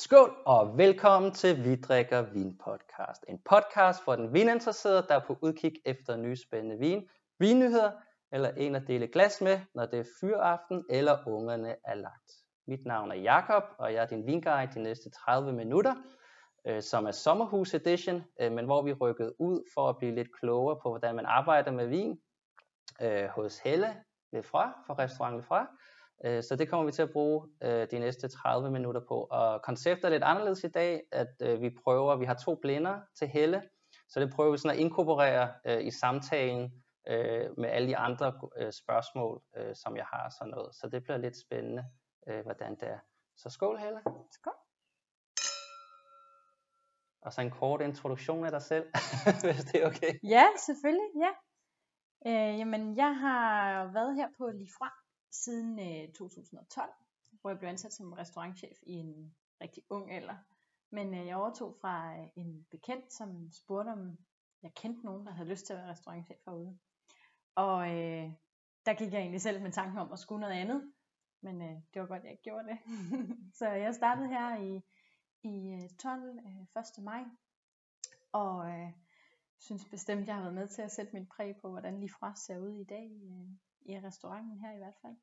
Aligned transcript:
Skål 0.00 0.36
og 0.46 0.78
velkommen 0.78 1.32
til 1.32 1.64
Vi 1.64 1.76
drikker 1.76 2.22
vin 2.22 2.58
podcast. 2.58 3.24
En 3.28 3.38
podcast 3.50 4.04
for 4.04 4.16
den 4.16 4.34
vininteresserede, 4.34 5.06
der 5.08 5.14
er 5.14 5.26
på 5.26 5.38
udkig 5.42 5.72
efter 5.84 6.16
nye 6.16 6.36
spændende 6.36 6.78
vin, 6.78 7.08
vinnyheder 7.38 7.90
eller 8.32 8.48
en 8.48 8.74
at 8.74 8.82
dele 8.86 9.06
glas 9.06 9.40
med, 9.40 9.60
når 9.74 9.86
det 9.86 9.98
er 9.98 10.04
fyraften 10.20 10.84
eller 10.90 11.18
ungerne 11.26 11.76
er 11.84 11.94
lagt. 11.94 12.32
Mit 12.66 12.86
navn 12.86 13.10
er 13.10 13.14
Jakob 13.14 13.62
og 13.78 13.92
jeg 13.92 14.02
er 14.02 14.06
din 14.06 14.26
vinguide 14.26 14.70
de 14.74 14.82
næste 14.82 15.10
30 15.10 15.52
minutter, 15.52 15.94
øh, 16.66 16.82
som 16.82 17.06
er 17.06 17.12
sommerhus 17.12 17.74
edition, 17.74 18.24
øh, 18.40 18.52
men 18.52 18.64
hvor 18.64 18.82
vi 18.82 18.92
rykkede 18.92 19.40
ud 19.40 19.62
for 19.74 19.88
at 19.88 19.96
blive 19.98 20.14
lidt 20.14 20.28
klogere 20.40 20.76
på, 20.82 20.88
hvordan 20.88 21.16
man 21.16 21.26
arbejder 21.26 21.70
med 21.70 21.86
vin 21.86 22.20
øh, 23.02 23.24
hos 23.24 23.58
Helle 23.58 23.96
Lefra 24.32 24.82
fra 24.86 24.94
Restaurant 24.98 25.36
Lefra. 25.36 25.66
Øh, 26.24 26.42
så 26.42 26.56
det 26.56 26.68
kommer 26.68 26.86
vi 26.86 26.92
til 26.92 27.02
at 27.02 27.12
bruge 27.12 27.48
øh, 27.62 27.86
de 27.90 27.98
næste 27.98 28.28
30 28.28 28.70
minutter 28.70 29.00
på. 29.08 29.28
Og 29.30 29.62
konceptet 29.62 30.04
er 30.04 30.08
lidt 30.08 30.22
anderledes 30.22 30.64
i 30.64 30.68
dag, 30.68 31.02
at 31.12 31.34
øh, 31.42 31.62
vi 31.62 31.70
prøver, 31.84 32.16
vi 32.16 32.24
har 32.24 32.34
to 32.34 32.54
blinder 32.54 33.00
til 33.18 33.28
Helle, 33.28 33.62
så 34.08 34.20
det 34.20 34.32
prøver 34.34 34.50
vi 34.50 34.58
sådan 34.58 34.76
at 34.76 34.80
inkorporere 34.80 35.52
i 35.82 35.90
samtalen 35.90 36.72
med 37.58 37.68
alle 37.68 37.88
de 37.88 37.96
andre 37.96 38.32
spørgsmål, 38.72 39.42
som 39.74 39.96
jeg 39.96 40.04
har 40.12 40.32
sådan 40.38 40.50
noget. 40.50 40.74
Så 40.74 40.88
det 40.92 41.02
bliver 41.02 41.16
lidt 41.16 41.36
spændende, 41.40 41.84
hvordan 42.44 42.74
det 42.80 42.88
er. 42.88 42.98
Så 43.36 43.50
skål 43.50 43.78
Helle. 43.78 44.00
Skål. 44.30 44.52
Og 47.22 47.32
så 47.32 47.40
en 47.40 47.50
kort 47.50 47.80
introduktion 47.80 48.44
af 48.44 48.50
dig 48.50 48.62
selv, 48.62 48.86
hvis 49.44 49.64
det 49.64 49.82
er 49.82 49.86
okay. 49.86 50.12
Ja, 50.22 50.46
selvfølgelig, 50.66 51.10
ja. 51.24 51.32
Øh, 52.26 52.58
jamen, 52.58 52.96
jeg 52.96 53.16
har 53.16 53.84
været 53.92 54.14
her 54.16 54.28
på 54.38 54.50
Lifra 54.54 54.99
siden 55.30 55.78
øh, 55.78 56.12
2012, 56.12 56.90
hvor 57.40 57.50
jeg 57.50 57.58
blev 57.58 57.68
ansat 57.68 57.92
som 57.92 58.12
restaurantchef 58.12 58.78
i 58.82 58.92
en 58.92 59.34
rigtig 59.60 59.82
ung 59.90 60.12
alder. 60.12 60.36
Men 60.90 61.14
øh, 61.14 61.26
jeg 61.26 61.36
overtog 61.36 61.76
fra 61.80 62.16
øh, 62.18 62.28
en 62.36 62.66
bekendt, 62.70 63.12
som 63.12 63.52
spurgte 63.52 63.88
om 63.88 64.18
jeg 64.62 64.74
kendte 64.74 65.04
nogen, 65.04 65.26
der 65.26 65.32
havde 65.32 65.48
lyst 65.48 65.66
til 65.66 65.72
at 65.72 65.78
være 65.78 65.90
restaurantchef 65.90 66.38
herude. 66.46 66.78
Og 67.54 67.88
øh, 67.88 68.32
der 68.86 68.94
gik 68.94 69.12
jeg 69.12 69.20
egentlig 69.20 69.40
selv 69.40 69.62
med 69.62 69.72
tanken 69.72 69.98
om 69.98 70.12
at 70.12 70.18
skulle 70.18 70.40
noget 70.40 70.54
andet. 70.54 70.92
Men 71.40 71.62
øh, 71.62 71.76
det 71.94 72.02
var 72.02 72.06
godt, 72.06 72.22
jeg 72.22 72.30
ikke 72.30 72.42
gjorde 72.42 72.68
det. 72.68 72.78
så 73.58 73.68
jeg 73.68 73.94
startede 73.94 74.28
her 74.28 74.60
i, 74.60 74.82
i 75.42 75.88
12. 75.98 76.38
Øh, 76.38 76.82
1. 76.82 76.98
Øh, 76.98 77.04
maj. 77.04 77.24
Og 78.32 78.68
øh, 78.68 78.92
synes 79.58 79.84
bestemt, 79.90 80.26
jeg 80.26 80.34
har 80.34 80.42
været 80.42 80.54
med 80.54 80.68
til 80.68 80.82
at 80.82 80.92
sætte 80.92 81.12
mit 81.12 81.28
præg 81.28 81.56
på, 81.62 81.70
hvordan 81.70 82.08
fra 82.08 82.34
ser 82.36 82.58
ud 82.58 82.80
i 82.80 82.84
dag. 82.84 83.10
Øh, 83.22 83.48
i 83.82 83.98
restauranten 83.98 84.58
her 84.58 84.72
i 84.72 84.78
hvert 84.78 84.96
fald. 85.02 85.16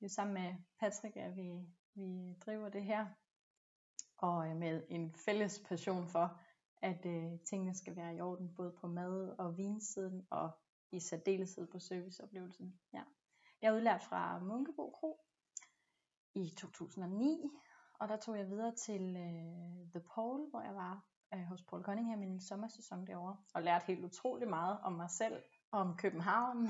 Det 0.00 0.06
er 0.06 0.14
sammen 0.14 0.34
med 0.34 0.54
Patrick, 0.80 1.16
at 1.16 1.36
vi, 1.36 1.50
vi 1.94 2.34
driver 2.46 2.68
det 2.68 2.84
her, 2.84 3.06
og 4.18 4.48
øh, 4.48 4.56
med 4.56 4.82
en 4.88 5.14
fælles 5.14 5.62
passion 5.68 6.08
for, 6.08 6.40
at 6.82 7.06
øh, 7.06 7.40
tingene 7.48 7.74
skal 7.74 7.96
være 7.96 8.16
i 8.16 8.20
orden, 8.20 8.54
både 8.54 8.72
på 8.80 8.86
mad- 8.86 9.34
og 9.38 9.58
vinsiden, 9.58 10.26
og 10.30 10.50
i 10.92 11.00
særdeleshed 11.00 11.66
på 11.66 11.78
serviceoplevelsen. 11.78 12.80
Ja. 12.92 13.02
Jeg 13.62 13.68
er 13.68 13.76
udlært 13.76 14.02
fra 14.02 14.38
Munkebo 14.38 14.90
Kro 14.90 15.20
i 16.34 16.54
2009, 16.58 17.50
og 18.00 18.08
der 18.08 18.16
tog 18.16 18.38
jeg 18.38 18.46
videre 18.46 18.74
til 18.74 19.16
øh, 19.16 19.90
The 19.90 20.02
Paul, 20.14 20.50
hvor 20.50 20.60
jeg 20.60 20.74
var 20.74 21.04
øh, 21.34 21.44
hos 21.44 21.62
Paul 21.62 21.82
Cunningham 21.82 22.22
i 22.22 22.26
min 22.26 22.40
sommersæson 22.40 23.06
derovre, 23.06 23.36
og 23.54 23.62
lærte 23.62 23.86
helt 23.86 24.04
utrolig 24.04 24.48
meget 24.48 24.80
om 24.80 24.92
mig 24.92 25.10
selv, 25.10 25.42
og 25.72 25.80
om 25.80 25.96
København, 25.96 26.68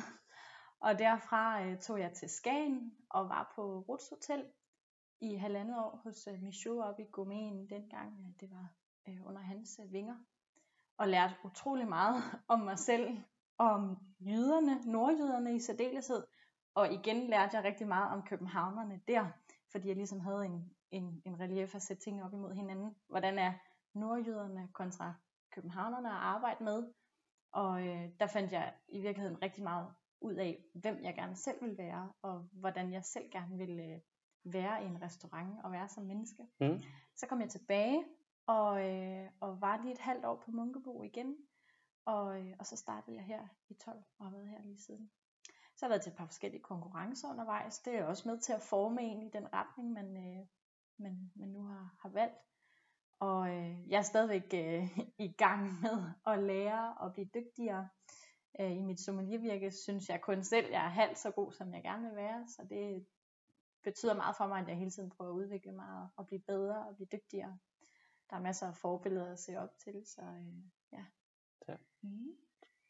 og 0.85 0.99
derfra 0.99 1.65
øh, 1.65 1.79
tog 1.79 2.01
jeg 2.01 2.13
til 2.13 2.29
Skagen 2.29 2.93
og 3.11 3.29
var 3.29 3.53
på 3.57 3.85
Ruts 3.89 4.09
Hotel 4.09 4.45
i 5.21 5.35
halvandet 5.35 5.79
år 5.79 6.01
hos 6.05 6.27
øh, 6.27 6.43
Michaud 6.43 6.81
oppe 6.81 7.03
i 7.03 7.07
Gourmeten, 7.13 7.71
dengang 7.71 8.13
øh, 8.21 8.41
det 8.41 8.51
var 8.51 8.69
øh, 9.09 9.27
under 9.27 9.41
hans 9.41 9.81
øh, 9.85 9.93
vinger. 9.93 10.17
Og 10.99 11.09
lærte 11.09 11.35
utrolig 11.45 11.89
meget 11.89 12.23
om 12.55 12.61
mig 12.61 12.79
selv, 12.79 13.19
om 13.59 13.97
jyderne, 14.21 14.93
nordjyderne 14.93 15.55
i 15.55 15.61
særdeleshed. 15.61 16.25
Og 16.75 16.93
igen 16.93 17.27
lærte 17.27 17.57
jeg 17.57 17.65
rigtig 17.65 17.89
meget 17.89 18.13
om 18.13 18.23
københavnerne 18.23 19.01
der, 19.09 19.27
fordi 19.73 19.89
jeg 19.89 19.97
ligesom 19.97 20.21
havde 20.21 20.45
en, 20.45 20.71
en, 20.91 21.23
en 21.27 21.41
relief 21.41 21.75
at 21.75 21.83
sætte 21.83 22.03
ting 22.03 22.25
op 22.25 22.33
imod 22.33 22.55
hinanden. 22.55 22.97
Hvordan 23.09 23.39
er 23.39 23.53
nordjyderne 23.95 24.69
kontra 24.73 25.15
københavnerne 25.51 26.09
at 26.09 26.17
arbejde 26.17 26.65
med? 26.65 26.93
Og 27.53 27.87
øh, 27.87 28.09
der 28.21 28.27
fandt 28.27 28.53
jeg 28.53 28.75
i 28.89 29.01
virkeligheden 29.01 29.43
rigtig 29.43 29.63
meget 29.63 29.95
ud 30.25 30.35
af, 30.35 30.65
hvem 30.75 31.01
jeg 31.03 31.15
gerne 31.15 31.37
selv 31.37 31.63
vil 31.63 31.79
være, 31.79 32.13
og 32.23 32.49
hvordan 32.53 32.93
jeg 32.93 33.05
selv 33.05 33.31
gerne 33.31 33.59
vil 33.59 33.81
øh, 33.81 34.01
være 34.45 34.85
i 34.85 34.87
en 34.87 35.03
restaurant 35.03 35.65
og 35.65 35.73
være 35.73 35.89
som 35.89 36.05
menneske. 36.05 36.43
Mm. 36.61 36.81
Så 37.17 37.27
kom 37.27 37.41
jeg 37.41 37.49
tilbage 37.49 38.05
og, 38.47 38.91
øh, 38.91 39.31
og 39.41 39.61
var 39.61 39.83
lige 39.83 39.93
et 39.93 39.99
halvt 39.99 40.25
år 40.25 40.43
på 40.45 40.51
Munkebo 40.51 41.03
igen, 41.03 41.37
og, 42.05 42.41
øh, 42.41 42.55
og 42.59 42.67
så 42.67 42.77
startede 42.77 43.17
jeg 43.17 43.25
her 43.25 43.49
i 43.69 43.75
12 43.75 44.05
og 44.19 44.25
har 44.25 44.33
været 44.33 44.49
her 44.49 44.63
lige 44.63 44.79
siden. 44.79 45.11
Så 45.77 45.87
har 45.87 45.89
jeg 45.89 45.91
været 45.91 46.03
til 46.03 46.11
et 46.11 46.17
par 46.17 46.27
forskellige 46.27 46.63
konkurrencer 46.63 47.29
undervejs. 47.29 47.79
Det 47.79 47.95
er 47.95 48.05
også 48.05 48.29
med 48.29 48.39
til 48.39 48.53
at 48.53 48.63
forme 48.63 49.03
en 49.03 49.23
i 49.23 49.31
den 49.31 49.53
retning, 49.53 49.93
man, 49.93 50.17
øh, 50.17 50.47
man, 50.99 51.33
man 51.37 51.49
nu 51.49 51.63
har, 51.63 51.95
har 52.03 52.09
valgt. 52.09 52.39
Og 53.21 53.49
øh, 53.49 53.91
jeg 53.91 53.99
er 53.99 54.03
stadigvæk 54.03 54.55
øh, 54.55 54.99
i 55.29 55.33
gang 55.33 55.81
med 55.83 56.05
at 56.27 56.43
lære 56.43 56.95
og 56.95 57.13
blive 57.13 57.29
dygtigere 57.35 57.89
øh, 58.61 58.77
i 58.77 58.83
mit 58.83 59.01
sommeliervirke, 59.01 59.71
synes 59.71 60.09
jeg 60.09 60.21
kun 60.21 60.45
selv, 60.45 60.71
jeg 60.71 60.85
er 60.85 60.89
halvt 60.89 61.19
så 61.19 61.31
god, 61.31 61.53
som 61.53 61.75
jeg 61.75 61.83
gerne 61.83 62.09
vil 62.09 62.17
være. 62.17 62.45
Så 62.49 62.67
det 62.71 63.07
betyder 63.85 64.15
meget 64.15 64.37
for 64.37 64.47
mig, 64.47 64.61
at 64.61 64.69
jeg 64.69 64.77
hele 64.77 64.91
tiden 64.91 65.11
prøver 65.11 65.31
at 65.31 65.35
udvikle 65.35 65.73
mig 65.73 66.09
og 66.17 66.27
blive 66.27 66.43
bedre 66.47 66.87
og 66.89 66.95
blive 66.97 67.09
dygtigere. 67.13 67.59
Der 68.31 68.37
er 68.37 68.41
masser 68.41 68.67
af 68.67 68.77
forbilleder 68.77 69.33
at 69.33 69.39
se 69.39 69.57
op 69.57 69.79
til, 69.85 70.03
så 70.07 70.23
øh, 70.23 70.63
ja. 70.93 71.05
ja. 71.69 71.77
Mm. 72.03 72.37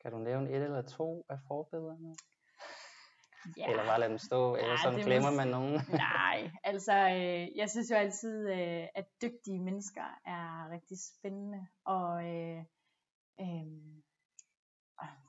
Kan 0.00 0.12
du 0.12 0.19
nævne 0.19 0.50
et 0.50 0.62
eller 0.62 0.82
to 0.82 1.26
af 1.28 1.38
forbillederne? 1.48 2.14
Ja. 3.56 3.70
Eller 3.70 3.84
bare 3.84 4.00
lade 4.00 4.10
dem 4.10 4.19
stå, 4.19 4.56
eller 4.56 4.76
så 4.76 5.02
glemmer 5.04 5.31
man 5.31 5.48
nogen? 5.48 5.81
Nej, 6.08 6.50
altså 6.64 6.92
øh, 6.92 7.56
jeg 7.56 7.70
synes 7.70 7.91
jo 7.91 7.96
altid, 7.96 8.48
øh, 8.48 8.86
at 8.94 9.06
dygtige 9.22 9.60
mennesker 9.60 10.20
er 10.26 10.70
rigtig 10.70 10.96
spændende, 11.12 11.66
og 11.84 12.25
øh, 12.25 12.64
øh, 13.41 14.02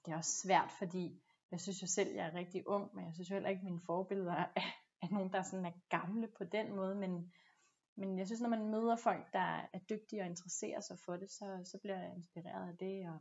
det 0.06 0.12
er 0.12 0.18
også 0.18 0.42
svært, 0.44 0.72
fordi 0.72 1.22
jeg 1.52 1.62
synes 1.62 1.82
jo 1.82 1.88
selv, 1.88 2.16
jeg 2.16 2.28
er 2.28 2.34
rigtig 2.34 2.68
ung, 2.68 2.96
men 2.96 3.06
jeg 3.06 3.14
synes 3.14 3.30
jo 3.30 3.36
heller 3.36 3.50
ikke, 3.50 3.60
at 3.60 3.66
mine 3.66 3.82
forbilleder 3.86 4.34
er, 4.36 4.48
er 5.02 5.08
nogen, 5.12 5.34
der 5.34 5.44
sådan 5.44 5.66
er 5.66 5.72
gamle 5.90 6.28
på 6.38 6.44
den 6.44 6.76
måde, 6.76 6.96
men, 6.96 7.34
men 7.98 8.20
jeg 8.20 8.26
synes, 8.26 8.42
når 8.42 8.50
man 8.50 8.70
møder 8.70 8.96
folk, 8.96 9.34
der 9.34 9.68
er 9.74 9.80
dygtige 9.90 10.22
og 10.22 10.28
interesserer 10.28 10.80
sig 10.80 10.98
for 11.06 11.18
det, 11.18 11.32
så, 11.32 11.62
så 11.72 11.80
bliver 11.82 12.00
jeg 12.00 12.14
inspireret 12.16 12.70
af 12.70 12.78
det, 12.78 13.10
og 13.10 13.20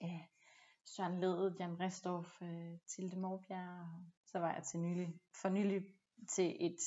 ja, 0.00 0.20
Søren 0.84 1.20
Ledet, 1.20 1.56
Jan 1.60 1.80
Restorff, 1.80 2.42
øh, 2.42 2.78
Tilde 2.88 3.20
Morbjerg, 3.20 3.88
så 4.26 4.38
var 4.38 4.54
jeg 4.54 4.62
til 4.62 4.80
nylig, 4.80 5.20
for 5.42 5.48
nylig 5.48 5.82
til 6.34 6.56
et 6.66 6.78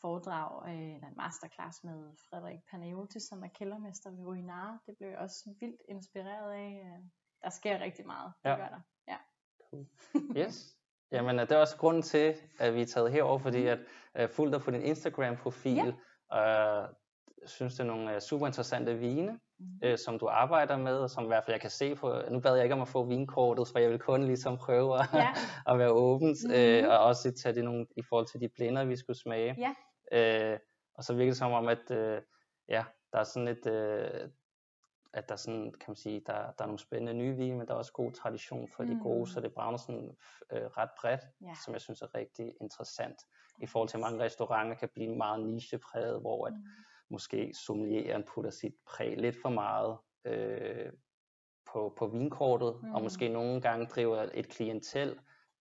foredrag, 0.00 0.68
øh, 0.68 0.94
eller 0.94 1.08
en 1.08 1.16
masterclass 1.16 1.84
med 1.84 2.16
Frederik 2.28 2.60
Panayotis, 2.70 3.22
som 3.22 3.44
er 3.44 3.48
kældermester 3.48 4.10
ved 4.10 4.24
Ruinare. 4.26 4.78
Det 4.86 4.94
blev 4.98 5.08
jeg 5.08 5.18
også 5.18 5.54
vildt 5.60 5.82
inspireret 5.88 6.52
af. 6.52 6.72
Øh, 6.86 7.04
der 7.44 7.50
sker 7.50 7.80
rigtig 7.80 8.06
meget. 8.06 8.32
Det 8.44 8.50
ja. 8.50 8.56
gør 8.56 8.68
der. 8.68 8.80
Ja. 9.08 9.16
Cool. 9.70 9.86
Yes. 10.40 10.76
Jamen, 11.12 11.38
det 11.38 11.52
er 11.52 11.56
også 11.56 11.76
grunden 11.76 12.02
til, 12.02 12.34
at 12.58 12.74
vi 12.74 12.82
er 12.82 12.86
taget 12.86 13.12
herover, 13.12 13.38
fordi 13.38 13.62
mm. 13.62 13.68
at 13.68 13.78
uh, 14.22 14.30
fulgt 14.30 14.52
dig 14.52 14.62
på 14.62 14.70
din 14.70 14.82
Instagram-profil, 14.82 15.94
ja. 16.32 16.82
uh, 16.82 16.88
synes 17.46 17.74
det 17.74 17.80
er 17.80 17.84
nogle 17.84 18.14
uh, 18.14 18.20
super 18.20 18.46
interessante 18.46 18.98
vine, 18.98 19.40
mm. 19.58 19.90
uh, 19.90 19.96
som 19.96 20.18
du 20.18 20.26
arbejder 20.26 20.76
med, 20.76 20.96
og 20.96 21.10
som 21.10 21.24
i 21.24 21.26
hvert 21.26 21.44
fald 21.44 21.54
jeg 21.54 21.60
kan 21.60 21.70
se 21.70 21.94
på, 21.94 22.14
nu 22.30 22.40
bad 22.40 22.54
jeg 22.54 22.64
ikke 22.64 22.74
om 22.74 22.80
at 22.80 22.88
få 22.88 23.04
vinkortet, 23.04 23.68
for 23.68 23.78
jeg 23.78 23.90
vil 23.90 23.98
kun 23.98 24.24
ligesom 24.24 24.58
prøve 24.58 24.98
at, 24.98 25.06
ja. 25.14 25.28
at 25.72 25.78
være 25.78 25.90
åbent, 25.90 26.38
mm. 26.44 26.52
uh, 26.52 26.90
og 26.92 26.98
også 26.98 27.32
tage 27.42 27.54
det 27.54 27.64
nogle, 27.64 27.86
i 27.96 28.02
forhold 28.08 28.26
til 28.26 28.40
de 28.40 28.48
blinder, 28.48 28.84
vi 28.84 28.96
skulle 28.96 29.18
smage. 29.18 29.56
Ja. 29.58 30.52
Uh, 30.52 30.58
og 30.94 31.04
så 31.04 31.14
virker 31.14 31.30
det 31.30 31.38
som 31.38 31.52
om, 31.52 31.68
at 31.68 31.90
uh, 31.90 32.22
ja, 32.68 32.84
der 33.12 33.18
er 33.18 33.24
sådan 33.24 33.48
et, 33.48 33.66
uh, 33.66 34.30
at 35.14 35.28
der 35.28 35.36
sådan, 35.36 35.72
kan 35.80 35.84
man 35.88 35.96
sige, 35.96 36.22
der, 36.26 36.32
der 36.32 36.62
er 36.64 36.66
nogle 36.66 36.78
spændende 36.78 37.14
nye 37.14 37.36
vine, 37.36 37.58
men 37.58 37.66
der 37.66 37.74
er 37.74 37.78
også 37.78 37.92
god 37.92 38.12
tradition 38.12 38.68
for 38.68 38.82
mm. 38.82 38.88
de 38.88 39.00
gode, 39.02 39.30
så 39.30 39.40
det 39.40 39.54
brænder 39.54 39.78
sådan 39.78 40.16
øh, 40.52 40.62
ret 40.62 40.90
bredt, 41.00 41.20
ja. 41.42 41.54
som 41.64 41.74
jeg 41.74 41.80
synes 41.80 42.02
er 42.02 42.14
rigtig 42.14 42.52
interessant. 42.60 43.22
I 43.62 43.66
forhold 43.66 43.88
til, 43.88 43.96
at 43.96 44.00
mange 44.00 44.24
restauranter 44.24 44.76
kan 44.76 44.88
blive 44.94 45.16
meget 45.16 45.46
nichepræget, 45.46 46.20
hvor 46.20 46.46
at 46.46 46.52
mm. 46.52 46.64
måske 47.10 47.54
sommelieren 47.66 48.24
putter 48.34 48.50
sit 48.50 48.74
præg 48.86 49.16
lidt 49.16 49.36
for 49.42 49.48
meget 49.48 49.98
øh, 50.24 50.92
på, 51.72 51.94
på 51.98 52.06
vinkortet, 52.06 52.80
mm. 52.82 52.94
og 52.94 53.02
måske 53.02 53.28
nogle 53.28 53.60
gange 53.60 53.86
driver 53.86 54.28
et 54.34 54.48
klientel 54.48 55.18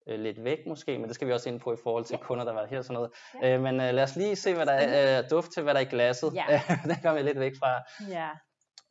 øh, 0.08 0.20
lidt 0.20 0.44
væk 0.44 0.60
måske, 0.68 0.98
men 0.98 1.08
det 1.08 1.16
skal 1.16 1.28
vi 1.28 1.34
også 1.34 1.50
ind 1.50 1.60
på 1.60 1.74
i 1.74 1.78
forhold 1.84 2.06
til 2.06 2.18
ja. 2.20 2.26
kunder, 2.26 2.44
der 2.44 2.52
har 2.52 2.60
været 2.60 2.70
her 2.70 2.78
og 2.78 2.84
sådan 2.84 2.94
noget. 2.94 3.12
Ja. 3.42 3.56
Øh, 3.56 3.62
men 3.62 3.82
øh, 3.82 3.94
lad 3.94 4.04
os 4.04 4.16
lige 4.16 4.36
se, 4.36 4.56
hvad 4.56 4.66
der 4.66 4.74
er, 4.74 5.20
øh, 5.20 5.30
duft 5.30 5.52
til, 5.52 5.64
hvad 5.64 5.74
der 5.74 5.80
er 5.80 5.86
i 5.86 5.90
glasset. 5.90 6.34
Ja. 6.34 6.62
det 6.90 6.98
kommer 7.04 7.22
vi 7.22 7.28
lidt 7.28 7.40
væk 7.40 7.54
fra. 7.60 7.82
Ja. 8.10 8.30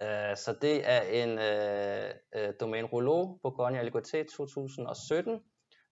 Øh, 0.02 0.36
så 0.36 0.56
det 0.62 0.88
er 0.90 1.00
en 1.02 1.30
uh, 1.38 2.42
uh, 2.48 2.54
Domaine 2.60 2.88
Rouleau 2.88 3.38
Bourgogne 3.42 3.82
LGT 3.82 4.14
2017, 4.36 5.40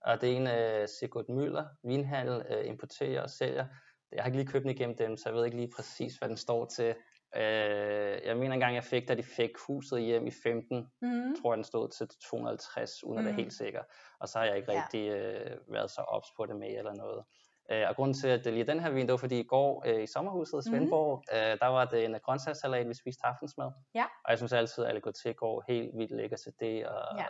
og 0.01 0.21
det 0.21 0.33
er 0.33 0.37
en 0.37 0.83
uh, 0.83 0.89
Sigurd 0.89 1.25
Müller 1.31 1.65
vinhandel 1.89 2.37
uh, 2.51 2.67
importerer 2.67 3.23
og 3.23 3.31
sælger 3.31 3.67
jeg 4.13 4.23
har 4.23 4.27
ikke 4.29 4.39
lige 4.39 4.49
købt 4.53 4.63
den 4.63 4.71
igennem 4.71 4.97
dem, 4.97 5.17
så 5.17 5.29
jeg 5.29 5.35
ved 5.37 5.45
ikke 5.45 5.57
lige 5.57 5.73
præcis, 5.77 6.17
hvad 6.17 6.29
den 6.29 6.37
står 6.37 6.65
til. 6.65 6.95
Øh, 7.37 8.19
jeg 8.25 8.37
mener 8.37 8.55
engang, 8.55 8.75
jeg 8.75 8.85
fik, 8.85 9.09
da 9.09 9.15
de 9.15 9.23
fik 9.23 9.51
huset 9.67 10.03
hjem 10.03 10.27
i 10.27 10.31
15, 10.43 10.87
Mm. 11.03 11.43
tror 11.43 11.53
jeg, 11.53 11.57
den 11.57 11.65
stod 11.65 11.89
til 11.89 12.09
250, 12.31 13.05
uden 13.05 13.19
at 13.19 13.25
være 13.25 13.33
Mhm. 13.33 13.41
helt 13.43 13.53
sikker. 13.53 13.83
Og 14.21 14.29
så 14.29 14.39
har 14.39 14.47
jeg 14.47 14.57
ikke 14.57 14.73
Ja. 14.73 14.83
rigtig 14.83 15.09
øh, 15.11 15.57
været 15.69 15.91
så 15.91 16.01
ops 16.01 16.29
på 16.37 16.47
det 16.47 16.57
med 16.57 16.79
eller 16.79 16.95
noget. 16.95 17.25
Øh, 17.73 17.89
og 17.89 17.97
grunden 17.97 18.15
til, 18.15 18.29
at 18.29 18.45
det 18.45 18.53
lige 18.53 18.67
den 18.67 18.81
her 18.81 18.91
vin, 18.91 19.07
det 19.07 19.11
var 19.13 19.17
fordi 19.19 19.41
i 19.41 19.47
går 19.47 19.83
øh, 19.87 20.03
i 20.03 20.07
sommerhuset 20.07 20.53
i 20.53 20.57
Mhm. 20.57 20.63
Svendborg, 20.79 21.23
øh, 21.33 21.59
der 21.61 21.67
var 21.67 21.85
det 21.85 22.05
en 22.05 22.17
grøntsagssalat, 22.25 22.89
vi 22.89 22.95
spiste 22.95 23.27
aftensmad. 23.27 23.71
Ja. 23.95 24.05
Og 24.25 24.31
jeg 24.31 24.39
synes 24.39 24.53
altid, 24.53 24.85
at 24.85 24.95
LKT 24.97 25.37
går 25.37 25.65
helt 25.69 25.91
vildt 25.99 26.17
lækker 26.17 26.37
til 26.37 26.53
det, 26.61 26.87
og 26.87 27.19
Ja. 27.19 27.27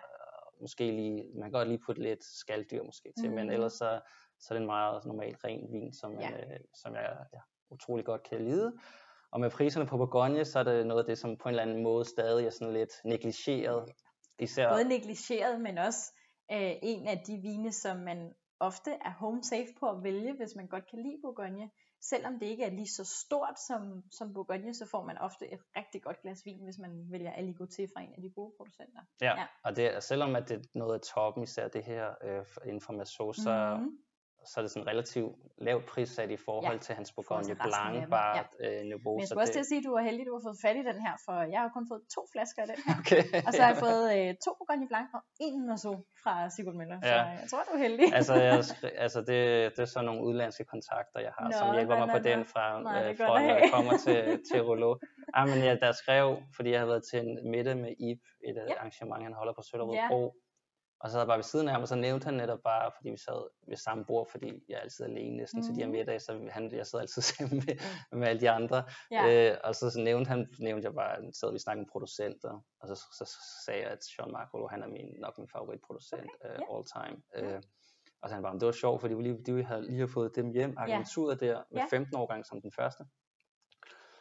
måske 0.60 0.84
lige, 0.90 1.24
man 1.34 1.42
kan 1.42 1.52
godt 1.52 1.68
lige 1.68 1.80
putte 1.86 2.02
lidt 2.02 2.24
skalddyr 2.24 2.82
måske 2.82 3.12
til, 3.20 3.30
men 3.30 3.44
Mhm. 3.44 3.52
ellers 3.54 3.72
så, 3.72 4.00
så 4.40 4.54
er 4.54 4.54
det 4.56 4.60
en 4.60 4.66
meget 4.66 5.04
normal 5.04 5.34
ren 5.44 5.72
vin, 5.72 5.92
som, 5.92 6.20
Ja. 6.20 6.30
øh, 6.30 6.60
som 6.74 6.94
jeg 6.94 7.16
ja, 7.34 7.40
utrolig 7.70 8.04
godt 8.04 8.22
kan 8.22 8.44
lide. 8.44 8.72
Og 9.32 9.40
med 9.40 9.50
priserne 9.50 9.86
på 9.86 9.96
Bourgogne, 9.96 10.44
så 10.44 10.58
er 10.58 10.62
det 10.62 10.86
noget 10.86 11.00
af 11.00 11.06
det, 11.06 11.18
som 11.18 11.36
på 11.36 11.48
en 11.48 11.50
eller 11.50 11.62
anden 11.62 11.82
måde 11.82 12.04
stadig 12.04 12.46
er 12.46 12.50
sådan 12.50 12.72
lidt 12.74 12.90
negligeret. 13.04 13.92
Især, 14.38 14.68
Både 14.72 14.88
negligeret, 14.88 15.60
men 15.60 15.78
også 15.78 16.12
øh, 16.52 16.72
en 16.82 17.08
af 17.08 17.22
de 17.26 17.36
vine, 17.42 17.72
som 17.72 17.96
man 17.96 18.34
ofte 18.60 18.90
er 18.90 19.10
home 19.12 19.42
safe 19.42 19.68
på 19.80 19.86
at 19.90 20.02
vælge, 20.02 20.32
hvis 20.36 20.54
man 20.56 20.66
godt 20.66 20.86
kan 20.90 20.98
lide 21.02 21.18
Bourgogne. 21.22 21.70
Selvom 22.02 22.38
det 22.38 22.46
ikke 22.46 22.64
er 22.64 22.70
lige 22.70 22.88
så 22.88 23.04
stort 23.24 23.60
som, 23.68 24.02
som 24.10 24.32
Bourgogne, 24.34 24.74
så 24.74 24.86
får 24.86 25.04
man 25.04 25.18
ofte 25.18 25.52
et 25.52 25.60
rigtig 25.76 26.02
godt 26.02 26.22
glas 26.22 26.42
vin, 26.44 26.64
hvis 26.64 26.78
man 26.78 27.06
vælger 27.10 27.32
Aligoté 27.32 27.82
fra 27.94 28.00
en 28.00 28.12
af 28.16 28.22
de 28.22 28.30
gode 28.30 28.52
producenter. 28.56 29.00
Ja, 29.20 29.32
Ja. 29.40 29.46
og 29.64 29.76
det, 29.76 30.02
selvom 30.02 30.36
at 30.36 30.48
det 30.48 30.56
er 30.58 30.62
noget 30.74 30.94
af 30.94 31.00
toppen, 31.00 31.42
især 31.42 31.68
det 31.68 31.84
her 31.84 32.14
øh, 32.24 32.44
inden 32.64 32.80
for 32.80 32.92
så, 33.32 33.76
Mhm. 33.80 33.98
Så 34.48 34.54
er 34.60 34.62
det 34.64 34.70
sådan 34.74 34.86
relativt 34.92 35.32
lavt 35.68 35.84
prissat 35.92 36.30
i 36.30 36.36
forhold 36.36 36.76
Ja, 36.78 36.84
til 36.86 36.94
hans 36.98 37.12
Bourgogne 37.16 37.54
Blanc 37.64 38.08
bare 38.18 38.36
ja. 38.38 38.80
øh, 38.80 38.82
niveau. 38.92 39.12
Men 39.14 39.20
jeg 39.20 39.28
så 39.28 39.30
skulle 39.32 39.42
også 39.44 39.50
det, 39.50 39.58
til 39.58 39.64
at 39.66 39.70
sige, 39.72 39.78
at 39.82 39.84
du 39.88 39.92
var 39.98 40.02
heldig, 40.08 40.22
du 40.30 40.34
har 40.38 40.42
fået 40.48 40.58
fat 40.66 40.76
i 40.82 40.84
den 40.90 40.98
her, 41.06 41.14
for 41.26 41.34
jeg 41.54 41.60
har 41.64 41.70
kun 41.76 41.84
fået 41.92 42.02
to 42.16 42.20
flasker 42.32 42.60
af 42.64 42.68
den 42.72 42.78
her. 42.86 42.94
okay. 43.02 43.22
Og 43.46 43.50
så 43.54 43.60
har 43.62 43.70
jeg 43.72 43.78
fået 43.86 44.04
øh, 44.16 44.28
to 44.44 44.50
Bourgogne 44.58 44.86
Blanc 44.90 45.08
og 45.18 45.22
en 45.46 45.60
Merlot 45.68 46.00
fra 46.22 46.34
Sigurd 46.54 46.76
Møller. 46.80 46.98
Så 47.08 47.14
Ja. 47.14 47.22
jeg 47.42 47.46
tror, 47.50 47.62
du 47.68 47.72
er 47.78 47.82
heldig. 47.86 48.06
altså, 48.18 48.34
jeg, 48.48 48.54
altså 49.04 49.18
det, 49.28 49.38
det 49.74 49.82
er 49.86 49.90
så 49.96 50.00
nogle 50.08 50.20
udlandske 50.28 50.64
kontakter, 50.72 51.18
jeg 51.26 51.32
har, 51.38 51.46
Nå, 51.52 51.56
som 51.60 51.66
hjælper 51.76 51.96
mig 52.02 52.08
på 52.16 52.20
den 52.30 52.40
fra, 52.52 52.64
Nej, 52.82 52.98
er 52.98 53.04
øh, 53.04 53.10
at 53.10 53.18
når 53.18 53.60
det 53.62 53.72
kommer 53.76 53.94
til, 54.06 54.18
til 54.48 54.58
Rouleau. 54.68 54.92
Ah, 55.38 55.44
men 55.52 55.58
jeg, 55.68 55.74
der 55.84 55.92
skrev, 56.02 56.26
fordi 56.56 56.68
jeg 56.72 56.78
havde 56.80 56.90
været 56.94 57.04
til 57.10 57.18
en 57.26 57.32
middag 57.54 57.76
med 57.84 57.92
Ib, 58.08 58.20
et 58.48 58.54
Ja. 58.56 58.62
ja. 58.68 58.74
arrangement, 58.78 59.22
han 59.28 59.32
holder 59.40 59.52
på 59.58 59.62
Søllerød 59.68 59.94
Ja. 59.94 60.08
Bro, 60.10 60.22
og 61.00 61.08
så 61.08 61.12
sad 61.12 61.20
jeg 61.20 61.26
bare 61.26 61.36
ved 61.38 61.42
siden 61.44 61.68
af 61.68 61.72
ham, 61.74 61.82
og 61.82 61.88
så 61.88 61.94
nævnte 61.96 62.24
han 62.24 62.34
netop 62.34 62.58
bare, 62.64 62.90
fordi 62.96 63.10
vi 63.10 63.16
sad 63.16 63.48
ved 63.68 63.76
samme 63.76 64.04
bord, 64.04 64.30
fordi 64.30 64.64
jeg 64.68 64.74
er 64.76 64.80
altid 64.80 65.04
alene 65.04 65.36
næsten 65.36 65.58
mm. 65.60 65.64
til 65.66 65.74
de 65.74 65.80
her 65.80 65.86
Mhm. 65.86 65.96
middage, 65.96 66.20
så 66.20 66.48
han, 66.50 66.72
jeg 66.74 66.86
sidder 66.86 67.02
altid 67.02 67.22
sammen 67.32 67.62
med, 67.66 67.74
med 68.18 68.28
alle 68.28 68.40
de 68.40 68.50
andre. 68.50 68.84
Ja. 69.10 69.50
Øh, 69.52 69.58
og 69.64 69.74
så, 69.74 69.90
så 69.90 70.00
nævnte 70.00 70.28
han, 70.28 70.48
nævnte 70.58 70.86
jeg 70.86 70.94
bare, 70.94 71.16
så 71.32 71.40
sad 71.40 71.52
vi 71.52 71.58
snakkede 71.58 71.82
om 71.84 71.88
producenter, 71.92 72.64
og 72.80 72.88
så, 72.88 72.94
så, 72.94 73.24
så 73.24 73.38
sagde 73.64 73.80
jeg, 73.82 73.90
at 73.90 73.98
Jean-Marc 74.04 74.48
Rouleau, 74.54 74.68
han 74.68 74.82
er 74.82 74.88
min, 74.88 75.08
nok 75.18 75.38
min 75.38 75.48
favoritproducent 75.52 76.30
Okay, 76.44 76.54
ja. 76.54 76.70
uh, 76.70 76.76
all 76.76 76.84
time. 76.96 77.16
Øh, 77.36 77.62
og 78.22 78.28
så 78.28 78.34
han 78.34 78.42
bare, 78.42 78.52
"Men 78.52 78.60
det 78.60 78.66
var 78.66 78.72
sjovt, 78.72 79.00
fordi 79.00 79.14
vi 79.14 79.22
lige, 79.22 79.44
de 79.46 79.64
havde 79.64 79.86
lige 79.86 80.00
har 80.00 80.06
fået 80.06 80.36
dem 80.36 80.50
hjem, 80.52 80.74
agenturet 80.78 81.40
der, 81.40 81.62
med 81.70 81.80
Ja. 81.80 81.86
15 81.90 82.16
årgang 82.16 82.46
som 82.46 82.60
den 82.62 82.72
første. 82.72 83.04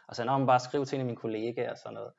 Og 0.08 0.16
så 0.16 0.24
han 0.26 0.46
bare 0.48 0.60
skrive 0.60 0.86
til 0.86 0.96
en 0.96 1.00
af 1.00 1.06
mine 1.06 1.18
kollegaer 1.18 1.72
og 1.72 1.78
sådan 1.78 1.94
noget. 1.94 2.14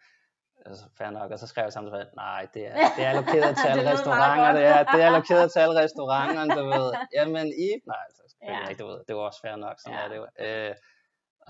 Altså, 0.67 0.85
fair 0.99 1.11
nok. 1.11 1.31
Og 1.31 1.39
så 1.39 1.47
skrev 1.47 1.65
jeg 1.65 1.73
samtidig, 1.73 2.07
nej, 2.17 2.47
det 2.55 2.67
er, 2.67 2.75
det 2.97 3.05
er 3.05 3.09
allokeret 3.09 3.57
til 3.57 3.69
alle 3.69 3.93
restauranter. 3.93 4.53
Det 4.53 4.65
er, 4.67 4.83
det 4.93 5.03
er 5.03 5.07
allokeret 5.07 5.53
til 5.53 5.59
alle 5.61 5.81
restauranterne, 5.85 6.55
du 6.61 6.65
ved. 6.65 6.93
Jamen, 7.15 7.47
I? 7.47 7.69
Nej, 7.87 7.97
altså, 8.09 8.23
selvfølgelig 8.31 8.65
Ja. 8.65 8.69
ikke, 8.71 8.83
du 8.83 8.87
ved. 8.89 9.01
Det 9.09 9.17
var 9.17 9.23
også 9.23 9.41
fair 9.41 9.57
nok, 9.57 9.77
sådan 9.81 9.99
Ja. 9.99 10.05
er 10.05 10.09
det 10.09 10.17
jo. 10.17 10.27
Øh, 10.45 10.75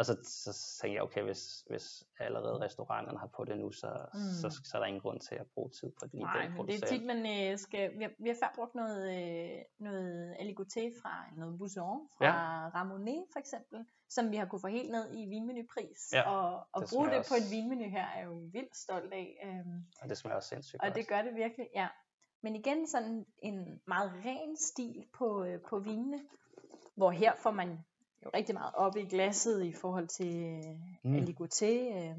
og 0.00 0.06
så, 0.06 0.16
så 0.24 0.50
tænkte 0.80 0.94
jeg, 0.94 1.02
okay, 1.02 1.22
hvis, 1.22 1.64
hvis 1.70 2.04
allerede 2.18 2.60
restauranterne 2.60 3.18
har 3.18 3.26
på 3.36 3.44
det 3.44 3.58
nu, 3.58 3.70
så, 3.72 3.90
mm. 4.14 4.20
så, 4.40 4.46
Mm. 4.46 4.64
så 4.68 4.76
er 4.76 4.80
der 4.80 4.86
ingen 4.86 5.00
grund 5.00 5.20
til 5.20 5.34
at 5.34 5.46
bruge 5.54 5.70
tid 5.70 5.90
på 6.00 6.06
lige 6.12 6.22
Nej, 6.24 6.48
men 6.48 6.66
det 6.66 6.82
er 6.82 6.86
tit, 6.86 7.04
man 7.06 7.20
øh, 7.52 7.58
skal... 7.58 7.98
Vi 7.98 8.02
har, 8.02 8.10
vi 8.18 8.28
har 8.28 8.36
før 8.42 8.52
brugt 8.54 8.74
noget, 8.74 9.02
øh, 9.18 9.58
noget 9.78 10.34
aligoté 10.34 10.84
fra, 11.02 11.12
noget 11.36 11.58
Bouson 11.58 12.08
fra 12.18 12.24
Ja. 12.26 12.32
Ramonet 12.74 13.24
for 13.32 13.38
eksempel, 13.38 13.78
som 14.08 14.30
vi 14.30 14.36
har 14.36 14.46
kunne 14.46 14.60
få 14.60 14.66
helt 14.68 14.90
ned 14.90 15.04
i 15.18 15.26
vinmenupris. 15.26 16.00
Ja, 16.12 16.22
og 16.30 16.66
og 16.72 16.80
det 16.82 16.90
bruge 16.92 17.06
det 17.06 17.14
på 17.14 17.18
også- 17.18 17.36
en 17.44 17.50
vinmenu 17.50 17.90
her 17.90 18.06
er 18.06 18.24
jo 18.24 18.34
vildt 18.52 18.76
stolt 18.76 19.12
af. 19.12 19.28
Øhm, 19.46 19.84
Og 20.02 20.08
det 20.08 20.18
smager 20.18 20.36
også 20.36 20.48
sindssygt 20.48 20.82
og 20.82 20.86
godt. 20.86 20.96
det 20.96 21.08
gør 21.08 21.22
det 21.22 21.34
virkelig, 21.34 21.68
ja. 21.74 21.88
Men 22.42 22.56
igen 22.56 22.86
sådan 22.86 23.26
en 23.42 23.80
meget 23.86 24.12
ren 24.24 24.56
stil 24.56 25.06
på, 25.18 25.44
øh, 25.44 25.60
på 25.68 25.78
vinene, 25.78 26.20
hvor 26.96 27.10
her 27.10 27.32
får 27.42 27.50
man 27.50 27.78
jo 28.24 28.30
rigtig 28.34 28.54
meget 28.54 28.74
op 28.74 28.96
i 28.96 29.04
glasset 29.04 29.64
i 29.64 29.72
forhold 29.72 30.08
til 30.08 30.36
øh, 30.44 30.76
Mm. 31.04 31.16
aligoté, 31.16 31.72
øh, 31.98 32.16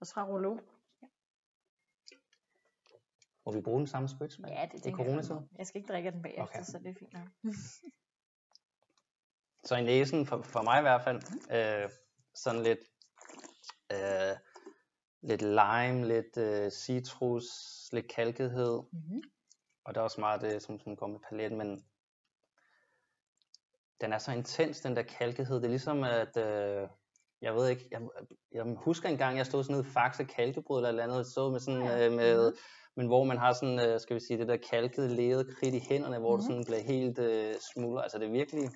også 0.00 0.14
fra 0.14 0.24
Rouleau. 0.26 0.60
Må 3.46 3.52
vi 3.52 3.60
bruge 3.60 3.78
den 3.78 3.86
samme 3.86 4.08
spritz? 4.08 4.38
Ja, 4.48 4.68
det 4.72 4.78
I 4.78 4.80
tænker 4.82 5.04
jeg. 5.04 5.24
coronatid? 5.24 5.48
Jeg 5.58 5.66
skal 5.66 5.78
ikke 5.80 5.92
drikke 5.92 6.10
den 6.10 6.22
bagefter, 6.22 6.42
Okay. 6.42 6.62
så 6.62 6.78
det 6.78 6.86
er 6.86 6.94
fint 6.98 7.12
nok. 7.12 7.28
Så 9.64 9.76
i 9.76 9.84
næsen, 9.84 10.26
for, 10.26 10.42
for 10.42 10.62
mig 10.62 10.78
i 10.78 10.82
hvert 10.82 11.02
fald, 11.04 11.16
øh, 11.50 11.90
sådan 12.34 12.62
lidt, 12.62 12.78
øh, 13.92 14.36
lidt 15.22 15.42
lime, 15.42 16.08
lidt 16.08 16.36
øh, 16.36 16.70
citrus, 16.70 17.46
lidt 17.92 18.08
kalkethed, 18.08 18.82
Mm-hmm. 18.92 19.22
og 19.84 19.94
der 19.94 20.00
er 20.00 20.04
også 20.04 20.20
meget 20.20 20.40
det, 20.40 20.62
som, 20.62 20.78
som 20.80 20.96
går 20.96 21.06
med 21.06 21.20
paletten, 21.28 21.58
men 21.58 21.84
den 24.02 24.12
er 24.12 24.18
så 24.18 24.32
intens, 24.32 24.80
den 24.80 24.96
der 24.96 25.02
kalkethed. 25.02 25.56
Det 25.56 25.64
er 25.64 25.68
ligesom, 25.68 26.04
at 26.04 26.36
øh, 26.36 26.88
jeg 27.40 27.54
ved 27.54 27.68
ikke, 27.68 27.88
jeg, 27.90 28.00
jeg 28.52 28.64
husker 28.84 29.08
engang, 29.08 29.36
jeg 29.38 29.46
stod 29.46 29.64
sådan 29.64 29.76
nede 29.76 29.88
i 29.88 29.92
Faxe 29.92 30.24
Kalkebrud 30.24 30.78
eller 30.78 30.88
et 30.88 30.92
eller 30.92 31.02
andet, 31.14 31.26
stod 31.32 31.52
med 31.52 31.60
sådan, 31.60 31.82
Ja. 31.82 32.06
øh, 32.06 32.12
med, 32.12 32.50
Mhm. 32.50 32.56
men 32.96 33.06
hvor 33.06 33.24
man 33.24 33.38
har 33.38 33.52
sådan, 33.52 33.80
øh, 33.88 34.00
skal 34.00 34.14
vi 34.14 34.20
sige, 34.20 34.38
det 34.38 34.48
der 34.48 34.56
kalkede, 34.70 35.08
lede 35.16 35.54
kridt 35.54 35.74
i 35.74 35.80
hænderne, 35.88 36.18
hvor 36.18 36.36
det 36.36 36.44
Mhm. 36.44 36.50
sådan 36.50 36.64
bliver 36.64 36.82
helt 36.82 37.18
øh, 37.18 37.54
smuldret. 37.74 38.02
Altså 38.02 38.18
det 38.18 38.26
er 38.26 38.32
virkelig 38.32 38.70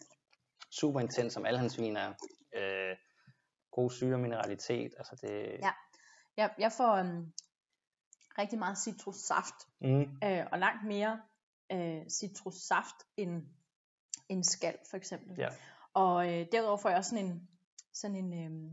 super 0.81 1.01
intens, 1.01 1.33
som 1.33 1.47
alle 1.47 1.59
hans 1.59 1.79
viner 1.79 2.01
er. 2.01 2.13
Øh, 2.57 2.97
god 3.73 3.91
syre 3.91 4.15
og 4.15 4.21
mineralitet, 4.21 4.91
altså 4.99 5.17
det... 5.23 5.31
Ja. 5.63 5.73
Jeg, 6.37 6.55
jeg 6.59 6.73
får 6.73 7.01
um, 7.01 7.33
rigtig 8.39 8.59
meget 8.59 8.79
citrussaft, 8.79 9.55
Mm, 9.81 10.01
øh, 10.25 10.47
og 10.53 10.59
langt 10.59 10.85
mere 10.87 11.21
øh, 11.73 12.03
citrussaft 12.11 12.97
end, 13.17 13.43
end 14.29 14.45
skal 14.45 14.79
for 14.91 14.97
eksempel. 14.97 15.39
Ja. 15.39 15.49
Og 15.95 16.27
øh, 16.27 16.47
derudover 16.53 16.77
får 16.77 16.89
jeg 16.89 16.99
også 16.99 17.11
sådan 17.11 17.27
en, 17.27 17.49
sådan 17.93 18.17
en 18.17 18.33
øh, 18.33 18.73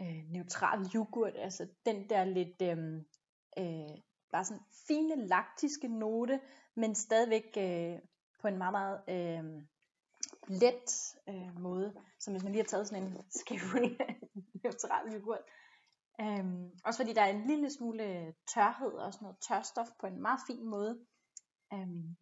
øh, 0.00 0.24
neutral 0.28 0.90
yoghurt, 0.94 1.36
altså 1.36 1.66
den 1.86 2.10
der 2.10 2.24
lidt 2.24 2.62
øh, 2.62 2.78
øh, 3.58 3.98
bare 4.32 4.44
sådan 4.44 4.62
fine 4.88 5.26
laktiske 5.26 5.88
note, 5.88 6.40
men 6.74 6.94
stadigvæk 6.94 7.56
øh, 7.58 7.98
på 8.40 8.48
en 8.48 8.58
meget, 8.58 8.72
meget 8.72 9.00
øh, 9.08 9.62
let 10.48 11.16
øh, 11.28 11.60
måde, 11.60 11.94
som 12.18 12.32
hvis 12.32 12.42
man 12.42 12.52
lige 12.52 12.62
har 12.62 12.68
taget 12.68 12.88
sådan 12.88 13.02
en 13.02 13.16
skævl 13.30 13.98
neutral 14.64 15.14
yoghurt. 15.14 15.42
Øhm, 16.20 16.70
også 16.84 16.98
fordi 16.98 17.12
der 17.12 17.22
er 17.22 17.30
en 17.30 17.46
lille 17.46 17.70
smule 17.70 18.34
tørhed 18.54 18.92
og 18.92 19.12
sådan 19.12 19.24
noget 19.24 19.40
tørstof 19.48 19.86
på 20.00 20.06
en 20.06 20.22
meget 20.22 20.40
fin 20.46 20.64
måde. 20.64 20.98
Øhm, 21.72 22.16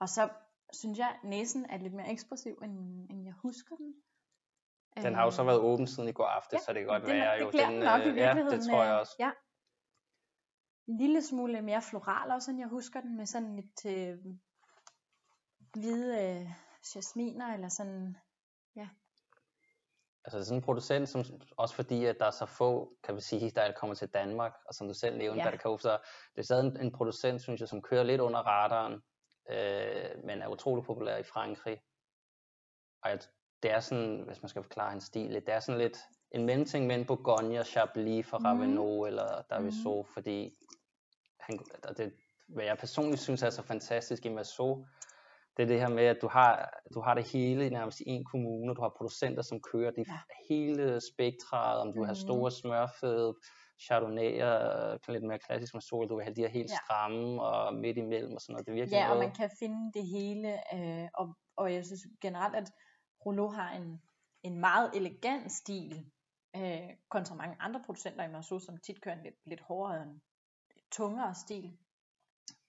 og 0.00 0.08
så 0.08 0.28
synes 0.74 0.98
jeg, 0.98 1.08
at 1.08 1.24
næsen 1.28 1.66
er 1.70 1.78
lidt 1.78 1.94
mere 1.94 2.08
ekspressiv, 2.12 2.58
end, 2.62 3.10
end 3.10 3.24
jeg 3.24 3.34
husker 3.42 3.76
den. 3.76 3.94
den 5.02 5.14
har 5.14 5.24
jo 5.24 5.30
så 5.30 5.42
Øhm, 5.42 5.46
været 5.46 5.58
åben 5.60 5.86
siden 5.86 6.08
i 6.08 6.12
går 6.12 6.26
aftes, 6.26 6.52
ja, 6.52 6.58
så 6.64 6.72
det 6.72 6.80
kan 6.80 6.86
godt 6.88 7.02
nok- 7.02 7.10
være 7.12 7.38
det 7.38 7.44
jo. 7.44 7.50
den 7.50 7.72
nok 7.78 8.00
i 8.00 8.08
øh, 8.08 8.16
ja, 8.16 8.24
virkeligheden. 8.24 8.60
det 8.60 8.68
tror 8.68 8.82
jeg 8.84 8.94
øh, 8.94 9.00
også. 9.00 9.16
Ja. 9.18 9.30
En 10.88 10.96
lille 10.98 11.22
smule 11.22 11.62
mere 11.62 11.82
floral 11.82 12.30
også, 12.30 12.50
end 12.50 12.60
jeg 12.60 12.68
husker 12.68 13.00
den, 13.00 13.16
med 13.16 13.26
sådan 13.26 13.56
lidt 13.56 13.86
øh, 13.86 14.18
hvide 15.72 16.22
øh, 16.24 16.48
jasminer, 16.96 17.54
eller 17.54 17.68
sådan, 17.68 18.16
Altså 20.26 20.38
det 20.38 20.42
er 20.42 20.46
sådan 20.46 20.58
en 20.58 20.64
producent, 20.64 21.08
som, 21.08 21.24
også 21.56 21.74
fordi 21.74 22.04
at 22.04 22.16
der 22.20 22.26
er 22.26 22.30
så 22.30 22.46
få, 22.46 22.96
kan 23.04 23.16
vi 23.16 23.20
sige, 23.20 23.50
der 23.50 23.72
kommer 23.72 23.94
til 23.94 24.08
Danmark, 24.08 24.52
og 24.68 24.74
som 24.74 24.88
du 24.88 24.94
selv 24.94 25.18
nævnte, 25.18 25.38
Ja. 25.40 25.44
ja. 25.44 25.50
Badakov, 25.50 25.78
så 25.78 25.90
det 26.34 26.38
er 26.38 26.42
stadig 26.42 26.66
en, 26.66 26.80
en 26.80 26.92
producent, 26.92 27.42
synes 27.42 27.60
jeg, 27.60 27.68
som 27.68 27.82
kører 27.82 28.02
lidt 28.02 28.20
under 28.20 28.40
radaren, 28.40 29.02
øh, 29.50 30.24
men 30.24 30.42
er 30.42 30.48
utrolig 30.48 30.84
populær 30.84 31.16
i 31.16 31.22
Frankrig. 31.22 31.82
Og 33.02 33.10
jeg, 33.10 33.18
det 33.62 33.70
er 33.70 33.80
sådan, 33.80 34.22
hvis 34.26 34.42
man 34.42 34.48
skal 34.48 34.62
forklare 34.62 34.90
hans 34.90 35.04
stil, 35.04 35.30
lidt, 35.30 35.46
det 35.46 35.54
er 35.54 35.60
sådan 35.60 35.80
lidt 35.80 35.98
en 36.30 36.44
mellemting 36.46 36.86
mellem 36.86 37.06
Bourgogne 37.06 37.58
og 37.60 37.66
Chablis 37.66 38.26
fra 38.26 38.38
Mhm. 38.38 38.46
Ravenot 38.46 39.06
eller 39.08 39.42
Daviso, 39.50 40.02
mm. 40.02 40.08
fordi 40.14 40.56
han, 41.40 41.58
og 41.88 41.96
det, 41.96 42.12
hvad 42.48 42.64
jeg 42.64 42.78
personligt 42.78 43.22
synes 43.22 43.42
er 43.42 43.50
så 43.50 43.62
fantastisk 43.62 44.26
i 44.26 44.28
Massot, 44.28 44.78
det 45.56 45.62
er 45.62 45.66
det 45.66 45.80
her 45.80 45.88
med, 45.88 46.04
at 46.04 46.18
du 46.22 46.28
har, 46.28 46.80
du 46.94 47.00
har 47.00 47.14
det 47.14 47.24
hele 47.24 47.70
nærmest 47.70 48.00
i 48.00 48.04
en 48.06 48.24
kommune, 48.24 48.74
du 48.74 48.80
har 48.80 48.94
producenter, 48.98 49.42
som 49.42 49.60
kører 49.60 49.90
det 49.90 50.06
Ja. 50.08 50.18
hele 50.48 51.00
spektraet, 51.12 51.80
om 51.80 51.86
du 51.92 51.98
vil 51.98 52.06
have 52.06 52.12
Mhm. 52.14 52.26
store 52.28 52.50
smørfede, 52.50 53.34
chardonnay'er, 53.82 55.12
lidt 55.12 55.24
mere 55.24 55.38
klassisk 55.38 55.74
Massot, 55.74 56.08
du 56.08 56.14
vil 56.16 56.24
have 56.24 56.34
de 56.34 56.40
her 56.40 56.48
helt 56.48 56.70
Ja. 56.70 56.76
stramme 56.84 57.42
og 57.42 57.74
midt 57.74 57.96
imellem 57.96 58.34
og 58.34 58.40
sådan 58.40 58.52
noget. 58.52 58.66
Det 58.66 58.72
er 58.72 58.74
virkelig 58.74 58.96
Ja, 58.96 59.10
og 59.10 59.16
noget. 59.16 59.28
man 59.28 59.34
kan 59.34 59.50
finde 59.58 59.92
det 59.92 60.06
hele, 60.06 60.48
øh, 60.74 61.08
og, 61.14 61.36
og 61.56 61.74
jeg 61.74 61.84
synes 61.84 62.00
generelt, 62.20 62.56
at 62.56 62.70
Rouleau 63.26 63.48
har 63.48 63.72
en 63.72 64.00
en 64.44 64.60
meget 64.60 64.90
elegant 64.94 65.52
stil, 65.52 66.10
øh, 66.56 66.90
kontra 67.10 67.34
mange 67.34 67.56
andre 67.60 67.82
producenter 67.86 68.24
i 68.24 68.30
Marceau, 68.30 68.58
som 68.58 68.76
tit 68.76 69.00
kører 69.02 69.16
en 69.16 69.22
lidt, 69.22 69.34
lidt 69.46 69.60
hårdere, 69.60 70.02
en 70.02 70.22
tungere 70.92 71.34
stil. 71.34 71.78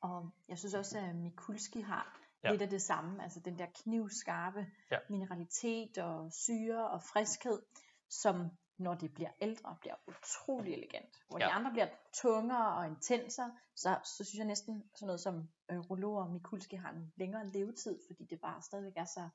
Og 0.01 0.29
jeg 0.49 0.57
synes 0.57 0.73
også, 0.73 0.99
at 0.99 1.15
Mikulski 1.15 1.81
har 1.81 2.19
ja. 2.43 2.51
lidt 2.51 2.61
af 2.61 2.69
det 2.69 2.81
samme, 2.81 3.23
altså 3.23 3.39
den 3.39 3.59
der 3.59 3.65
knivskarpe 3.83 4.65
ja. 4.91 4.97
mineralitet 5.09 5.97
og 5.97 6.33
syre 6.33 6.89
og 6.89 7.01
friskhed, 7.13 7.61
som 8.09 8.35
når 8.77 8.93
de 8.93 9.09
bliver 9.09 9.29
ældre, 9.41 9.77
bliver 9.79 9.95
utrolig 10.07 10.73
elegant. 10.73 11.21
Hvor 11.29 11.39
ja. 11.39 11.45
de 11.45 11.51
andre 11.51 11.71
bliver 11.71 11.87
tungere 12.13 12.75
og 12.77 12.85
intenser, 12.87 13.49
så, 13.75 13.97
så 14.03 14.23
synes 14.23 14.37
jeg 14.37 14.45
næsten 14.45 14.89
sådan 14.95 15.05
noget 15.05 15.19
som 15.19 15.49
øh, 15.71 15.79
Rollo 15.79 16.13
og 16.13 16.29
Mikulski 16.29 16.75
har 16.75 16.91
en 16.91 17.13
længere 17.15 17.47
levetid, 17.47 17.99
fordi 18.07 18.25
det 18.25 18.41
bare 18.41 18.61
stadigvæk 18.61 18.93
er 18.95 19.05
så 19.05 19.29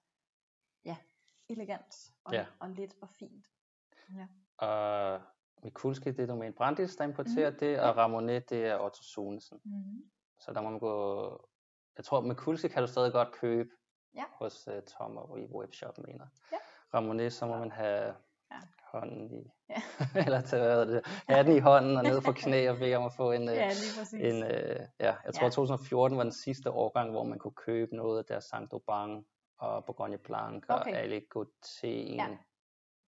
ja, 0.84 0.96
elegant 1.48 1.94
og, 2.24 2.32
ja. 2.32 2.46
og 2.58 2.70
let 2.70 2.94
og 3.02 3.08
fint. 3.08 3.46
Ja. 4.16 4.26
Og 4.66 5.20
Mikulski, 5.62 6.10
det 6.10 6.20
er 6.20 6.26
Domæn 6.26 6.52
Brandis, 6.52 6.96
der 6.96 7.04
importerer 7.04 7.50
mm. 7.50 7.56
det, 7.56 7.80
og 7.80 7.96
Ramonet, 7.96 8.50
det 8.50 8.66
er 8.66 8.78
Otto 8.78 9.02
Sunesen. 9.02 9.60
Mm. 9.64 10.10
Så 10.38 10.52
der 10.52 10.60
må 10.60 10.70
man 10.70 10.78
gå... 10.78 11.48
Jeg 11.96 12.04
tror, 12.04 12.20
Mikulski 12.20 12.68
kan 12.68 12.82
du 12.82 12.88
stadig 12.88 13.12
godt 13.12 13.32
købe 13.32 13.70
ja. 14.14 14.24
hos 14.32 14.68
uh, 14.68 14.74
Tom 14.82 15.16
og 15.16 15.40
i 15.40 15.46
webshop, 15.46 15.98
mener. 15.98 16.26
Ja. 16.52 16.56
Ramonet, 16.94 17.32
så 17.32 17.46
må 17.46 17.58
man 17.58 17.70
have 17.70 18.14
hånden 18.92 19.30
i, 19.30 19.50
ja. 19.68 19.82
eller 20.26 20.40
tage 20.40 20.62
hvad 20.62 20.86
det, 20.86 21.06
hatten 21.28 21.56
i 21.56 21.58
hånden 21.58 21.96
og 21.96 22.02
ned 22.02 22.20
på 22.20 22.32
knæ 22.32 22.70
og 22.70 22.78
bede 22.78 22.94
om 22.94 23.04
at 23.04 23.12
få 23.12 23.32
en, 23.32 23.44
ja, 23.48 23.70
lige 24.12 24.30
en 24.30 24.42
øh, 24.42 24.80
ja, 25.00 25.14
jeg 25.24 25.34
tror 25.34 25.44
ja. 25.44 25.50
2014 25.50 26.16
var 26.18 26.22
den 26.22 26.32
sidste 26.32 26.70
årgang, 26.70 27.10
hvor 27.10 27.24
man 27.24 27.38
kunne 27.38 27.58
købe 27.66 27.96
noget 27.96 28.18
af 28.18 28.24
deres 28.24 28.44
Saint 28.44 28.72
Aubin 28.72 29.24
og 29.58 29.84
Bourgogne 29.84 30.18
Blanc 30.18 30.64
okay. 30.68 30.92
og 30.92 30.98
Ali 30.98 31.20
Gauthier 31.30 32.14
ja. 32.14 32.36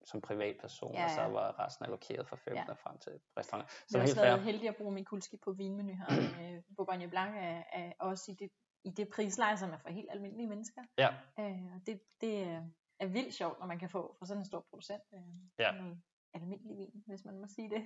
som 0.05 0.21
privatperson, 0.21 0.93
ja, 0.93 0.99
ja. 0.99 1.05
og 1.05 1.11
så 1.11 1.21
var 1.21 1.65
resten 1.65 1.85
allokeret 1.85 2.27
fra 2.27 2.35
15 2.35 2.63
ja. 2.67 2.73
frem 2.73 2.97
til 2.97 3.11
restauranter. 3.37 3.73
Så 3.87 3.97
jeg 3.97 4.31
er 4.31 4.35
helt 4.35 4.43
heldig 4.43 4.69
at 4.69 4.75
bruge 4.75 4.91
Mikulski 4.91 5.37
på 5.37 5.51
vinmenu 5.51 5.93
her. 5.93 6.05
Øh, 6.41 6.61
Bourgogne 6.77 7.07
Blanc 7.09 7.31
er, 7.35 7.63
er 7.73 7.91
også 7.99 8.31
i 8.31 8.35
det, 8.35 8.49
i 8.83 8.89
det 8.89 9.09
prisleje, 9.15 9.57
som 9.57 9.69
er 9.71 9.77
for 9.77 9.89
helt 9.89 10.11
almindelige 10.11 10.47
mennesker. 10.47 10.81
Ja. 10.97 11.09
Øh, 11.39 11.75
og 11.75 11.81
det, 11.85 12.01
det, 12.21 12.63
er 13.01 13.07
vildt 13.07 13.33
sjovt, 13.33 13.59
når 13.59 13.67
man 13.67 13.79
kan 13.79 13.89
få 13.89 14.15
fra 14.19 14.25
sådan 14.25 14.41
en 14.41 14.45
stor 14.45 14.65
producent 14.69 15.03
øh, 15.13 15.19
ja. 15.59 15.71
noget 15.71 15.97
almindelig 16.33 16.77
vin, 16.77 17.03
hvis 17.07 17.25
man 17.25 17.39
må 17.39 17.47
sige 17.55 17.69
det. 17.69 17.83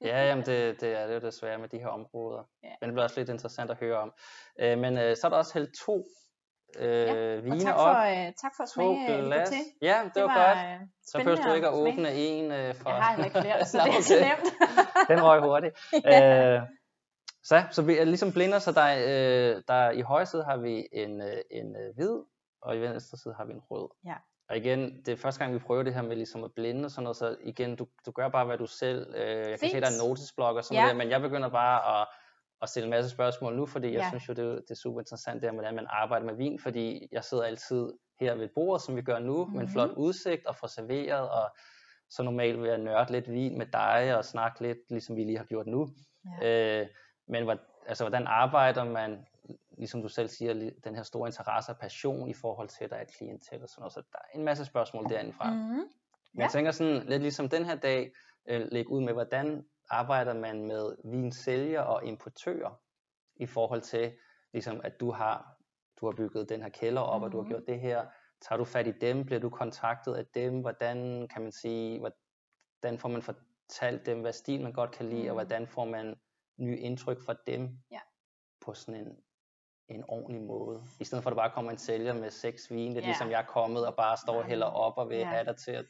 ja, 0.10 0.26
jamen 0.28 0.44
det, 0.46 0.80
det 0.80 0.90
er 1.00 1.06
det 1.06 1.14
jo 1.14 1.20
desværre 1.20 1.58
med 1.58 1.68
de 1.68 1.78
her 1.78 1.88
områder. 1.88 2.42
Ja. 2.62 2.74
Men 2.80 2.88
det 2.88 2.94
bliver 2.94 3.04
også 3.04 3.20
lidt 3.20 3.28
interessant 3.28 3.70
at 3.70 3.76
høre 3.76 3.98
om. 3.98 4.12
Øh, 4.60 4.78
men 4.78 4.98
øh, 4.98 5.16
så 5.16 5.26
er 5.26 5.28
der 5.28 5.36
også 5.36 5.54
hældt 5.54 5.70
to 5.86 6.04
øh, 6.78 7.06
ja, 7.06 7.36
vine 7.36 7.60
tak 7.60 7.74
for, 7.74 7.80
op. 7.80 8.06
Øh, 8.06 8.32
tak 8.42 8.52
for 8.56 8.62
at 8.62 8.68
smage 8.68 9.18
øh, 9.18 9.24
glas. 9.24 9.52
Ja, 9.82 10.00
det, 10.04 10.14
det 10.14 10.22
var, 10.22 10.28
var 10.28 10.46
godt. 10.46 10.82
Øh, 10.82 10.88
så 11.02 11.18
behøver 11.18 11.42
du 11.48 11.54
ikke 11.54 11.68
at 11.68 11.74
åbne 11.74 12.12
en 12.14 12.52
øh, 12.52 12.74
for... 12.74 12.90
Jeg 12.90 13.02
har 13.02 13.24
ikke 13.24 13.40
flere, 13.40 13.64
så 13.70 13.78
det 13.78 14.20
er 14.20 14.28
nemt. 14.28 14.54
Den 15.10 15.24
røg 15.24 15.40
hurtigt. 15.40 15.78
ja. 16.04 16.56
øh, 16.56 16.62
så, 17.42 17.64
så 17.70 17.82
vi 17.82 17.98
er 17.98 18.04
ligesom 18.04 18.32
blinder, 18.32 18.58
så 18.58 18.72
der, 18.72 18.88
øh, 18.96 19.62
der 19.68 19.90
i 19.90 20.00
højre 20.00 20.26
side 20.26 20.44
har 20.44 20.56
vi 20.56 20.88
en, 20.92 21.20
øh, 21.20 21.38
en 21.50 21.76
øh, 21.76 21.94
hvid, 21.94 22.16
og 22.62 22.76
i 22.76 22.80
venstre 22.80 23.18
side 23.18 23.34
har 23.34 23.44
vi 23.44 23.52
en 23.52 23.60
rød. 23.70 23.88
Ja. 24.04 24.16
Og 24.48 24.56
igen, 24.56 25.02
det 25.06 25.12
er 25.12 25.16
første 25.16 25.40
gang, 25.40 25.54
vi 25.54 25.58
prøver 25.58 25.82
det 25.82 25.94
her 25.94 26.02
med 26.02 26.16
ligesom 26.16 26.44
at 26.44 26.50
blinde 26.52 26.84
og 26.84 26.90
sådan 26.90 27.02
noget, 27.02 27.16
så 27.16 27.36
igen, 27.40 27.76
du, 27.76 27.86
du 28.06 28.10
gør 28.10 28.28
bare, 28.28 28.44
hvad 28.44 28.58
du 28.58 28.66
selv, 28.66 29.14
øh, 29.16 29.28
jeg 29.28 29.46
Fint. 29.46 29.60
kan 29.60 29.70
se, 29.70 29.80
der 29.80 29.86
er 29.86 29.90
en 29.90 30.08
notesblok 30.08 30.56
og 30.56 30.64
sådan 30.64 30.74
ja. 30.74 30.82
noget, 30.82 30.96
men 30.96 31.10
jeg 31.10 31.20
begynder 31.20 31.48
bare 31.48 32.00
at, 32.00 32.08
at 32.62 32.68
stille 32.68 32.84
en 32.84 32.90
masse 32.90 33.10
spørgsmål 33.10 33.56
nu, 33.56 33.66
fordi 33.66 33.86
jeg 33.86 34.00
ja. 34.00 34.08
synes 34.08 34.28
jo, 34.28 34.32
det, 34.32 34.62
det 34.62 34.70
er 34.70 34.74
super 34.74 35.00
interessant, 35.00 35.42
det 35.42 35.50
her, 35.50 35.54
hvordan 35.54 35.74
man 35.74 35.86
arbejder 35.88 36.26
med 36.26 36.34
vin, 36.34 36.58
fordi 36.58 37.08
jeg 37.12 37.24
sidder 37.24 37.44
altid 37.44 37.92
her 38.20 38.34
ved 38.34 38.48
bordet, 38.54 38.82
som 38.82 38.96
vi 38.96 39.02
gør 39.02 39.18
nu, 39.18 39.44
mm-hmm. 39.44 39.56
med 39.56 39.66
en 39.66 39.72
flot 39.72 39.90
mhm. 39.90 39.98
udsigt 39.98 40.46
og 40.46 40.56
får 40.56 40.66
serveret, 40.66 41.30
og 41.30 41.56
så 42.10 42.22
normalt 42.22 42.62
vil 42.62 42.68
jeg 42.68 42.78
nørde 42.78 43.12
lidt 43.12 43.30
vin 43.30 43.58
med 43.58 43.66
dig 43.66 44.16
og 44.16 44.24
snakke 44.24 44.62
lidt, 44.62 44.78
ligesom 44.90 45.16
vi 45.16 45.24
lige 45.24 45.38
har 45.38 45.44
gjort 45.44 45.66
nu. 45.66 45.88
Ja. 46.42 46.80
Øh, 46.80 46.86
men 47.28 47.58
altså, 47.86 48.04
hvordan 48.04 48.26
arbejder 48.26 48.84
man 48.84 49.26
ligesom 49.76 50.02
du 50.02 50.08
selv 50.08 50.28
siger, 50.28 50.70
den 50.84 50.94
her 50.94 51.02
store 51.02 51.28
interesse 51.28 51.72
og 51.72 51.78
passion 51.78 52.28
i 52.28 52.34
forhold 52.34 52.68
til, 52.68 52.84
at 52.84 52.90
der 52.90 52.96
er 52.96 53.02
et 53.02 53.16
klientel 53.18 53.62
og 53.62 53.68
sådan 53.68 53.80
noget. 53.80 53.92
Så 53.92 54.02
der 54.12 54.18
er 54.18 54.38
en 54.38 54.44
masse 54.44 54.64
spørgsmål 54.64 55.04
derindefra. 55.04 55.50
Mm-hmm. 55.50 55.76
Men 55.76 55.88
ja. 56.38 56.42
jeg 56.42 56.50
tænker 56.50 56.70
sådan, 56.70 57.06
lidt 57.06 57.22
ligesom 57.22 57.48
den 57.48 57.64
her 57.64 57.74
dag, 57.74 58.12
øh, 58.48 58.68
lægge 58.72 58.90
ud 58.90 59.00
med, 59.00 59.12
hvordan 59.12 59.64
arbejder 59.90 60.34
man 60.34 60.66
med 60.66 60.96
vinsælger 61.04 61.80
og 61.80 62.04
importører 62.04 62.80
i 63.36 63.46
forhold 63.46 63.80
til, 63.80 64.12
ligesom 64.52 64.80
at 64.84 65.00
du 65.00 65.10
har, 65.10 65.56
du 66.00 66.06
har 66.06 66.12
bygget 66.16 66.48
den 66.48 66.62
her 66.62 66.68
kælder 66.68 67.02
op, 67.02 67.20
mm-hmm. 67.20 67.24
og 67.24 67.32
du 67.32 67.36
har 67.36 67.42
mhm. 67.42 67.50
gjort 67.50 67.66
det 67.68 67.80
her. 67.80 68.06
Tager 68.40 68.56
du 68.56 68.64
fat 68.64 68.86
i 68.86 68.92
dem? 69.00 69.24
Bliver 69.24 69.40
du 69.40 69.50
kontaktet 69.50 70.14
af 70.14 70.26
dem? 70.26 70.60
Hvordan 70.60 71.28
kan 71.28 71.42
man 71.42 71.52
sige, 71.52 71.98
hvordan 71.98 72.98
får 72.98 73.08
man 73.08 73.22
fortalt 73.22 74.06
dem, 74.06 74.20
hvad 74.20 74.32
stil 74.32 74.62
man 74.62 74.72
godt 74.72 74.90
kan 74.90 75.08
lide, 75.08 75.22
mm. 75.22 75.28
og 75.28 75.34
hvordan 75.34 75.66
får 75.66 75.84
man 75.84 76.16
nye 76.58 76.78
indtryk 76.78 77.20
fra 77.20 77.34
dem 77.46 77.78
ja. 77.90 78.00
på 78.60 78.74
sådan 78.74 79.06
en 79.06 79.16
en 79.88 80.04
ordentlig 80.08 80.42
måde. 80.42 80.82
I 81.00 81.04
stedet 81.04 81.22
for 81.22 81.30
at 81.30 81.36
der 81.36 81.42
bare 81.42 81.50
kommer 81.50 81.70
en 81.70 81.78
sælger 81.78 82.14
med 82.14 82.30
seks 82.30 82.70
vin, 82.70 82.90
det 82.90 82.96
er 82.96 83.00
ja. 83.00 83.06
ligesom 83.06 83.30
jeg 83.30 83.40
er 83.40 83.46
kommet 83.46 83.86
og 83.86 83.94
bare 83.96 84.16
står 84.16 84.36
og 84.36 84.44
hælder 84.44 84.66
op 84.66 84.98
og 84.98 85.08
vil 85.08 85.18
ja. 85.18 85.24
have 85.24 85.44
dig 85.44 85.56
til 85.56 85.70
at, 85.70 85.86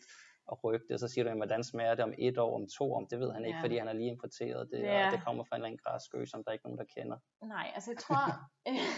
at 0.52 0.64
rykke 0.64 0.86
det. 0.88 0.94
Og 0.94 1.00
så 1.00 1.08
siger 1.08 1.24
du, 1.24 1.28
jamen, 1.28 1.38
hvordan 1.38 1.64
smager 1.64 1.94
det 1.94 2.04
om 2.04 2.14
et 2.18 2.38
år, 2.38 2.54
om 2.60 2.66
to 2.78 2.92
år? 2.92 3.04
Det 3.04 3.20
ved 3.20 3.32
han 3.32 3.44
ikke, 3.44 3.56
ja. 3.56 3.62
fordi 3.62 3.76
han 3.78 3.86
har 3.86 3.94
lige 3.94 4.10
importeret 4.10 4.68
det, 4.72 4.82
ja. 4.82 5.06
og 5.06 5.12
det 5.12 5.24
kommer 5.24 5.44
fra 5.44 5.56
en 5.56 5.60
eller 5.60 5.66
anden 5.66 5.80
græsskø, 5.84 6.24
som 6.26 6.44
der 6.44 6.52
ikke 6.52 6.62
er 6.64 6.68
nogen, 6.68 6.78
der 6.78 7.00
kender. 7.00 7.18
Nej, 7.44 7.72
altså 7.74 7.90
jeg 7.90 7.98
tror, 7.98 8.24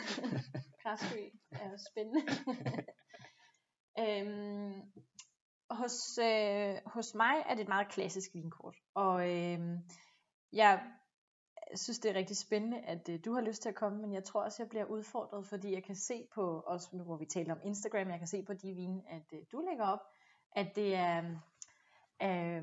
græsskø 0.82 1.20
er 1.52 1.70
spændende. 1.90 2.22
øhm, 4.02 4.82
hos, 5.70 6.18
øh, 6.18 6.74
hos 6.86 7.14
mig 7.14 7.34
er 7.48 7.54
det 7.54 7.62
et 7.62 7.68
meget 7.68 7.88
klassisk 7.88 8.30
vinkort, 8.34 8.76
og 8.94 9.28
øh, 9.30 9.60
jeg 10.52 10.82
jeg 11.70 11.78
synes, 11.78 11.98
det 11.98 12.10
er 12.10 12.14
rigtig 12.14 12.36
spændende, 12.36 12.80
at 12.80 13.08
øh, 13.08 13.18
du 13.24 13.32
har 13.32 13.40
lyst 13.40 13.62
til 13.62 13.68
at 13.68 13.74
komme, 13.74 14.02
men 14.02 14.12
jeg 14.12 14.24
tror 14.24 14.42
også, 14.42 14.62
jeg 14.62 14.68
bliver 14.68 14.84
udfordret, 14.84 15.46
fordi 15.46 15.72
jeg 15.72 15.84
kan 15.84 15.96
se 15.96 16.26
på, 16.34 16.62
også 16.66 16.88
nu 16.92 17.04
hvor 17.04 17.16
vi 17.16 17.26
taler 17.26 17.54
om 17.54 17.60
Instagram, 17.64 18.10
jeg 18.10 18.18
kan 18.18 18.26
se 18.26 18.42
på 18.42 18.54
de 18.54 18.72
vine, 18.72 19.02
at 19.08 19.22
øh, 19.32 19.40
du 19.52 19.64
lægger 19.68 19.84
op, 19.84 20.00
at 20.52 20.76
det 20.76 20.94
er 20.94 21.24
øh, 22.22 22.62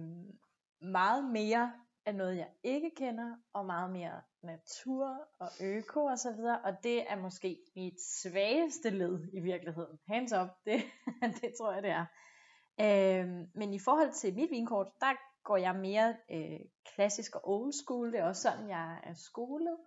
meget 0.81 1.31
mere 1.31 1.73
af 2.05 2.15
noget, 2.15 2.37
jeg 2.37 2.49
ikke 2.63 2.91
kender, 2.95 3.35
og 3.53 3.65
meget 3.65 3.91
mere 3.91 4.21
natur 4.43 5.17
og 5.39 5.49
øko 5.61 6.05
og 6.05 6.19
så 6.19 6.31
videre, 6.31 6.59
og 6.61 6.83
det 6.83 7.11
er 7.11 7.15
måske 7.15 7.59
mit 7.75 8.01
svageste 8.01 8.89
led 8.89 9.19
i 9.33 9.39
virkeligheden. 9.39 9.99
Hands 10.07 10.33
up, 10.33 10.47
det, 10.65 10.81
det 11.41 11.53
tror 11.57 11.73
jeg, 11.73 11.83
det 11.83 11.91
er. 11.91 12.05
Øh, 12.81 13.47
men 13.55 13.73
i 13.73 13.79
forhold 13.79 14.11
til 14.11 14.35
mit 14.35 14.51
vinkort, 14.51 14.87
der 14.99 15.13
går 15.45 15.57
jeg 15.57 15.75
mere 15.75 16.15
øh, 16.31 16.59
klassisk 16.95 17.35
og 17.35 17.41
old 17.43 17.73
school. 17.73 18.11
Det 18.11 18.19
er 18.19 18.23
også 18.23 18.41
sådan, 18.41 18.69
jeg 18.69 18.99
er 19.03 19.13
skolet. 19.13 19.77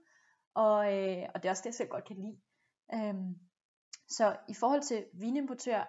Og, 0.54 0.78
øh, 0.94 1.28
og 1.34 1.42
det 1.42 1.48
er 1.48 1.50
også 1.50 1.62
det, 1.66 1.80
jeg 1.80 1.88
godt 1.88 2.04
kan 2.04 2.16
lide. 2.16 2.40
Øhm, 2.94 3.34
så 4.08 4.36
i 4.48 4.54
forhold 4.54 4.82
til 4.82 5.06
vinimportør, 5.12 5.80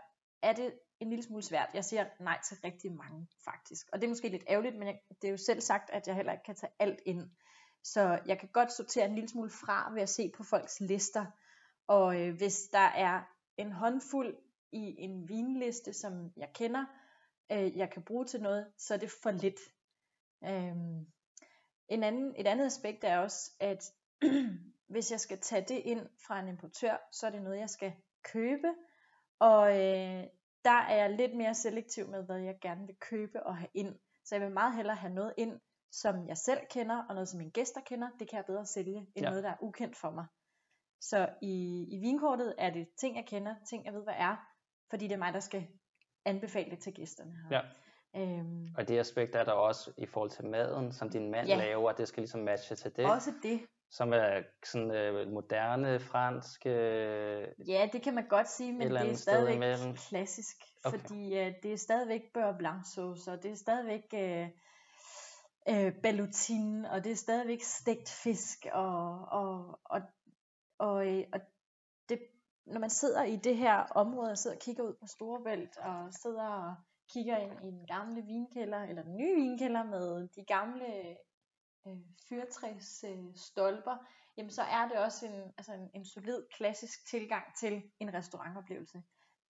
er 0.41 0.53
det 0.53 0.73
en 0.99 1.09
lille 1.09 1.23
smule 1.23 1.43
svært. 1.43 1.69
Jeg 1.73 1.85
siger 1.85 2.05
nej 2.19 2.39
til 2.47 2.57
rigtig 2.63 2.91
mange, 2.91 3.27
faktisk. 3.45 3.88
Og 3.93 4.01
det 4.01 4.05
er 4.05 4.09
måske 4.09 4.29
lidt 4.29 4.43
ærgerligt, 4.49 4.77
men 4.77 4.88
jeg, 4.88 4.99
det 5.21 5.27
er 5.27 5.31
jo 5.31 5.38
selv 5.38 5.61
sagt, 5.61 5.89
at 5.89 6.07
jeg 6.07 6.15
heller 6.15 6.31
ikke 6.31 6.43
kan 6.43 6.55
tage 6.55 6.73
alt 6.79 6.99
ind. 7.05 7.29
Så 7.83 8.19
jeg 8.25 8.39
kan 8.39 8.49
godt 8.53 8.71
sortere 8.71 9.05
en 9.05 9.15
lille 9.15 9.29
smule 9.29 9.49
fra 9.49 9.91
ved 9.93 10.01
at 10.01 10.09
se 10.09 10.31
på 10.38 10.43
folks 10.43 10.79
lister. 10.79 11.25
Og 11.88 12.21
øh, 12.21 12.35
hvis 12.38 12.69
der 12.73 12.88
er 12.95 13.21
en 13.57 13.71
håndfuld 13.71 14.35
i 14.71 14.95
en 14.97 15.29
vinliste, 15.29 15.93
som 15.93 16.31
jeg 16.38 16.49
kender, 16.53 16.85
øh, 17.51 17.77
jeg 17.77 17.89
kan 17.89 18.03
bruge 18.03 18.25
til 18.25 18.41
noget, 18.41 18.71
så 18.77 18.93
er 18.93 18.97
det 18.97 19.11
for 19.23 19.31
lidt. 19.31 19.59
Øhm, 20.43 21.05
en 21.89 22.03
anden, 22.03 22.35
et 22.37 22.47
andet 22.47 22.65
aspekt 22.65 23.03
er 23.03 23.17
også, 23.17 23.51
at 23.59 23.93
hvis 24.93 25.11
jeg 25.11 25.19
skal 25.19 25.39
tage 25.39 25.65
det 25.67 25.81
ind 25.85 26.07
fra 26.27 26.39
en 26.39 26.47
importør, 26.47 26.97
så 27.11 27.27
er 27.27 27.31
det 27.31 27.41
noget, 27.41 27.59
jeg 27.59 27.69
skal 27.69 27.93
købe. 28.23 28.67
Og 29.39 29.71
øh, 29.71 30.23
der 30.65 30.79
er 30.89 30.95
jeg 30.95 31.09
lidt 31.09 31.37
mere 31.37 31.55
selektiv 31.55 32.07
med, 32.07 32.23
hvad 32.23 32.39
jeg 32.39 32.57
gerne 32.61 32.87
vil 32.87 32.95
købe 32.99 33.43
og 33.43 33.57
have 33.57 33.69
ind. 33.73 33.99
Så 34.25 34.35
jeg 34.35 34.41
vil 34.41 34.53
meget 34.53 34.75
hellere 34.75 34.95
have 34.95 35.13
noget 35.13 35.33
ind, 35.37 35.59
som 35.91 36.27
jeg 36.27 36.37
selv 36.37 36.59
kender, 36.69 37.03
og 37.03 37.13
noget, 37.13 37.29
som 37.29 37.37
mine 37.37 37.51
gæster 37.51 37.81
kender. 37.81 38.09
Det 38.19 38.29
kan 38.29 38.37
jeg 38.37 38.45
bedre 38.45 38.65
sælge, 38.65 38.97
end 38.97 39.25
ja. 39.25 39.29
noget, 39.29 39.43
der 39.43 39.49
er 39.49 39.63
ukendt 39.63 39.97
for 39.97 40.11
mig. 40.11 40.25
Så 41.01 41.29
i, 41.41 41.85
i 41.89 41.99
vinkortet 41.99 42.55
er 42.57 42.69
det 42.69 42.87
ting, 42.97 43.15
jeg 43.15 43.25
kender, 43.25 43.55
ting, 43.69 43.85
jeg 43.85 43.93
ved, 43.93 44.03
hvad 44.03 44.13
er, 44.17 44.35
fordi 44.89 45.07
det 45.07 45.13
er 45.13 45.17
mig, 45.17 45.33
der 45.33 45.39
skal 45.39 45.67
anbefale 46.25 46.71
det 46.71 46.79
til 46.79 46.93
gæsterne 46.93 47.31
her. 47.49 47.57
Ja. 47.57 47.61
Øhm, 48.15 48.67
og 48.77 48.88
det 48.88 48.99
aspekt 48.99 49.35
er 49.35 49.43
der 49.43 49.51
også 49.51 49.91
i 49.97 50.05
forhold 50.05 50.29
til 50.29 50.45
maden, 50.45 50.91
som 50.91 51.09
din 51.09 51.31
mand 51.31 51.47
ja. 51.47 51.57
laver, 51.57 51.91
det 51.91 52.07
skal 52.07 52.21
ligesom 52.21 52.41
matche 52.41 52.75
til 52.75 52.95
det. 52.95 53.05
Også 53.05 53.33
det. 53.43 53.61
Som 53.91 54.13
er 54.13 54.43
sådan 54.65 54.91
øh, 54.91 55.31
moderne, 55.31 55.99
fransk... 55.99 56.65
Øh, 56.65 57.47
ja, 57.67 57.89
det 57.93 58.01
kan 58.01 58.15
man 58.15 58.27
godt 58.27 58.49
sige, 58.49 58.73
men 58.73 58.91
det 58.91 59.09
er 59.09 59.15
stadigvæk 59.15 59.55
imellem. 59.55 59.95
klassisk. 60.09 60.55
Okay. 60.83 60.99
Fordi 60.99 61.38
øh, 61.38 61.53
det 61.63 61.73
er 61.73 61.77
stadigvæk 61.77 62.21
beurre 62.33 62.55
blanc 62.57 62.88
sauce, 62.93 63.31
og 63.31 63.43
det 63.43 63.51
er 63.51 63.55
stadigvæk 63.55 64.03
øh, 64.13 64.47
øh, 65.69 65.93
ballotine, 66.03 66.91
og 66.91 67.03
det 67.03 67.11
er 67.11 67.15
stadigvæk 67.15 67.61
stegt 67.61 68.09
fisk, 68.23 68.67
og, 68.71 69.25
og, 69.31 69.79
og, 69.85 70.01
og, 70.79 71.07
øh, 71.07 71.23
og 71.33 71.39
det 72.09 72.19
når 72.69 72.79
man 72.79 72.89
sidder 72.89 73.23
i 73.23 73.35
det 73.35 73.57
her 73.57 73.75
område 73.75 74.31
og 74.31 74.38
sidder 74.38 74.55
og 74.55 74.61
kigger 74.61 74.83
ud 74.83 74.93
på 74.93 75.07
Storebælt 75.07 75.77
og 75.77 76.13
sidder 76.13 76.47
og 76.47 76.75
kigger 77.13 77.38
ind 77.38 77.53
i 77.63 77.71
den 77.71 77.85
gamle 77.88 78.21
vinkælder, 78.21 78.83
eller 78.83 79.03
den 79.03 79.17
nye 79.17 79.35
vinkælder 79.35 79.83
med 79.83 80.27
de 80.27 80.43
gamle 80.45 81.17
øh, 81.88 81.97
fyrtræs 82.29 83.05
øh, 83.07 83.35
stolper, 83.35 83.97
jamen 84.38 84.51
så 84.51 84.61
er 84.61 84.88
det 84.88 84.97
også 84.97 85.25
en, 85.25 85.53
altså 85.57 85.73
en, 85.73 85.89
en 85.93 86.05
solid 86.05 86.43
klassisk 86.57 87.05
tilgang 87.09 87.43
til 87.59 87.83
en 87.99 88.13
restaurantoplevelse. 88.13 89.03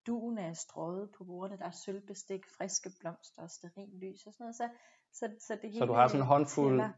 Duen 0.08 0.38
er 0.38 0.54
strøget 0.54 1.12
på 1.18 1.24
bordene, 1.24 1.58
der 1.58 1.66
er 1.66 1.72
sølvbestik, 1.72 2.42
friske 2.58 2.92
blomster 3.00 3.42
og 3.42 3.50
steril 3.50 3.90
lys 4.02 4.26
og 4.26 4.34
sådan 4.34 4.44
noget. 4.44 4.56
Så, 4.56 4.70
så, 5.14 5.30
så, 5.40 5.54
det 5.62 5.70
hele 5.72 5.80
Så 5.80 5.86
du 5.86 5.94
har 5.94 6.08
sådan 6.08 6.22
en 6.22 6.28
håndfuld 6.28 6.72
tæller. 6.72 6.90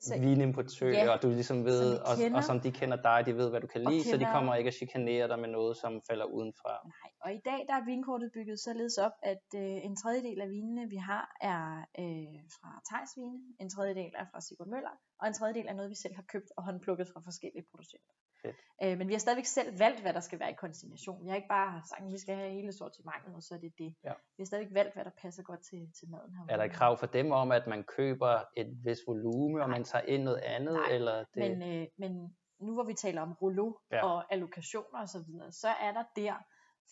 Så- 0.00 0.18
vinimportører, 0.20 1.04
Ja, 1.04 1.10
og 1.14 1.22
du 1.22 1.28
ligesom 1.28 1.64
ved, 1.64 1.96
som 1.96 2.04
og, 2.10 2.16
kender. 2.16 2.36
og 2.38 2.44
som 2.44 2.60
de 2.60 2.70
kender 2.72 2.96
dig, 3.08 3.22
de 3.26 3.36
ved, 3.36 3.50
hvad 3.50 3.60
du 3.60 3.66
kan 3.66 3.80
lide, 3.80 4.04
så 4.04 4.12
de 4.12 4.18
kender- 4.18 4.32
kommer 4.32 4.54
ikke 4.54 4.68
at 4.68 4.74
chikanere 4.74 5.28
dig 5.28 5.38
med 5.38 5.48
noget, 5.48 5.76
som 5.76 5.92
falder 6.10 6.24
udenfra. 6.24 6.72
Nej, 6.84 7.10
og 7.24 7.30
i 7.34 7.40
dag 7.44 7.60
der 7.68 7.74
er 7.80 7.84
vinkortet 7.84 8.30
bygget 8.34 8.60
således 8.60 8.98
op, 8.98 9.12
at 9.22 9.44
øh, 9.54 9.60
en 9.88 9.96
tredjedel 9.96 10.40
af 10.40 10.48
vinene, 10.50 10.88
vi 10.88 10.96
har, 10.96 11.24
er 11.40 11.60
øh, 12.02 12.40
fra 12.56 12.70
Thijs 12.90 13.10
vine, 13.16 13.38
en 13.60 13.70
tredjedel 13.70 14.12
er 14.20 14.24
fra 14.32 14.40
Sigurd 14.40 14.68
Møller, 14.68 14.94
og 15.20 15.26
en 15.28 15.34
tredjedel 15.34 15.66
er 15.68 15.72
noget, 15.74 15.90
vi 15.90 15.94
selv 16.04 16.14
har 16.14 16.24
købt 16.32 16.48
og 16.56 16.64
håndplukket 16.64 17.06
fra 17.12 17.20
forskellige 17.24 17.64
producenter. 17.70 18.14
Fedt. 18.42 18.56
Øh, 18.82 18.98
men 18.98 19.08
vi 19.08 19.12
har 19.14 19.18
stadigvæk 19.18 19.44
selv 19.44 19.78
valgt, 19.78 20.00
hvad 20.00 20.12
der 20.12 20.20
skal 20.20 20.38
være 20.40 20.50
i 20.50 20.54
konsignation. 20.54 21.24
Vi 21.24 21.28
har 21.28 21.36
ikke 21.36 21.48
bare 21.48 21.82
sagt, 21.90 22.02
at 22.06 22.12
vi 22.12 22.18
skal 22.18 22.34
have 22.36 22.50
hele 22.50 22.72
sortimentet, 22.72 23.34
og 23.34 23.42
så 23.42 23.54
er 23.54 23.58
det 23.58 23.72
det. 23.78 23.94
Ja. 24.04 24.12
Vi 24.36 24.40
har 24.42 24.44
stadigvæk 24.46 24.74
valgt, 24.74 24.94
hvad 24.94 25.04
der 25.04 25.10
passer 25.22 25.42
godt 25.42 25.60
til, 25.70 25.80
til 25.98 26.10
maden 26.10 26.32
her. 26.36 26.44
Er 26.48 26.56
der 26.56 26.64
et 26.64 26.72
krav 26.72 26.98
for 26.98 27.06
dem 27.06 27.30
om, 27.32 27.52
at 27.52 27.66
man 27.66 27.84
køber 27.84 28.32
et 28.56 28.70
vis 28.84 28.98
volumen, 29.06 29.60
og 29.62 29.70
man 29.70 29.84
tager 29.90 30.04
ind 30.04 30.22
noget 30.22 30.38
andet, 30.38 30.74
Nej, 30.74 30.90
eller 30.90 31.24
det? 31.34 31.58
Men, 31.58 31.62
øh, 31.62 31.86
men 31.98 32.36
nu 32.60 32.74
hvor 32.74 32.84
vi 32.84 32.94
taler 32.94 33.22
om 33.22 33.32
rouleau 33.32 33.76
Ja. 33.90 33.96
ja. 33.96 34.04
og 34.06 34.32
allokationer 34.32 35.02
osv., 35.02 35.06
så, 35.06 35.24
videre, 35.26 35.52
så 35.52 35.68
er 35.68 35.92
der 35.92 36.04
der, 36.16 36.34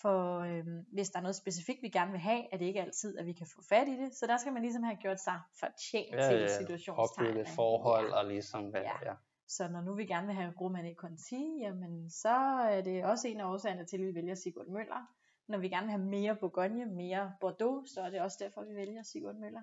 for 0.03 0.39
øh, 0.41 0.65
hvis 0.93 1.11
der 1.11 1.19
er 1.19 1.23
noget 1.23 1.37
specifikt, 1.37 1.83
vi 1.83 1.89
gerne 1.89 2.11
vil 2.11 2.21
have, 2.21 2.43
er 2.53 2.57
det 2.59 2.65
ikke 2.65 2.81
altid, 2.83 3.19
at 3.19 3.27
vi 3.27 3.33
kan 3.33 3.47
få 3.55 3.63
fat 3.69 3.89
i 3.89 3.97
det. 4.03 4.15
Så 4.15 4.27
der 4.27 4.37
skal 4.37 4.53
man 4.53 4.63
ligesom 4.63 4.83
have 4.83 4.97
gjort 4.97 5.21
sig 5.21 5.41
fortjent 5.61 6.15
ja, 6.15 6.29
til 6.31 6.41
ja, 6.41 6.59
situationstegn. 6.59 7.37
ikke? 7.37 7.51
forhold, 7.51 8.09
Ja. 8.09 8.15
og 8.19 8.25
ligesom, 8.29 8.65
hvad, 8.71 8.81
ja. 8.81 8.93
Ja. 9.03 9.11
ja. 9.11 9.15
Så 9.49 9.69
når 9.69 9.81
nu 9.81 9.95
vi 9.95 10.07
gerne 10.07 10.27
vil 10.27 10.37
have 10.37 10.53
Romané 10.61 10.95
Conti, 10.95 11.59
jamen 11.61 12.11
så 12.11 12.37
er 12.71 12.81
det 12.81 13.05
også 13.05 13.29
en 13.29 13.41
af 13.41 13.45
årsagerne 13.53 13.85
til, 13.87 13.97
at 13.97 14.03
vi 14.07 14.15
vælger 14.15 14.35
Sigurd 14.35 14.67
Møller. 14.67 15.07
Når 15.49 15.59
vi 15.59 15.69
gerne 15.69 15.87
vil 15.87 15.91
have 15.91 16.05
mere 16.05 16.37
Bourgogne, 16.37 16.87
mere 16.87 17.33
Bordeaux, 17.41 17.91
så 17.95 18.01
er 18.01 18.11
det 18.11 18.21
også 18.21 18.37
derfor, 18.41 18.65
vi 18.65 18.75
vælger 18.75 19.03
Sigurd 19.03 19.35
Møller, 19.35 19.63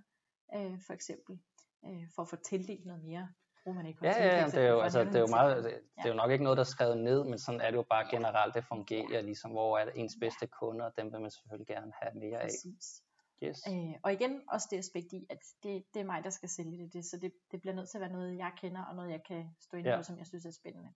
øh, 0.56 0.80
for 0.88 0.94
eksempel, 0.94 1.40
øh, 1.88 2.08
for 2.16 2.22
at 2.22 2.30
få 2.30 2.36
tildelt 2.36 2.86
noget 2.86 3.04
mere 3.04 3.28
Conti. 3.66 4.06
Ja, 4.06 4.26
ja, 4.26 4.40
ja, 4.40 4.46
det 4.46 4.58
er 4.58 4.70
jo, 4.70 4.80
altså, 4.80 5.04
det 5.04 5.16
er 5.16 5.20
jo 5.20 5.26
et 5.26 5.30
meget, 5.30 5.64
det, 5.64 5.74
det 5.98 6.06
er 6.06 6.10
jo 6.10 6.16
nok 6.16 6.32
ikke 6.32 6.44
noget, 6.44 6.58
der 6.58 6.64
er 6.64 6.74
skrevet 6.76 6.98
ned, 6.98 7.24
men 7.24 7.40
sådan 7.40 7.62
er 7.62 7.70
det 7.72 7.78
jo 7.78 7.86
bare 7.90 8.08
generelt, 8.12 8.56
det 8.56 8.66
fungerer, 8.66 9.22
ligesom, 9.22 9.52
hvor 9.52 9.78
er 9.78 9.90
ens 9.96 10.16
bedste 10.20 10.48
kunder, 10.48 10.90
dem 10.90 11.12
vil 11.14 11.22
man 11.22 11.32
selvfølgelig 11.32 11.68
gerne 11.68 11.92
have 12.02 12.20
mere 12.20 12.40
af. 12.40 12.46
Præcis. 12.46 13.02
Yes. 13.44 13.58
Øh, 13.68 13.96
og 14.04 14.14
igen 14.14 14.42
også 14.52 14.68
det 14.72 14.78
aspekt 14.78 15.14
i, 15.14 15.28
at 15.30 15.38
det, 15.64 15.84
det 15.94 16.00
er 16.00 16.06
mig, 16.06 16.24
der 16.24 16.30
skal 16.30 16.50
sælge 16.50 16.78
det, 16.84 16.94
det 16.94 17.06
så 17.06 17.18
det, 17.22 17.32
det 17.52 17.62
bliver 17.62 17.76
nødt 17.76 17.90
til 17.90 17.98
at 17.98 18.02
være 18.02 18.12
noget, 18.12 18.38
jeg 18.38 18.52
kender, 18.58 18.84
og 18.84 18.96
noget, 18.96 19.12
jeg 19.12 19.22
kan 19.28 19.56
stå 19.62 19.78
ind 19.78 19.88
Ja. 19.88 19.98
på, 19.98 20.04
som 20.04 20.18
jeg 20.18 20.28
synes 20.28 20.46
er 20.46 20.52
spændende. 20.52 20.90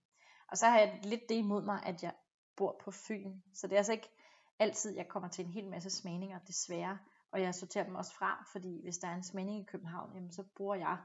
Og 0.52 0.58
så 0.58 0.66
har 0.66 0.80
jeg 0.80 1.00
lidt 1.04 1.22
det 1.30 1.36
imod 1.36 1.64
mig, 1.64 1.84
at 1.86 2.04
jeg 2.04 2.14
bor 2.58 2.82
på 2.84 2.92
Fyn, 2.92 3.34
så 3.54 3.68
det 3.68 3.74
er 3.74 3.78
altså 3.78 3.92
ikke 3.92 4.10
altid, 4.60 4.96
jeg 4.96 5.08
kommer 5.08 5.30
til 5.30 5.46
en 5.46 5.52
hel 5.52 5.70
masse 5.70 5.90
smagninger, 5.90 6.40
desværre, 6.40 6.98
og 7.32 7.42
jeg 7.42 7.56
sorterer 7.56 7.84
dem 7.86 7.96
også 7.96 8.14
fra, 8.14 8.46
fordi 8.52 8.82
hvis 8.84 8.98
der 8.98 9.08
er 9.08 9.16
en 9.16 9.24
smagning 9.24 9.60
i 9.60 9.66
København, 9.66 10.14
jamen, 10.16 10.32
så 10.32 10.44
bruger 10.56 10.76
jeg 10.76 10.98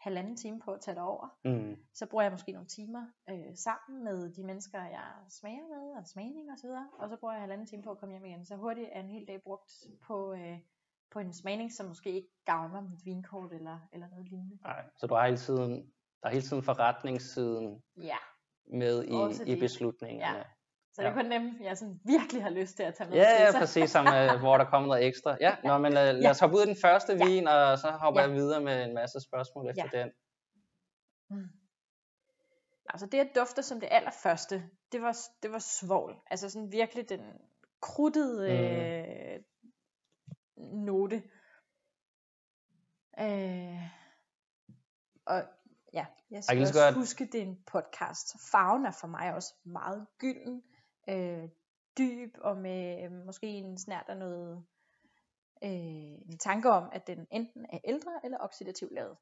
halvanden 0.00 0.36
time 0.36 0.60
på 0.60 0.70
at 0.72 0.80
tage 0.80 0.94
det 0.94 1.02
over. 1.02 1.28
Mm. 1.44 1.76
Så 1.94 2.06
bruger 2.06 2.22
jeg 2.22 2.32
måske 2.32 2.52
nogle 2.52 2.68
timer 2.68 3.06
øh, 3.30 3.56
sammen 3.56 4.04
med 4.04 4.32
de 4.34 4.44
mennesker, 4.44 4.78
jeg 4.84 5.12
smager 5.28 5.68
med, 5.68 5.96
og 5.96 6.06
smagning 6.06 6.50
og 6.52 6.58
så 6.58 6.66
videre, 6.66 6.88
og 6.98 7.08
så 7.08 7.16
bruger 7.16 7.34
jeg 7.34 7.40
halvanden 7.42 7.66
time 7.66 7.82
på 7.82 7.90
at 7.90 7.98
komme 7.98 8.12
hjem 8.12 8.24
igen. 8.24 8.44
Så 8.44 8.56
hurtigt 8.56 8.88
er 8.92 9.00
en 9.00 9.08
hel 9.10 9.26
dag 9.28 9.42
brugt 9.42 9.72
på, 10.06 10.32
øh, 10.32 10.58
på 11.12 11.18
en 11.18 11.32
smagning, 11.32 11.72
som 11.72 11.86
måske 11.86 12.12
ikke 12.12 12.28
gavner 12.44 12.80
mit 12.80 13.04
vinkort 13.04 13.52
eller, 13.52 13.78
eller 13.92 14.08
noget 14.08 14.28
lignende. 14.28 14.58
Nej, 14.62 14.84
så 14.96 15.06
du 15.06 15.14
har 15.14 15.24
hele 15.24 15.38
tiden, 15.38 15.92
der 16.22 16.28
er 16.28 16.32
hele 16.32 16.42
tiden 16.42 16.62
forretningssiden 16.62 17.82
Ja, 17.96 18.16
med 18.64 19.04
i, 19.04 19.42
i 19.50 19.54
det. 19.54 19.60
beslutningerne. 19.60 20.38
Ja. 20.38 20.44
Så 21.00 21.06
det 21.08 21.14
Ja. 21.14 21.18
er 21.18 21.22
kun 21.22 21.30
dem, 21.30 21.62
jeg 21.62 21.78
sådan 21.78 22.00
virkelig 22.04 22.42
har 22.42 22.50
lyst 22.50 22.76
til 22.76 22.82
at 22.82 22.94
tage 22.94 23.10
med 23.10 23.16
Ja, 23.16 23.42
ja, 23.44 23.58
præcis, 23.58 23.90
som, 23.90 24.06
øh, 24.06 24.38
hvor 24.40 24.56
der 24.58 24.64
kommer 24.64 24.88
noget 24.88 25.06
ekstra. 25.06 25.36
Ja, 25.40 25.56
nå, 25.64 25.78
men 25.78 25.92
øh, 25.92 25.92
lad 25.94 26.20
Ja. 26.20 26.30
os 26.30 26.40
hoppe 26.40 26.56
ud 26.56 26.62
i 26.62 26.66
den 26.66 26.76
første 26.82 27.12
Ja. 27.12 27.24
vin, 27.26 27.48
og 27.48 27.78
så 27.78 27.90
hopper 27.90 28.20
Ja. 28.20 28.26
jeg 28.26 28.36
videre 28.36 28.60
med 28.60 28.84
en 28.84 28.94
masse 28.94 29.20
spørgsmål 29.20 29.68
efter 29.70 29.88
Ja. 29.92 30.02
den. 30.02 30.12
Mm. 31.30 31.48
Altså 32.88 33.06
det, 33.06 33.18
jeg 33.18 33.30
dufter 33.36 33.62
som 33.62 33.80
det 33.80 33.88
allerførste, 33.92 34.64
det 34.92 35.02
var, 35.02 35.16
det 35.42 35.52
var 35.52 35.58
svovl. 35.58 36.16
Altså 36.30 36.50
sådan 36.50 36.72
virkelig 36.72 37.08
den 37.08 37.20
kruttede 37.80 38.48
Mm. 38.48 38.54
øh, 38.56 39.40
note. 40.86 41.22
Øh, 43.20 43.82
og 45.26 45.42
ja, 45.92 46.06
jeg 46.30 46.44
skal 46.44 46.56
lige 46.56 46.64
også 46.64 46.72
så 46.74 46.80
godt- 46.84 46.94
huske, 46.94 47.26
det 47.32 47.34
er 47.34 47.42
en 47.46 47.58
podcast. 47.72 48.26
Farven 48.52 48.86
er 48.86 48.90
for 49.00 49.06
mig 49.06 49.34
også 49.34 49.54
meget 49.64 50.06
gylden, 50.18 50.62
øh, 51.10 51.48
dyb 51.98 52.36
og 52.40 52.56
med 52.56 53.04
øh, 53.04 53.12
måske 53.12 53.46
en 53.46 53.78
snært 53.78 54.04
af 54.08 54.16
noget, 54.16 54.64
øh, 55.64 55.70
en 56.30 56.38
tanke 56.38 56.70
om, 56.70 56.88
at 56.92 57.06
den 57.06 57.26
enten 57.30 57.66
er 57.72 57.78
ældre 57.84 58.20
eller 58.24 58.38
oxidativt 58.40 58.92
lavet. 58.92 59.16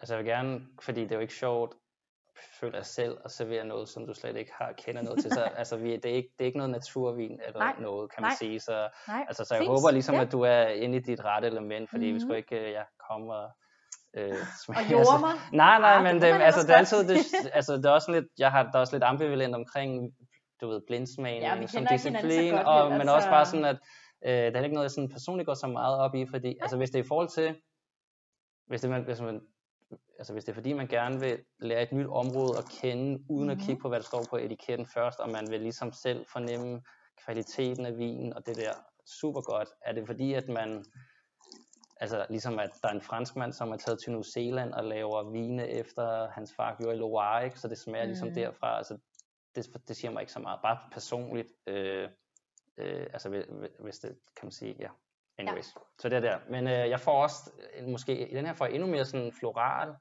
Altså 0.00 0.14
jeg 0.14 0.24
vil 0.24 0.32
gerne, 0.32 0.66
fordi 0.80 1.02
det 1.02 1.12
er 1.12 1.16
jo 1.16 1.20
ikke 1.20 1.34
sjovt, 1.34 1.74
føler 2.60 2.78
jeg 2.78 2.86
selv 2.86 3.18
at 3.24 3.30
servere 3.30 3.64
noget, 3.64 3.88
som 3.88 4.06
du 4.06 4.14
slet 4.14 4.36
ikke 4.36 4.52
har 4.54 4.72
kender 4.72 5.02
noget 5.02 5.20
til. 5.22 5.30
Så 5.30 5.44
altså, 5.60 5.76
vi, 5.76 5.96
det, 5.96 6.04
er 6.04 6.14
ikke, 6.14 6.28
det 6.38 6.44
er 6.44 6.46
ikke 6.46 6.58
noget 6.58 6.70
naturvin 6.70 7.40
eller 7.46 7.58
Nej, 7.58 7.76
noget, 7.80 8.12
kan 8.12 8.22
man 8.22 8.28
nej. 8.28 8.36
sige. 8.36 8.60
Så, 8.60 8.88
Nej, 9.08 9.24
altså, 9.28 9.44
så 9.44 9.54
jeg 9.54 9.60
fint. 9.60 9.70
håber 9.70 9.90
ligesom, 9.90 10.14
ja. 10.14 10.20
at 10.20 10.32
du 10.32 10.40
er 10.40 10.66
inde 10.66 10.96
i 10.96 11.00
dit 11.00 11.24
rette 11.24 11.48
element, 11.48 11.90
fordi 11.90 12.04
mm-hmm. 12.04 12.14
vi 12.14 12.20
skulle 12.20 12.36
ikke 12.36 12.66
øh, 12.66 12.72
ja, 12.72 12.84
komme 13.08 13.34
og 13.34 13.50
øh, 14.16 14.34
smage. 14.64 14.78
Og 14.86 14.90
jorde 14.92 15.20
mig. 15.20 15.32
Nej, 15.52 15.78
nej, 15.80 15.94
Ah, 15.96 16.02
men 16.02 16.14
det 16.14 16.22
det, 16.22 16.42
altså, 16.42 16.60
det 16.66 16.70
er 16.70 16.76
altid, 16.76 17.08
det, 17.08 17.18
altså, 17.58 17.76
det 17.76 17.84
er 17.84 17.90
også 17.90 18.12
lidt, 18.12 18.24
jeg 18.38 18.50
har, 18.50 18.62
der 18.62 18.70
er 18.74 18.78
også 18.80 18.94
lidt 18.94 19.04
ambivalent 19.04 19.54
omkring, 19.54 20.12
du 20.60 20.68
ved, 20.68 20.80
blindsmagning 20.86 21.42
Ja, 21.60 21.66
som 21.66 21.86
disciplin, 21.86 22.52
godt 22.54 22.66
og, 22.66 22.90
men 22.90 23.08
også 23.08 23.24
så- 23.26 23.30
bare 23.30 23.46
sådan, 23.46 23.64
at 23.64 23.78
øh, 24.26 24.32
det 24.32 24.56
er 24.56 24.62
ikke 24.62 24.74
noget, 24.74 24.84
jeg 24.84 24.90
sådan 24.90 25.08
personligt 25.10 25.46
går 25.46 25.54
så 25.54 25.66
meget 25.66 25.98
op 25.98 26.14
i, 26.14 26.26
fordi, 26.30 26.56
altså 26.60 26.76
hvis 26.76 26.90
det 26.90 26.98
er 26.98 27.04
i 27.04 27.06
forhold 27.08 27.28
til, 27.28 27.56
hvis 28.66 28.80
det, 28.80 28.90
man, 28.90 29.02
hvis 29.04 29.20
man, 29.20 29.40
altså 30.18 30.32
hvis 30.32 30.44
det 30.44 30.52
er 30.52 30.54
fordi, 30.54 30.72
man 30.72 30.86
gerne 30.88 31.20
vil 31.20 31.38
lære 31.60 31.82
et 31.82 31.92
nyt 31.92 32.06
område 32.06 32.58
at 32.58 32.64
kende, 32.80 33.18
uden 33.30 33.48
Mhm. 33.48 33.58
at 33.60 33.66
kigge 33.66 33.80
på, 33.82 33.88
hvad 33.88 33.98
der 34.00 34.04
står 34.06 34.24
på 34.30 34.36
etiketten 34.36 34.86
først, 34.94 35.20
og 35.20 35.30
man 35.30 35.46
vil 35.50 35.60
ligesom 35.60 35.92
selv 35.92 36.26
fornemme 36.32 36.82
kvaliteten 37.24 37.86
af 37.86 37.98
vinen, 37.98 38.32
og 38.34 38.46
det 38.46 38.56
der 38.56 38.72
super 39.20 39.40
godt, 39.40 39.68
er 39.86 39.92
det 39.92 40.06
fordi, 40.06 40.34
at 40.34 40.48
man, 40.48 40.84
altså 42.00 42.26
ligesom 42.30 42.58
at 42.58 42.70
der 42.82 42.88
er 42.88 42.92
en 42.92 43.00
franskmand, 43.02 43.52
som 43.52 43.72
er 43.72 43.76
taget 43.76 43.98
til 44.02 44.12
New 44.12 44.22
Zealand 44.22 44.72
og 44.72 44.84
laver 44.84 45.30
vine 45.30 45.68
efter 45.68 46.28
hans 46.28 46.54
far 46.54 46.76
gjorde 46.78 46.96
i 46.96 46.98
Loire, 46.98 47.44
ikke? 47.44 47.58
så 47.60 47.68
det 47.68 47.78
smager 47.78 48.04
ligesom 48.06 48.28
Mm. 48.28 48.34
derfra, 48.34 48.76
altså 48.76 48.98
det, 49.54 49.66
det 49.88 49.96
siger 49.96 50.10
mig 50.10 50.20
ikke 50.20 50.32
så 50.32 50.38
meget, 50.40 50.60
bare 50.62 50.78
personligt, 50.92 51.52
øh, 51.66 52.08
øh, 52.76 53.06
altså 53.12 53.28
hvis, 53.80 53.98
det 53.98 54.10
kan 54.36 54.46
man 54.46 54.52
sige, 54.52 54.76
ja, 54.78 54.88
anyways, 55.38 55.74
ja. 55.76 55.80
så 55.98 56.08
det 56.08 56.16
er 56.16 56.20
der, 56.20 56.38
men 56.50 56.66
øh, 56.66 56.72
jeg 56.90 57.00
får 57.00 57.22
også, 57.22 57.50
måske 57.88 58.28
i 58.28 58.34
den 58.34 58.46
her 58.46 58.52
får 58.54 58.64
jeg 58.66 58.74
endnu 58.74 58.88
mere 58.88 59.04
sådan 59.04 59.32
floral 59.32 59.94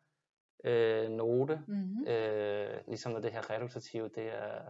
øh, 0.63 1.09
note, 1.09 1.61
Mm-hmm. 1.67 2.07
øh, 2.07 2.77
ligesom 2.87 3.11
når 3.11 3.19
det 3.19 3.31
her 3.31 3.49
reduktative, 3.49 4.09
det 4.15 4.27
er 4.33 4.61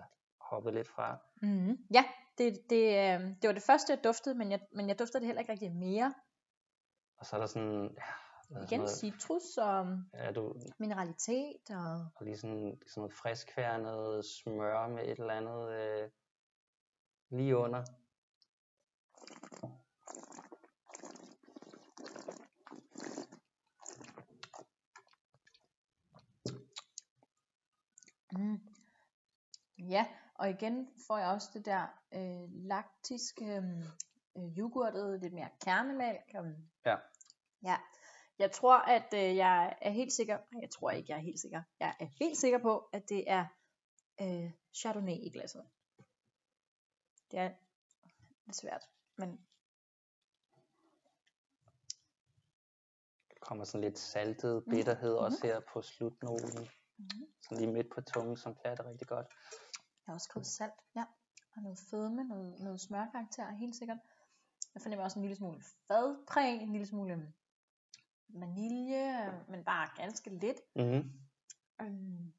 hoppet 0.52 0.74
lidt 0.74 0.88
fra, 0.88 1.18
Mm-hmm. 1.42 1.78
Ja, 1.94 2.04
det, 2.38 2.60
det, 2.70 2.84
øh, 2.86 3.20
det 3.42 3.48
var 3.48 3.52
det 3.54 3.64
første, 3.64 3.94
jeg 3.94 4.04
duftede, 4.04 4.36
men 4.36 4.52
jeg, 4.52 4.60
men 4.72 4.88
jeg 4.90 5.00
duftede 5.00 5.20
det 5.20 5.26
heller 5.28 5.40
ikke 5.42 5.52
rigtig 5.52 5.72
mere. 5.72 6.14
Og 7.20 7.26
så 7.26 7.36
er 7.36 7.40
der 7.40 7.48
sådan, 7.48 7.84
ja, 7.84 8.04
hvad 8.50 8.62
er 8.62 8.66
Igen 8.66 8.88
sådan 8.88 8.96
citrus 8.96 9.58
og 9.58 9.88
ja, 10.14 10.32
du, 10.32 10.56
mineralitet 10.78 11.70
og 11.70 12.08
og 12.16 12.26
lige 12.26 12.38
sådan, 12.38 12.82
sådan 12.88 13.02
noget 13.02 13.14
friskværnet 13.14 14.26
smør 14.26 14.88
med 14.88 15.04
et 15.04 15.20
eller 15.20 15.34
andet 15.34 15.72
øh, 15.72 16.10
lige 17.30 17.58
under. 17.58 17.84
mm. 28.32 28.60
ja, 29.78 30.06
og 30.36 30.50
igen 30.50 30.88
får 31.08 31.18
jeg 31.18 31.28
også 31.28 31.50
det 31.54 31.66
der 31.66 31.88
øh, 32.14 32.50
laktiske 32.52 33.46
øh, 33.46 33.84
yoghurtet, 34.58 35.22
lidt 35.22 35.34
mere 35.34 35.50
kernemælk. 35.66 36.34
Ja. 36.86 36.96
Ja, 37.64 37.78
jeg 38.40 38.52
tror, 38.52 38.78
at 38.78 39.14
øh, 39.14 39.36
jeg 39.36 39.78
er 39.82 39.90
helt 39.92 40.14
sikker, 40.14 40.38
nej, 40.52 40.62
jeg 40.62 40.70
tror 40.70 40.92
ikke, 40.92 41.12
jeg 41.12 41.18
er 41.18 41.22
helt 41.24 41.40
sikker, 41.40 41.62
jeg 41.80 41.96
er 42.00 42.06
helt 42.20 42.38
sikker 42.38 42.60
på, 42.60 42.90
at 42.94 43.10
det 43.10 43.24
er 43.32 43.46
øh, 44.22 44.52
Chardonnay 44.74 45.18
i 45.22 45.30
glasset. 45.30 45.66
Det 47.32 47.40
er 47.40 47.50
lidt 48.46 48.56
svært, 48.56 48.86
men 49.18 49.30
Der 53.30 53.36
kommer 53.42 53.64
sådan 53.66 53.82
lidt 53.82 54.00
saltet 54.00 54.64
bitterhed 54.70 55.14
Mhm. 55.16 55.24
også 55.26 55.40
her 55.44 55.60
på 55.74 55.82
slutnoten. 55.82 56.70
Mhm. 56.98 57.28
Sådan 57.42 57.58
lige 57.58 57.74
midt 57.74 57.88
på 57.96 58.02
tungen, 58.02 58.38
som 58.38 58.56
klatter 58.56 58.86
rigtig 58.90 59.08
godt. 59.08 59.28
jeg 59.28 60.12
har 60.12 60.14
også 60.14 60.24
skrevet 60.26 60.48
salt, 60.48 60.74
ja. 60.96 61.06
og 61.56 61.62
noget 61.62 61.80
fedme, 61.90 62.24
noget, 62.24 62.60
noget 62.60 62.82
smørkarakter, 62.82 63.52
helt 63.52 63.76
sikkert. 63.76 63.98
Jeg 64.74 64.82
fornemmer 64.82 65.04
også 65.04 65.20
en 65.20 65.24
lille 65.24 65.36
smule 65.36 65.62
fadpræg, 65.88 66.62
en 66.62 66.72
lille 66.72 66.88
smule 66.88 67.34
vanilje, 68.30 69.32
men 69.50 69.64
bare 69.64 69.90
ganske 69.96 70.30
lidt. 70.30 70.62
Mm-hmm. 70.76 71.12
Øhm. 71.82 72.34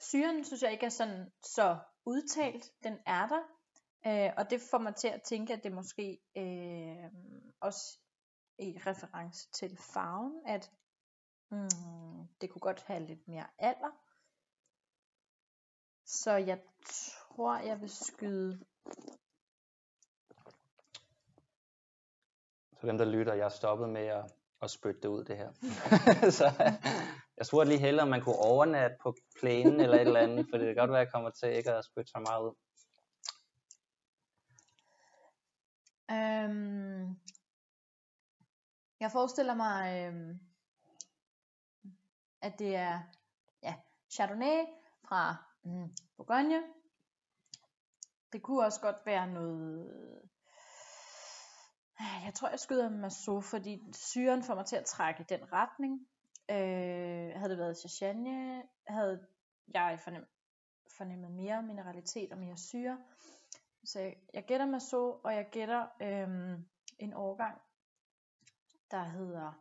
Syren 0.00 0.44
synes 0.44 0.62
jeg 0.62 0.72
ikke 0.72 0.86
er 0.86 0.90
sådan 0.90 1.32
så 1.42 1.78
udtalt, 2.04 2.70
den 2.84 2.98
er 3.06 3.26
der. 3.26 3.42
Øh, 4.06 4.32
og 4.36 4.50
det 4.50 4.60
får 4.70 4.78
mig 4.78 4.94
til 4.96 5.08
at 5.08 5.22
tænke, 5.22 5.52
at 5.52 5.64
det 5.64 5.72
måske 5.72 6.18
øh, 6.36 7.10
også 7.60 7.98
i 8.58 8.78
reference 8.86 9.50
til 9.50 9.76
farven, 9.76 10.42
at 10.46 10.72
mm, 11.50 12.28
det 12.40 12.50
kunne 12.50 12.60
godt 12.60 12.82
have 12.82 13.06
lidt 13.06 13.28
mere 13.28 13.46
alder. 13.58 13.90
Så 16.06 16.32
jeg 16.32 16.62
tror, 16.86 17.56
jeg 17.56 17.80
vil 17.80 17.90
skyde 17.90 18.64
For 22.82 22.86
dem, 22.86 22.98
der 22.98 23.04
lytter, 23.04 23.34
jeg 23.34 23.44
er 23.44 23.48
stoppet 23.48 23.88
med 23.88 24.06
at, 24.06 24.24
at 24.62 24.70
spytte 24.70 25.00
det 25.00 25.08
ud, 25.08 25.24
det 25.24 25.36
her. 25.36 25.52
så 26.38 26.44
jeg 27.36 27.46
spurgte 27.46 27.68
lige 27.68 27.80
hellere, 27.80 28.02
om 28.02 28.08
man 28.08 28.22
kunne 28.22 28.36
overnatte 28.36 28.96
på 29.02 29.14
plænen 29.40 29.80
eller 29.80 29.94
et 29.94 30.00
eller 30.00 30.20
andet, 30.20 30.46
for 30.50 30.58
det 30.58 30.66
kan 30.66 30.76
godt 30.76 30.90
være, 30.90 31.00
at 31.00 31.04
jeg 31.04 31.12
kommer 31.12 31.30
til 31.30 31.48
ikke 31.56 31.72
at 31.72 31.84
spytte 31.84 32.10
så 32.10 32.18
meget 32.18 32.42
ud. 32.42 32.54
Øhm, 36.10 37.20
jeg 39.00 39.10
forestiller 39.12 39.54
mig, 39.54 40.06
øhm, 40.06 40.40
at 42.40 42.58
det 42.58 42.76
er 42.76 43.00
ja, 43.62 43.74
Chardonnay 44.10 44.64
fra 45.08 45.36
mm, 45.64 45.88
Bourgogne. 46.16 46.62
Det 48.32 48.42
kunne 48.42 48.64
også 48.64 48.80
godt 48.80 49.06
være 49.06 49.26
noget... 49.26 50.31
Ah, 52.02 52.24
jeg 52.24 52.34
tror, 52.34 52.48
jeg 52.48 52.60
skyder 52.60 52.90
Masso, 52.90 53.40
fordi 53.40 53.82
syren 53.92 54.42
får 54.42 54.54
mig 54.54 54.66
til 54.66 54.76
at 54.76 54.84
trække 54.84 55.20
i 55.20 55.24
den 55.28 55.52
retning. 55.52 56.08
Øh, 56.50 57.38
havde 57.38 57.50
det 57.50 57.58
været 57.58 57.78
Chachagne, 57.78 58.62
havde 58.86 59.26
jeg 59.74 60.00
fornem, 60.04 60.26
fornemmet 60.96 61.30
mere 61.30 61.62
mineralitet 61.62 62.32
og 62.32 62.38
mere 62.38 62.56
syre. 62.56 62.98
Så 63.84 64.00
jeg, 64.00 64.16
jeg 64.34 64.44
gætter 64.44 64.66
Masso, 64.66 65.20
og 65.24 65.34
jeg 65.34 65.48
gætter 65.50 65.86
øh, 66.02 66.58
en 66.98 67.14
årgang, 67.14 67.60
der 68.90 69.04
hedder 69.04 69.52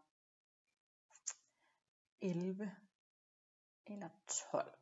11 2.21 2.71
eller 3.87 4.09
12 4.51 4.77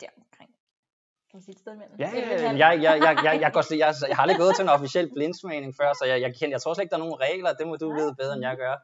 deromkring. 0.00 0.59
Kan 1.30 1.38
jeg 1.38 1.42
sige 1.44 1.52
et 1.52 1.58
sted 1.58 1.72
imellem? 1.74 1.96
Ja, 1.98 2.10
11,5. 2.10 2.20
ja, 2.42 2.68
jeg, 2.68 2.82
jeg, 2.82 3.00
jeg, 3.02 3.16
jeg, 3.24 3.40
jeg, 3.40 3.52
går 3.52 3.74
jeg, 3.74 3.94
jeg 4.08 4.16
har 4.16 4.22
aldrig 4.22 4.38
gået 4.38 4.56
til 4.56 4.62
en 4.62 4.68
officiel 4.68 5.10
blindsmagning 5.16 5.74
før, 5.80 5.92
så 5.92 6.04
jeg, 6.06 6.20
jeg, 6.20 6.34
kender, 6.34 6.54
jeg 6.54 6.60
tror 6.62 6.74
slet 6.74 6.82
ikke, 6.84 6.90
der 6.90 6.96
er 6.96 7.04
nogen 7.06 7.20
regler. 7.20 7.52
Det 7.52 7.66
må 7.66 7.76
du 7.76 7.92
vide 7.94 8.14
bedre, 8.18 8.34
end 8.34 8.42
jeg 8.42 8.56
gør. 8.56 8.74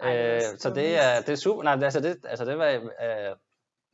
Ej, 0.00 0.34
Øh, 0.36 0.40
så 0.58 0.70
det 0.74 0.96
er, 1.04 1.20
det 1.20 1.28
er 1.28 1.36
super. 1.36 1.62
Nej, 1.62 1.78
altså 1.84 2.00
det, 2.00 2.16
altså 2.24 2.44
det 2.44 2.58
var, 2.58 2.66
øh, 2.66 3.36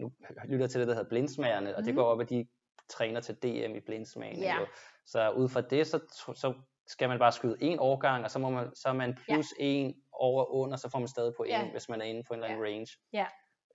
nu 0.00 0.10
lytter 0.44 0.64
jeg 0.64 0.70
til 0.70 0.80
det, 0.80 0.88
der 0.88 0.94
hedder 0.94 1.08
blindsmagerne, 1.08 1.76
og 1.76 1.82
det 1.84 1.94
Mhm. 1.94 1.96
går 1.96 2.04
op, 2.04 2.20
at 2.20 2.30
de 2.30 2.46
træner 2.90 3.20
til 3.20 3.34
DM 3.34 3.74
i 3.76 3.80
blindsmagning. 3.86 4.42
Ja. 4.42 4.56
jo. 4.60 4.66
Så 5.06 5.30
ud 5.30 5.48
fra 5.48 5.60
det, 5.60 5.86
så, 5.86 5.98
så 6.34 6.54
skal 6.86 7.08
man 7.08 7.18
bare 7.18 7.32
skyde 7.32 7.56
en 7.60 7.78
årgang, 7.80 8.24
og 8.24 8.30
så, 8.30 8.38
må 8.38 8.50
man, 8.50 8.74
så 8.74 8.88
er 8.88 8.92
man 8.92 9.18
plus 9.28 9.46
en 9.58 9.94
over 10.12 10.40
og 10.42 10.54
under, 10.54 10.76
så 10.76 10.90
får 10.90 10.98
man 10.98 11.08
stadig 11.08 11.32
point, 11.36 11.50
Ja. 11.52 11.70
hvis 11.70 11.88
man 11.88 12.00
er 12.00 12.04
inde 12.04 12.22
på 12.28 12.34
en 12.34 12.38
eller 12.40 12.48
anden 12.48 12.64
range. 12.64 12.86
Ja. 13.12 13.26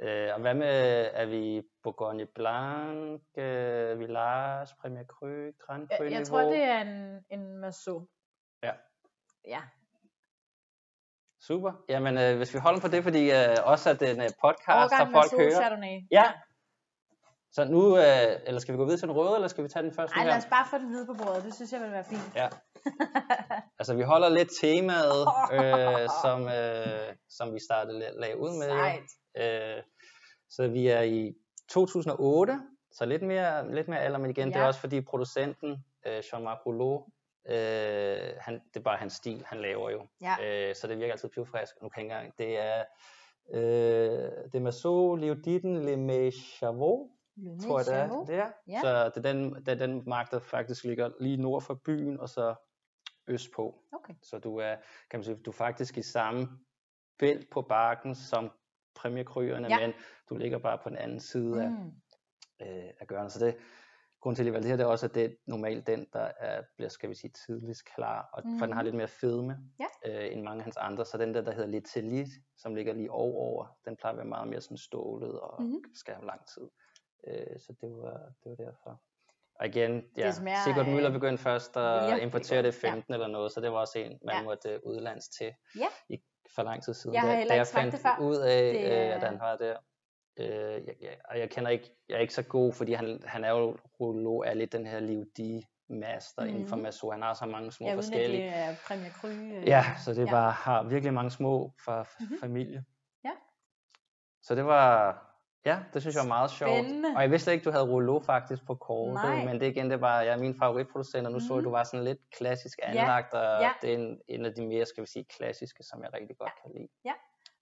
Øh, 0.02 0.30
og 0.34 0.42
hvad 0.42 0.54
med, 0.54 1.10
er 1.14 1.26
vi 1.26 1.62
Bourgogne 1.84 2.26
Blanc, 2.26 3.22
øh, 3.38 4.00
Village, 4.00 4.68
Premier 4.82 5.04
Cru, 5.06 5.52
Grand 5.66 5.88
Cru 5.98 6.04
Jeg, 6.04 6.12
jeg 6.12 6.28
tror, 6.28 6.42
det 6.42 6.62
er 6.64 6.82
en, 6.82 7.26
en 7.30 7.58
Masso. 7.58 8.08
Ja. 8.64 8.72
Ja. 9.48 9.62
Super. 11.42 11.72
Jamen, 11.90 12.18
øh, 12.18 12.38
hvis 12.38 12.54
vi 12.54 12.60
holder 12.60 12.80
på 12.82 12.88
det, 12.88 13.04
fordi 13.04 13.32
øh, 13.32 13.56
også 13.64 13.90
at 13.90 14.00
den 14.00 14.18
øh, 14.22 14.30
podcast, 14.46 14.92
der 14.92 14.98
folk 14.98 15.12
Masso 15.12 15.38
hører. 15.38 15.52
Chardonnay. 15.56 16.02
Ja. 16.12 16.32
Så 17.52 17.66
nu, 17.66 17.98
øh, 17.98 18.04
eller 18.48 18.60
skal 18.60 18.74
vi 18.74 18.78
gå 18.78 18.84
videre 18.86 19.00
til 19.00 19.08
den 19.08 19.16
røde, 19.18 19.36
eller 19.36 19.48
skal 19.48 19.64
vi 19.64 19.70
tage 19.70 19.84
den 19.84 19.94
første 19.94 20.16
Ej, 20.16 20.22
her? 20.24 20.30
lad 20.30 20.38
os 20.38 20.46
bare 20.46 20.66
få 20.70 20.78
den 20.78 20.88
hvide 20.88 21.06
på 21.06 21.14
bordet. 21.14 21.44
Det 21.44 21.54
synes 21.56 21.72
jeg 21.74 21.82
vil 21.82 21.92
være 21.92 22.04
fint. 22.04 22.36
Ja. 22.36 22.50
Altså, 23.80 23.96
vi 23.96 24.04
holder 24.04 24.30
lidt 24.30 24.50
temaet, 24.62 25.22
øh, 25.58 26.10
som, 26.24 26.40
øh, 26.48 27.16
som 27.30 27.54
vi 27.54 27.60
startede 27.70 28.08
la- 28.08 28.20
lagde 28.20 28.38
ud 28.38 28.50
med. 28.60 28.70
Sejt. 28.70 29.10
Øh, 29.38 29.84
så 30.50 30.68
vi 30.68 30.88
er 30.88 31.02
i 31.02 31.34
2008, 31.70 32.62
så 32.92 33.06
lidt 33.06 33.22
mere, 33.22 33.76
lidt 33.76 33.88
mere 33.88 34.00
alder, 34.00 34.20
men 34.20 34.30
igen, 34.30 34.48
ja. 34.48 34.54
det 34.54 34.62
er 34.62 34.68
også 34.68 34.80
fordi 34.80 35.02
producenten, 35.02 35.86
øh, 36.06 36.20
Jean-Marc 36.20 36.66
Rouleau, 36.66 37.08
øh, 37.46 38.36
han, 38.40 38.54
det 38.54 38.80
er 38.80 38.84
bare 38.84 38.98
hans 38.98 39.14
stil, 39.14 39.44
han 39.46 39.62
laver 39.62 39.90
jo. 39.90 40.08
Ja. 40.22 40.70
Øh, 40.70 40.76
så 40.76 40.88
det 40.88 40.98
virker 40.98 41.12
altid 41.12 41.30
pivfrisk. 41.30 41.82
Nu 41.82 41.90
kan 41.90 42.10
jeg 42.10 42.18
engang. 42.18 42.38
Det 42.38 42.60
er 42.60 42.84
øh, 43.54 44.52
det 44.54 44.62
Masso, 44.62 45.16
Leoditten, 45.16 45.86
Le 45.86 45.98
Mets 45.98 46.38
Chavot, 46.38 47.10
Le 47.36 47.60
tror 47.60 47.80
jeg 47.80 47.86
det 47.86 47.96
er. 47.96 48.26
Det 48.26 48.36
er. 48.36 48.52
Ja. 48.68 48.80
Så 48.82 49.12
det 49.16 49.26
er, 49.26 49.34
den, 49.34 49.56
det 49.56 49.68
er 49.68 49.88
den 49.88 50.04
mark, 50.06 50.32
der 50.32 50.40
faktisk 50.40 50.84
ligger 50.84 51.10
lige 51.20 51.38
nord 51.38 51.62
for 51.62 51.74
byen, 51.86 52.20
og 52.20 52.30
så 52.30 52.56
øst 53.28 53.52
på. 53.56 53.84
Okay. 53.92 54.14
Så 54.24 54.40
du 54.40 54.58
er, 54.58 54.76
kan 55.10 55.20
man 55.20 55.24
sige, 55.24 55.36
du 55.36 55.52
er 55.52 55.56
faktisk 55.56 55.98
i 55.98 56.02
samme 56.02 56.48
bælt 57.20 57.50
på 57.52 57.62
bakken 57.62 58.16
som 58.16 58.52
præmiekryerne, 58.96 59.68
Ja. 59.68 59.80
men 59.80 59.94
du 60.30 60.36
ligger 60.36 60.58
bare 60.58 60.78
på 60.84 60.90
den 60.90 60.98
anden 60.98 61.20
side 61.20 61.64
af, 61.64 61.70
Mm. 61.72 61.92
øh, 62.62 62.90
af 63.00 63.08
gørene. 63.08 63.30
Så 63.30 63.46
det, 63.46 63.56
grunden 64.22 64.36
til, 64.36 64.44
at 64.44 64.46
jeg 64.46 64.54
valgte 64.54 64.64
det 64.68 64.72
her, 64.72 64.78
det 64.78 64.84
er 64.84 64.88
også, 64.92 65.06
at 65.06 65.16
det 65.16 65.26
er 65.26 65.30
normalt 65.46 65.88
den, 65.88 66.08
der 66.14 66.32
er, 66.40 66.62
bliver, 66.78 66.90
skal 66.90 67.10
vi 67.10 67.16
sige, 67.16 67.32
tidligst 67.46 67.86
klar, 67.96 68.30
og 68.34 68.42
mm. 68.46 68.60
for 68.60 68.66
den 68.66 68.74
har 68.74 68.82
Mhm. 68.82 68.86
lidt 68.86 68.96
mere 68.96 69.08
fedme 69.08 69.58
Ja. 69.80 69.86
øh, 70.26 70.34
end 70.34 70.42
mange 70.42 70.60
af 70.60 70.64
hans 70.64 70.78
andre. 70.78 71.06
Så 71.06 71.18
den 71.18 71.34
der, 71.34 71.42
der 71.42 71.52
hedder 71.52 71.70
Litelit, 71.70 72.28
som 72.58 72.76
ligger 72.76 72.94
lige 72.94 73.12
over, 73.12 73.78
den 73.86 73.98
plejer 73.98 74.12
at 74.14 74.18
være 74.18 74.26
meget 74.28 74.48
mere 74.48 74.62
sådan 74.62 74.78
stålet 74.78 75.40
og 75.40 75.62
Mhm. 75.64 75.84
skal 75.96 76.14
have 76.14 76.26
lang 76.26 76.42
tid. 76.48 76.68
Øh, 77.28 77.60
så 77.60 77.74
det 77.82 77.90
var, 77.92 78.18
det 78.44 78.50
var 78.50 78.56
derfor. 78.56 79.02
Og 79.56 79.68
igen, 79.68 80.04
ja, 80.18 80.32
smager, 80.32 80.58
Sigurd 80.66 80.86
Müller 80.86 81.06
øh, 81.08 81.14
begyndte 81.14 81.44
først 81.44 81.78
at 81.78 82.02
virkelig 82.04 82.24
importere 82.24 82.64
det 82.64 82.68
i 82.68 82.72
godt, 82.72 82.84
ja. 82.84 82.90
15 82.90 83.14
eller 83.14 83.28
noget, 83.28 83.52
så 83.52 83.62
det 83.62 83.72
var 83.72 83.78
også 83.80 84.00
en, 84.00 84.20
man 84.26 84.36
Ja. 84.36 84.44
måtte 84.44 84.70
øh, 84.70 84.80
udlands 84.84 85.30
til 85.30 85.54
Ja. 85.76 85.88
i, 86.10 86.24
for 86.56 86.64
lang 86.64 86.84
tid 86.84 86.94
siden. 86.94 87.14
Jeg 87.14 87.22
har 87.22 87.36
da, 87.36 87.46
da 87.48 87.56
jeg 87.56 87.68
fandt 87.68 87.92
det 87.94 88.00
før. 88.02 88.18
ud 88.22 88.36
af, 88.38 88.74
Det 88.74 88.82
øh, 88.82 89.16
at 89.16 89.24
er- 89.24 89.28
han 89.28 89.40
var 89.40 89.56
der. 89.58 89.76
Øh, 90.40 90.48
jeg, 90.88 90.96
jeg, 91.02 91.16
og 91.30 91.40
jeg 91.40 91.50
kender 91.50 91.70
ikke, 91.72 91.92
jeg 92.10 92.16
er 92.16 92.20
ikke 92.20 92.34
så 92.34 92.44
god, 92.44 92.74
fordi 92.74 92.94
han, 92.94 93.20
han 93.26 93.44
er 93.44 93.50
jo, 93.50 93.78
Rouleau 94.00 94.40
er 94.40 94.54
lidt 94.54 94.72
den 94.72 94.86
her 94.88 95.00
livdi 95.00 95.66
master 95.90 96.44
mm. 96.44 96.50
inden 96.50 96.68
for 96.68 96.76
Mhm. 96.76 96.84
Masso. 96.84 97.12
Han 97.12 97.22
har 97.22 97.34
så 97.34 97.46
mange 97.46 97.72
små 97.72 97.88
Ja, 97.88 97.96
forskellige. 97.96 98.44
det 98.44 98.56
er 98.56 98.76
Premier 98.88 99.12
Cru. 99.12 99.28
øh, 99.28 99.68
Ja, 99.68 99.84
så 100.06 100.14
det 100.14 100.26
ja. 100.26 100.32
bare 100.32 100.52
har 100.52 100.84
virkelig 100.84 101.14
mange 101.14 101.32
små 101.32 101.72
fra 101.86 102.00
Mhm. 102.02 102.08
mm-hmm. 102.20 102.40
familie. 102.40 102.84
Ja. 103.24 103.32
Så 104.44 104.56
det 104.56 104.66
var, 104.66 105.12
ja, 105.66 105.80
det 105.94 106.02
synes 106.02 106.16
jeg 106.16 106.22
var 106.22 106.28
meget 106.28 106.52
sjovt. 106.52 106.72
Spændende. 106.72 107.10
Og 107.16 107.22
jeg 107.22 107.32
vidste 107.32 107.44
slet 107.44 107.54
ikke, 107.54 107.64
du 107.66 107.72
havde 107.72 107.86
Rouleau 107.92 108.20
faktisk 108.20 108.66
på 108.66 108.76
kortet, 108.76 109.14
Nej. 109.14 109.46
men 109.46 109.60
det 109.60 109.68
igen, 109.68 109.92
det 109.92 110.02
var 110.02 110.22
jeg 110.22 110.34
er 110.34 110.38
min 110.38 110.56
favoritproducent, 110.60 111.26
og 111.28 111.32
nu 111.32 111.38
mm. 111.38 111.42
så 111.48 111.54
jeg, 111.54 111.58
Mhm. 111.58 111.64
du 111.64 111.72
var 111.72 111.84
sådan 111.84 112.04
lidt 112.04 112.20
klassisk 112.32 112.80
anlagt, 112.84 113.34
og 113.34 113.62
ja. 113.62 113.72
det 113.82 113.90
er 113.94 113.98
en, 113.98 114.22
en 114.28 114.46
af 114.46 114.54
de 114.54 114.68
mere, 114.68 114.86
skal 114.86 115.02
vi 115.02 115.08
sige, 115.08 115.26
klassiske, 115.26 115.84
som 115.84 116.04
jeg 116.04 116.14
rigtig 116.14 116.38
godt 116.38 116.52
kan 116.64 116.72
lide. 116.76 116.88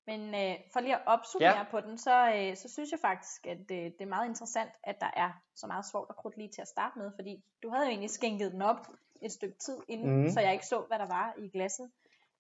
Men 0.08 0.22
øh, 0.36 0.56
for 0.74 0.80
lige 0.80 0.96
at 0.96 1.02
opsummere 1.06 1.50
Ja. 1.52 1.58
ja. 1.58 1.64
på 1.72 1.80
den, 1.82 1.98
så, 1.98 2.16
øh, 2.36 2.56
så 2.58 2.70
synes 2.74 2.92
jeg 2.92 3.00
faktisk, 3.02 3.48
at 3.48 3.58
øh, 3.72 3.78
det 3.78 4.02
er 4.02 4.06
meget 4.06 4.28
interessant, 4.28 4.70
at 4.84 4.96
der 5.00 5.12
er 5.16 5.32
så 5.56 5.68
meget 5.68 5.86
svovl 5.92 6.06
og 6.10 6.16
krudt 6.16 6.38
lige 6.38 6.50
til 6.56 6.62
at 6.62 6.68
starte 6.68 7.00
med, 7.00 7.12
fordi 7.16 7.44
du 7.64 7.70
havde 7.70 7.86
jo 7.86 7.90
egentlig 7.90 8.10
skænket 8.10 8.52
den 8.52 8.62
op 8.62 8.82
et 9.22 9.32
stykke 9.32 9.58
tid 9.66 9.78
inden, 9.88 10.22
mm. 10.22 10.30
så 10.30 10.40
jeg 10.40 10.54
ikke 10.54 10.66
så, 10.66 10.84
hvad 10.88 11.00
der 11.00 11.08
var 11.08 11.34
i 11.38 11.50
glasset. 11.50 11.90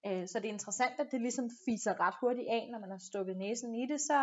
Øh, 0.07 0.27
så 0.27 0.39
det 0.39 0.45
er 0.45 0.53
interessant, 0.53 0.93
at 0.99 1.07
det 1.11 1.21
ligesom 1.21 1.49
fiser 1.65 1.93
ret 1.99 2.13
hurtigt 2.21 2.47
af, 2.49 2.69
når 2.71 2.79
man 2.79 2.89
har 2.89 3.01
stukket 3.11 3.37
næsen 3.37 3.75
i 3.75 3.87
det, 3.91 3.99
så, 4.01 4.19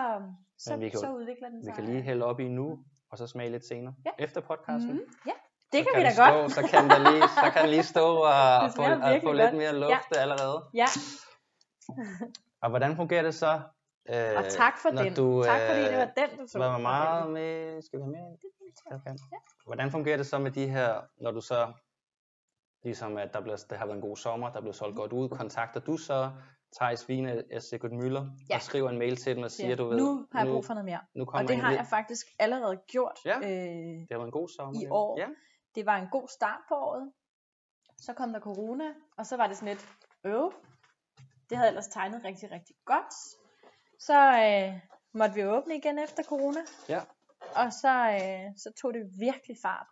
så, 0.58 0.76
vi 0.76 0.88
kan 0.88 0.98
så 0.98 1.10
udvikler 1.12 1.48
den 1.48 1.58
Vi 1.58 1.64
sig. 1.64 1.74
kan 1.74 1.84
lige 1.84 2.02
hælde 2.02 2.24
op 2.24 2.40
i 2.40 2.48
nu, 2.48 2.78
og 3.10 3.18
så 3.18 3.26
smage 3.26 3.50
lidt 3.50 3.66
senere, 3.66 3.94
Ja. 4.06 4.10
efter 4.24 4.40
podcasten. 4.40 4.92
Mhm. 4.92 5.00
Ja, 5.26 5.32
det 5.72 5.84
så 5.84 5.90
kan 5.92 6.00
vi 6.00 6.04
da 6.04 6.10
den 6.10 6.18
godt. 6.42 6.52
Stå, 6.52 6.60
så 6.62 6.68
kan 6.68 6.82
den 6.90 7.02
lige, 7.12 7.22
så 7.44 7.50
kan 7.52 7.62
den 7.62 7.70
lige 7.70 7.82
stå 7.82 8.06
og, 8.16 8.70
få, 8.76 8.82
og 8.82 9.20
få 9.22 9.32
lidt 9.32 9.50
godt. 9.50 9.54
mere 9.62 9.74
luft 9.84 10.10
allerede. 10.16 10.58
Ja, 10.74 10.86
Og 12.62 12.68
hvordan 12.70 12.96
fungerer 12.96 13.22
det 13.22 13.34
så? 13.34 13.60
Øh, 14.10 14.36
og 14.36 14.44
tak 14.50 14.78
for 14.82 14.90
når 14.90 15.02
den. 15.02 15.14
Du, 15.14 15.42
tak 15.44 15.60
fordi 15.68 15.80
det 15.80 15.90
øh, 15.92 15.98
var 15.98 16.10
den, 16.16 16.38
du 16.38 16.46
tog. 16.48 16.60
Var 16.60 16.78
meget 16.78 17.30
med? 17.30 17.82
Skal 17.82 17.98
vi 17.98 18.02
have 18.02 18.12
med? 18.12 18.38
Okay. 18.90 19.14
Hvordan 19.66 19.90
fungerer 19.90 20.16
det 20.16 20.26
så 20.26 20.38
med 20.38 20.50
de 20.50 20.66
her, 20.68 21.00
når 21.20 21.30
du 21.30 21.40
så, 21.40 21.72
ligesom 22.86 23.16
at 23.16 23.30
der, 23.34 23.40
bliver, 23.40 23.64
der 23.70 23.76
har 23.76 23.86
været 23.86 23.96
en 23.96 24.02
god 24.08 24.16
sommer, 24.16 24.52
der 24.52 24.60
blev 24.60 24.72
solgt 24.72 24.96
godt 24.96 25.12
ud, 25.12 25.28
kontakter 25.28 25.80
du 25.80 25.96
så 25.96 26.30
Thijs 26.76 27.08
Wiener 27.08 27.42
af 27.52 27.62
Sigurd 27.62 27.90
Müller 27.90 28.24
Ja. 28.50 28.54
og 28.56 28.62
skriver 28.62 28.90
en 28.90 28.98
mail 28.98 29.16
til 29.16 29.36
dem 29.36 29.42
og 29.44 29.50
siger, 29.50 29.68
Ja, 29.68 29.74
du 29.74 29.84
ved, 29.88 29.96
nu 29.98 30.26
har 30.32 30.44
jeg 30.44 30.52
brug 30.52 30.64
for 30.64 30.74
noget 30.74 30.84
mere. 30.84 31.00
nu 31.14 31.24
Og 31.28 31.48
det 31.48 31.56
har 31.56 31.72
jeg 31.72 31.86
faktisk 31.90 32.26
allerede 32.38 32.76
gjort. 32.88 33.18
Ja. 33.24 33.36
Øh, 33.38 33.44
det 33.44 34.06
har 34.10 34.18
været 34.18 34.26
en 34.26 34.30
god 34.40 34.48
sommer. 34.48 34.80
i 34.82 34.86
år. 34.90 35.20
Ja. 35.20 35.26
det 35.74 35.86
var 35.86 35.96
en 35.96 36.08
god 36.10 36.28
start 36.28 36.60
på 36.68 36.74
året. 36.74 37.12
Så 37.98 38.12
kom 38.12 38.32
der 38.32 38.40
corona, 38.40 38.84
og 39.18 39.26
så 39.26 39.36
var 39.36 39.46
det 39.46 39.56
sådan 39.56 39.68
lidt, 39.74 39.88
øv. 40.24 40.52
Det 41.50 41.56
havde 41.58 41.68
ellers 41.68 41.88
tegnet 41.88 42.24
rigtig, 42.24 42.50
rigtig 42.50 42.76
godt. 42.84 43.14
Så 43.98 44.18
øh, 44.46 44.80
måtte 45.14 45.34
vi 45.34 45.44
åbne 45.46 45.76
igen 45.76 45.98
efter 45.98 46.22
corona. 46.22 46.60
Ja. 46.88 47.00
Og 47.56 47.72
så, 47.72 47.94
øh, 48.10 48.44
så 48.56 48.72
tog 48.82 48.94
det 48.94 49.02
virkelig 49.20 49.56
fart. 49.62 49.86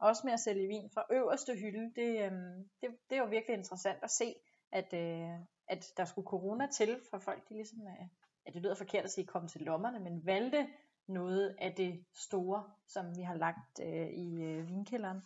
Også 0.00 0.22
med 0.24 0.32
at 0.32 0.40
sælge 0.40 0.68
vin 0.68 0.90
fra 0.94 1.02
øverste 1.12 1.54
hylde. 1.54 1.92
Det, 1.96 2.24
øhm, 2.26 2.68
det, 2.80 2.88
det 3.10 3.18
jo 3.18 3.24
virkelig 3.24 3.56
interessant 3.56 3.98
at 4.02 4.10
se, 4.10 4.34
at, 4.72 4.94
øh, 4.94 5.38
at 5.68 5.84
der 5.96 6.04
skulle 6.04 6.26
corona 6.26 6.68
til, 6.76 7.00
for 7.10 7.18
folk 7.18 7.48
de 7.48 7.54
ligesom, 7.54 7.78
øh, 7.80 8.06
ja, 8.46 8.50
det 8.52 8.62
lyder 8.62 8.74
forkert 8.74 9.04
at 9.04 9.10
sige 9.10 9.26
komme 9.26 9.48
til 9.48 9.60
lommerne, 9.60 10.00
men 10.00 10.26
valgte 10.26 10.66
noget 11.08 11.56
af 11.58 11.72
det 11.76 12.04
store, 12.14 12.64
som 12.88 13.16
vi 13.16 13.22
har 13.22 13.34
lagt 13.34 13.80
øh, 13.82 14.08
i 14.08 14.42
øh, 14.42 14.68
vinkælderen. 14.68 15.22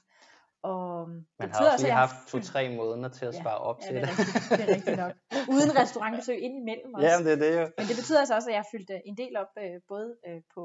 Og 0.63 1.09
Man 1.09 1.25
det 1.39 1.57
har 1.57 1.73
også 1.73 1.85
lige 1.85 1.87
at 1.87 1.89
jeg 1.89 1.97
haft 1.97 2.29
to-tre 2.29 2.77
måneder 2.77 3.09
til 3.09 3.27
at 3.27 3.35
Ja, 3.35 3.41
spare 3.41 3.59
op 3.59 3.79
Ja, 3.81 3.87
til 3.87 3.95
det 3.95 4.03
er, 4.03 4.07
det. 4.07 4.19
rigtigt, 4.19 4.51
det 4.51 4.71
er 4.71 4.75
rigtigt 4.77 4.97
nok. 4.97 5.13
Uden 5.55 5.77
restaurantbesøg 5.83 6.39
indimellem 6.41 6.95
også. 6.95 7.07
Ja, 7.09 7.19
det 7.19 7.33
er 7.33 7.37
det 7.37 7.53
jo. 7.61 7.65
Men 7.79 7.87
det 7.91 7.97
betyder 7.97 8.19
altså 8.19 8.35
også, 8.35 8.49
at 8.49 8.53
jeg 8.53 8.63
har 8.63 8.69
fyldt 8.73 8.91
øh, 8.91 9.01
en 9.05 9.17
del 9.17 9.37
op, 9.37 9.53
øh, 9.59 9.81
både 9.89 10.17
øh, 10.29 10.41
på 10.55 10.63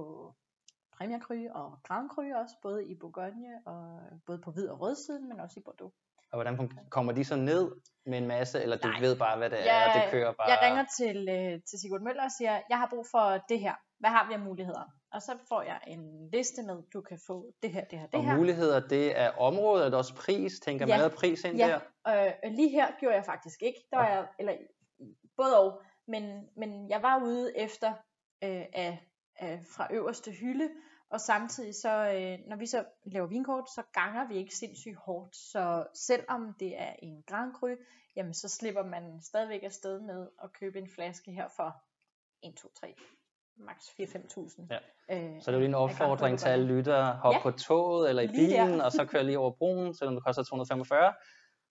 Premier 1.03 1.19
Cru 1.19 1.59
og 1.63 1.79
Grand 1.83 2.09
Cru 2.09 2.21
også, 2.41 2.55
både 2.61 2.85
i 2.85 2.95
Bourgogne 2.95 3.61
og 3.65 3.99
både 4.25 4.39
på 4.45 4.51
hvid 4.51 4.67
og 4.69 4.81
rød 4.81 4.95
siden, 4.95 5.29
men 5.29 5.39
også 5.39 5.59
i 5.59 5.63
Bordeaux. 5.65 5.93
Og 6.31 6.37
hvordan 6.41 6.71
kommer 6.89 7.11
de 7.13 7.23
så 7.25 7.35
ned 7.35 7.71
med 8.05 8.17
en 8.17 8.27
masse, 8.27 8.61
eller 8.61 8.77
du 8.77 8.87
Nej. 8.87 8.99
ved 8.99 9.15
bare, 9.17 9.37
hvad 9.37 9.49
det 9.49 9.59
er, 9.59 9.63
Jeg- 9.65 9.87
og 9.95 10.01
det 10.01 10.11
kører 10.11 10.31
bare... 10.33 10.47
Jeg 10.49 10.59
ringer 10.61 10.85
til, 10.97 11.17
øh, 11.29 11.61
til 11.69 11.79
Sigurd 11.79 12.01
Møller 12.01 12.23
og 12.23 12.31
siger, 12.37 12.61
jeg 12.69 12.77
har 12.77 12.87
brug 12.93 13.05
for 13.11 13.43
det 13.49 13.59
her. 13.59 13.73
Hvad 13.99 14.09
har 14.09 14.27
vi 14.27 14.33
af 14.33 14.39
muligheder? 14.39 14.83
Og 15.11 15.21
så 15.21 15.31
får 15.49 15.61
jeg 15.61 15.79
en 15.87 16.29
liste 16.33 16.63
med, 16.63 16.77
du 16.93 17.01
kan 17.01 17.19
få 17.27 17.51
det 17.63 17.71
her, 17.71 17.83
det 17.85 17.99
her, 17.99 18.05
det 18.07 18.15
og 18.15 18.25
her. 18.25 18.37
muligheder, 18.37 18.87
det 18.87 19.19
er 19.19 19.31
området, 19.31 19.85
er 19.85 19.89
det 19.89 19.97
også 19.97 20.15
pris? 20.15 20.59
Tænker 20.59 20.87
Ja. 20.87 20.97
man 20.97 21.11
pris 21.11 21.43
ind 21.43 21.57
Ja. 21.57 21.79
der? 22.07 22.25
Øh, 22.45 22.51
lige 22.51 22.69
her 22.69 22.87
gjorde 22.99 23.15
jeg 23.15 23.25
faktisk 23.25 23.61
ikke. 23.63 23.79
Der 23.91 23.97
var 23.97 24.07
jeg, 24.07 24.27
eller 24.39 24.53
både 25.37 25.59
og, 25.59 25.81
men, 26.07 26.49
men 26.57 26.89
jeg 26.89 27.01
var 27.03 27.23
ude 27.23 27.57
efter 27.57 27.89
øh, 28.43 28.65
af, 28.73 29.07
af, 29.39 29.59
fra 29.75 29.87
øverste 29.91 30.31
hylde, 30.31 30.69
og 31.13 31.21
samtidig 31.21 31.75
så, 31.75 31.89
øh, 31.89 32.39
når 32.49 32.55
vi 32.57 32.65
så 32.65 32.85
laver 33.03 33.27
vinkort, 33.27 33.69
så 33.69 33.81
ganger 33.93 34.27
vi 34.27 34.35
ikke 34.35 34.55
sindssygt 34.55 34.95
hårdt. 34.97 35.35
Så 35.35 35.85
selvom 35.93 36.53
det 36.59 36.81
er 36.81 36.93
en 36.99 37.23
Grand 37.27 37.53
Cru, 37.53 37.69
jamen 38.15 38.33
så 38.33 38.49
slipper 38.49 38.83
man 38.83 39.21
stadigvæk 39.21 39.63
afsted 39.63 39.99
med 39.99 40.27
at 40.43 40.53
købe 40.53 40.79
en 40.79 40.89
flaske 40.95 41.31
her 41.31 41.47
for 41.55 41.75
1, 42.43 42.55
2, 42.55 42.67
3, 42.79 42.95
maks 43.57 43.89
4-5.000. 43.89 44.67
Ja. 44.69 44.77
Øh, 45.11 45.41
Så 45.41 45.45
det 45.45 45.47
er 45.47 45.51
jo 45.53 45.59
lige 45.59 45.67
en 45.69 45.75
opfordring 45.75 46.39
til 46.39 46.47
alle 46.49 46.65
lyttere. 46.65 47.15
Hop 47.15 47.33
Ja. 47.33 47.41
på 47.41 47.51
toget 47.51 48.09
eller 48.09 48.21
i 48.23 48.27
Lige 48.27 48.53
der. 48.53 48.65
bilen, 48.65 48.81
og 48.81 48.91
så 48.91 49.05
kør 49.05 49.21
lige 49.21 49.39
over 49.39 49.51
broen, 49.51 49.93
selvom 49.93 50.15
det 50.15 50.23
koster 50.25 50.43
245. 50.43 51.13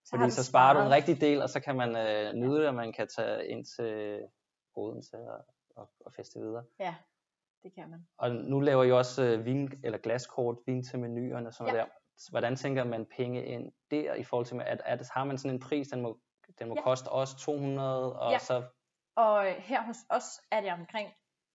Så 0.04 0.16
Fordi 0.16 0.30
så 0.30 0.44
sparer 0.44 0.74
du 0.74 0.80
en 0.80 0.90
rigtig 0.90 1.20
del, 1.20 1.42
og 1.42 1.48
så 1.50 1.60
kan 1.60 1.76
man 1.76 1.96
øh, 1.96 2.32
nyde 2.34 2.58
det, 2.58 2.68
og 2.68 2.74
man 2.74 2.92
kan 2.92 3.08
tage 3.16 3.46
ind 3.48 3.64
til 3.76 4.20
Odense 4.76 5.16
og, 5.16 5.44
og, 5.76 5.90
og 6.06 6.12
feste 6.16 6.38
videre. 6.40 6.64
Ja, 6.80 6.94
det 7.62 7.74
kan 7.74 7.90
man. 7.90 8.06
Og 8.18 8.30
nu 8.30 8.60
laver 8.60 8.84
I 8.84 8.92
også 8.92 9.22
øh, 9.22 9.44
vin, 9.44 9.72
eller 9.84 9.98
glaskort, 9.98 10.58
vin 10.66 10.82
til 10.84 10.98
menuerne 10.98 11.48
og 11.48 11.54
sådan 11.54 11.74
Ja. 11.74 11.80
der. 11.80 11.86
Hvordan 12.30 12.56
tænker 12.56 12.84
man 12.84 13.06
penge 13.16 13.44
ind 13.44 13.72
der 13.90 14.14
i 14.14 14.24
forhold 14.24 14.46
til, 14.46 14.60
at, 14.66 14.82
at 14.84 15.08
har 15.14 15.24
man 15.24 15.38
sådan 15.38 15.54
en 15.56 15.60
pris, 15.60 15.88
den 15.88 16.00
må, 16.00 16.18
den 16.58 16.68
må 16.68 16.74
Ja. 16.74 16.82
koste 16.82 17.08
os 17.08 17.34
200, 17.34 18.18
og 18.18 18.32
Ja. 18.32 18.38
så 18.38 18.62
Og 19.16 19.46
øh, 19.48 19.54
her 19.56 19.82
hos 19.82 19.96
os 20.10 20.40
er 20.50 20.60
det 20.60 20.72
omkring 20.72 21.08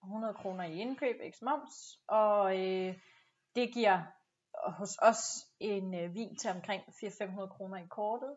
100 0.04 0.34
kroner 0.34 0.64
i 0.64 0.74
indkøb, 0.80 1.16
ikke 1.24 1.38
moms, 1.42 2.00
og 2.08 2.60
øh, 2.60 2.96
det 3.56 3.74
giver 3.74 4.00
hos 4.72 4.98
os 5.02 5.46
en 5.60 5.94
øh, 5.96 6.14
vin 6.14 6.36
til 6.36 6.50
omkring 6.52 6.82
400-500 6.84 7.48
kroner 7.48 7.78
i 7.78 7.88
kortet, 7.90 8.36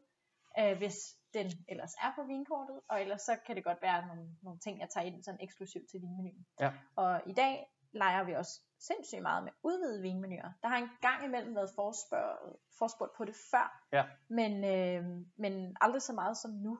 øh, 0.58 0.76
hvis 0.78 1.16
den 1.34 1.46
ellers 1.68 1.94
er 1.94 2.12
på 2.16 2.22
vinkortet, 2.22 2.80
og 2.88 3.00
ellers 3.00 3.22
så 3.22 3.36
kan 3.46 3.56
det 3.56 3.64
godt 3.64 3.82
være 3.82 4.06
nogle, 4.06 4.28
nogle 4.42 4.58
ting, 4.60 4.80
jeg 4.80 4.88
tager 4.90 5.06
ind 5.06 5.22
sådan 5.22 5.40
eksklusivt 5.40 5.90
til 5.90 6.00
vinmenuen. 6.00 6.46
Ja. 6.60 6.72
Og 6.96 7.22
i 7.26 7.32
dag 7.32 7.66
leger 7.92 8.24
vi 8.24 8.32
også 8.32 8.60
sindssygt 8.78 9.22
meget 9.22 9.44
med 9.44 9.52
udvidede 9.62 10.02
vinmenuer. 10.02 10.52
Der 10.62 10.68
har 10.68 10.76
en 10.76 10.88
gang 11.00 11.24
imellem 11.24 11.54
været 11.54 11.70
forspørg, 11.74 12.58
forspurgt 12.78 13.12
på 13.16 13.24
det 13.24 13.36
før, 13.50 13.86
Ja. 13.92 14.04
men, 14.28 14.52
øh, 14.64 15.04
men 15.36 15.76
aldrig 15.80 16.02
så 16.02 16.12
meget 16.12 16.36
som 16.36 16.50
nu. 16.50 16.78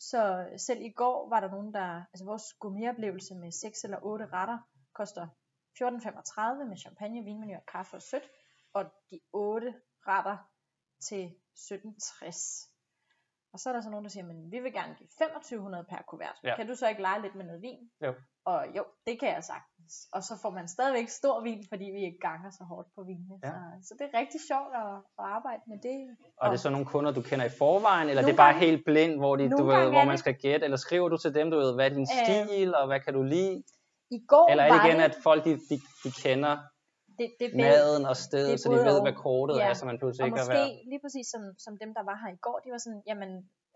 Så 0.00 0.48
selv 0.56 0.80
i 0.82 0.90
går 0.90 1.28
var 1.28 1.40
der 1.40 1.50
nogen, 1.50 1.74
der, 1.74 2.04
altså 2.12 2.24
vores 2.24 2.52
gourmetoplevelse 2.60 3.34
med 3.34 3.52
6 3.52 3.84
eller 3.84 3.98
8 4.02 4.26
retter, 4.26 4.58
koster 4.94 5.26
14,35 5.78 6.68
med 6.68 6.76
champagne, 6.76 7.24
vinmenu 7.24 7.54
og 7.56 7.66
kaffe 7.66 7.96
og 7.96 8.02
sødt, 8.02 8.28
og 8.72 8.84
de 9.10 9.20
8 9.32 9.74
retter 10.08 10.36
til 11.08 11.34
17,60. 11.58 12.71
Og 13.52 13.58
så 13.60 13.68
er 13.68 13.72
der 13.72 13.80
så 13.80 13.90
nogen, 13.90 14.04
der 14.04 14.10
siger, 14.10 14.26
men 14.26 14.52
vi 14.52 14.58
vil 14.58 14.72
gerne 14.72 14.94
give 14.98 15.08
2500 15.18 15.84
per 15.90 16.02
kuvert. 16.08 16.38
Ja. 16.44 16.56
Kan 16.56 16.66
du 16.68 16.74
så 16.74 16.88
ikke 16.88 17.02
lege 17.02 17.22
lidt 17.22 17.34
med 17.34 17.44
noget 17.44 17.62
vin? 17.62 17.78
Jo. 18.06 18.12
Og 18.44 18.66
jo, 18.76 18.84
det 19.06 19.20
kan 19.20 19.28
jeg 19.28 19.44
sagtens. 19.44 19.92
Og 20.12 20.22
så 20.22 20.34
får 20.42 20.50
man 20.50 20.68
stadigvæk 20.68 21.08
stor 21.08 21.40
vin, 21.42 21.64
fordi 21.68 21.84
vi 21.84 22.00
ikke 22.08 22.18
ganger 22.20 22.50
så 22.50 22.64
hårdt 22.64 22.88
på 22.96 23.02
vinene. 23.10 23.36
Ja. 23.44 23.48
Så, 23.48 23.88
så 23.88 23.94
det 23.98 24.04
er 24.12 24.18
rigtig 24.20 24.40
sjovt 24.50 24.72
at, 24.82 24.92
at 25.20 25.24
arbejde 25.38 25.62
med 25.66 25.78
det. 25.88 25.98
Og 26.40 26.46
er 26.46 26.50
det 26.50 26.60
så 26.60 26.70
nogle 26.70 26.86
kunder, 26.86 27.10
du 27.12 27.22
kender 27.22 27.44
i 27.44 27.54
forvejen, 27.58 28.08
eller 28.08 28.22
Nogle 28.22 28.26
det 28.32 28.38
er 28.38 28.44
bare 28.44 28.52
gange- 28.52 28.66
helt 28.66 28.84
blind, 28.84 29.14
hvor, 29.18 29.36
de, 29.36 29.50
du 29.50 29.64
ved, 29.64 29.90
hvor 29.90 30.04
man 30.04 30.18
skal 30.18 30.34
gætte, 30.34 30.64
eller 30.64 30.76
skriver 30.86 31.08
du 31.08 31.16
til 31.16 31.34
dem, 31.34 31.50
du 31.50 31.56
ved, 31.56 31.74
hvad 31.74 31.84
er 31.90 31.94
din 31.94 32.06
Øh, 32.12 32.24
stil, 32.48 32.74
og 32.74 32.86
hvad 32.86 33.00
kan 33.00 33.14
du 33.14 33.22
lide? 33.22 33.62
I 34.10 34.20
går 34.28 34.48
Eller 34.50 34.64
er 34.64 34.72
det 34.72 34.84
igen, 34.88 34.96
det, 34.96 35.04
at 35.04 35.14
folk 35.22 35.44
de, 35.44 35.50
de, 35.70 35.76
de 36.04 36.10
kender 36.24 36.58
det, 37.22 37.50
det 37.52 37.56
maden 37.56 38.04
og 38.10 38.16
det 38.16 38.24
stedet, 38.28 38.60
så 38.60 38.66
de 38.72 38.74
ved, 38.90 39.00
hvad 39.06 39.16
kortet 39.26 39.56
Ja. 39.56 39.68
er, 39.68 39.74
så 39.74 39.84
man 39.86 39.98
pludselig 39.98 40.22
og 40.22 40.28
ikke 40.28 40.38
måske 40.40 40.54
være... 40.54 40.90
lige 40.92 41.00
præcis 41.04 41.26
som, 41.34 41.42
som 41.64 41.72
dem, 41.82 41.90
der 41.94 42.02
var 42.10 42.16
her 42.22 42.30
i 42.36 42.40
går, 42.46 42.58
de 42.64 42.70
var 42.74 42.78
sådan, 42.86 43.02
jamen, 43.10 43.30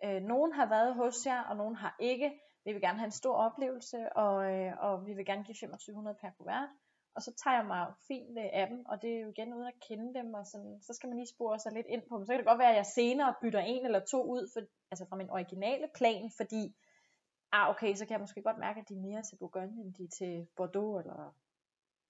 øh, 0.05 0.21
nogen 0.33 0.53
har 0.59 0.67
været 0.77 0.95
hos 0.95 1.27
jer, 1.27 1.41
og 1.51 1.57
nogen 1.57 1.77
har 1.83 1.97
ikke. 2.01 2.29
Vi 2.65 2.73
vil 2.73 2.81
gerne 2.87 2.99
have 2.99 3.11
en 3.13 3.21
stor 3.23 3.35
oplevelse, 3.49 3.99
og, 4.25 4.35
øh, 4.53 4.73
og 4.87 5.07
vi 5.07 5.13
vil 5.15 5.27
gerne 5.31 5.45
give 5.45 5.55
2500 5.55 6.17
per 6.21 6.31
kuvert. 6.39 6.69
Og 7.17 7.23
så 7.23 7.31
tager 7.45 7.57
jeg 7.57 7.67
mig 7.67 7.87
fint 8.09 8.39
af 8.39 8.67
dem, 8.71 8.87
og 8.91 9.03
det 9.03 9.11
er 9.17 9.21
jo 9.21 9.29
igen 9.29 9.55
uden 9.55 9.67
at 9.67 9.81
kende 9.89 10.15
dem, 10.19 10.35
og 10.35 10.47
sådan, 10.47 10.75
så 10.87 10.93
skal 10.95 11.09
man 11.09 11.17
lige 11.19 11.35
spore 11.35 11.59
sig 11.59 11.73
lidt 11.73 11.87
ind 11.95 12.03
på 12.09 12.17
dem. 12.17 12.27
Så 12.27 12.33
kan 12.33 12.39
det 12.39 12.47
godt 12.47 12.59
være, 12.59 12.71
at 12.71 12.77
jeg 12.77 12.87
senere 12.87 13.35
bytter 13.43 13.61
en 13.61 13.85
eller 13.85 14.01
to 14.01 14.21
ud, 14.35 14.51
for, 14.53 14.61
altså 14.91 15.05
fra 15.09 15.17
min 15.17 15.31
originale 15.31 15.89
plan, 15.95 16.31
fordi, 16.37 16.63
ah 17.53 17.71
okay, 17.71 17.95
så 17.95 18.05
kan 18.07 18.13
jeg 18.13 18.21
måske 18.21 18.43
godt 18.43 18.59
mærke, 18.59 18.81
at 18.81 18.89
de 18.89 18.95
er 18.95 19.07
mere 19.09 19.23
til 19.23 19.37
Bourgogne, 19.37 19.83
end 19.83 19.95
de 19.95 20.05
er 20.05 20.13
til 20.19 20.47
Bordeaux, 20.57 21.01
eller 21.03 21.35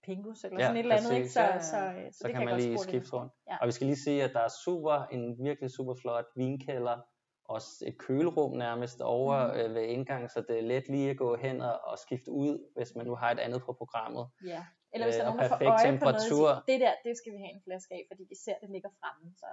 Pingus, 0.06 0.44
eller 0.44 0.58
Ja, 0.60 0.64
sådan 0.66 0.76
et 0.76 0.80
eller 0.80 0.96
andet. 0.96 1.12
Ikke? 1.16 1.28
Så, 1.28 1.40
Ja, 1.40 1.46
ja, 1.46 1.52
ja. 1.54 1.60
så, 1.60 1.66
så, 1.70 2.12
så, 2.12 2.18
Så 2.18 2.26
det 2.28 2.34
kan 2.36 2.44
man 2.44 2.56
lige 2.60 2.78
skifte 2.78 3.10
på. 3.10 3.16
rundt. 3.18 3.32
Ja. 3.50 3.56
Og 3.60 3.66
vi 3.66 3.72
skal 3.72 3.86
lige 3.86 3.96
sige, 4.06 4.24
at 4.24 4.30
der 4.32 4.40
er 4.40 4.52
super, 4.64 4.96
en 5.10 5.44
virkelig 5.44 5.70
super 5.70 5.94
flot 6.02 6.24
vinkælder, 6.36 6.96
også 7.44 7.84
et 7.86 7.98
kølerum 7.98 8.52
nærmest 8.56 9.00
over 9.00 9.46
mm. 9.52 9.58
øh, 9.60 9.74
ved 9.74 9.82
indgang, 9.82 10.30
så 10.30 10.40
det 10.48 10.58
er 10.58 10.62
let 10.62 10.88
lige 10.88 11.10
at 11.10 11.16
gå 11.16 11.36
hen 11.36 11.60
og, 11.60 11.80
og 11.84 11.98
skifte 11.98 12.30
ud, 12.30 12.72
hvis 12.76 12.94
man 12.96 13.06
nu 13.06 13.14
har 13.14 13.30
et 13.30 13.38
andet 13.38 13.62
på 13.62 13.72
programmet. 13.72 14.26
Ja. 14.46 14.64
Eller 14.92 15.06
hvis 15.06 15.16
Øh, 15.16 15.20
der 15.20 15.26
er 15.26 15.30
og 15.30 15.36
nogen, 15.36 15.50
der 15.50 15.58
får 15.58 15.64
øje 15.64 15.76
på 15.76 15.82
temperatur. 15.90 16.36
noget, 16.46 16.56
og 16.56 16.62
siger, 16.66 16.78
det 16.78 16.80
der, 16.84 16.92
det 17.08 17.16
skal 17.18 17.32
vi 17.32 17.38
have 17.38 17.52
en 17.56 17.62
flaske 17.66 17.94
af, 17.94 18.02
fordi 18.10 18.22
at 18.48 18.58
det 18.62 18.70
ligger 18.70 18.90
fremme. 19.00 19.34
Så 19.42 19.46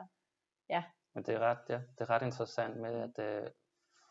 Men 1.16 1.24
det 1.26 1.34
er 1.36 1.40
ret, 1.40 1.58
ja, 1.70 1.76
det 1.76 2.02
er 2.06 2.10
ret 2.10 2.22
interessant 2.22 2.76
med, 2.86 2.94
at 3.08 3.16
øh, 3.28 3.48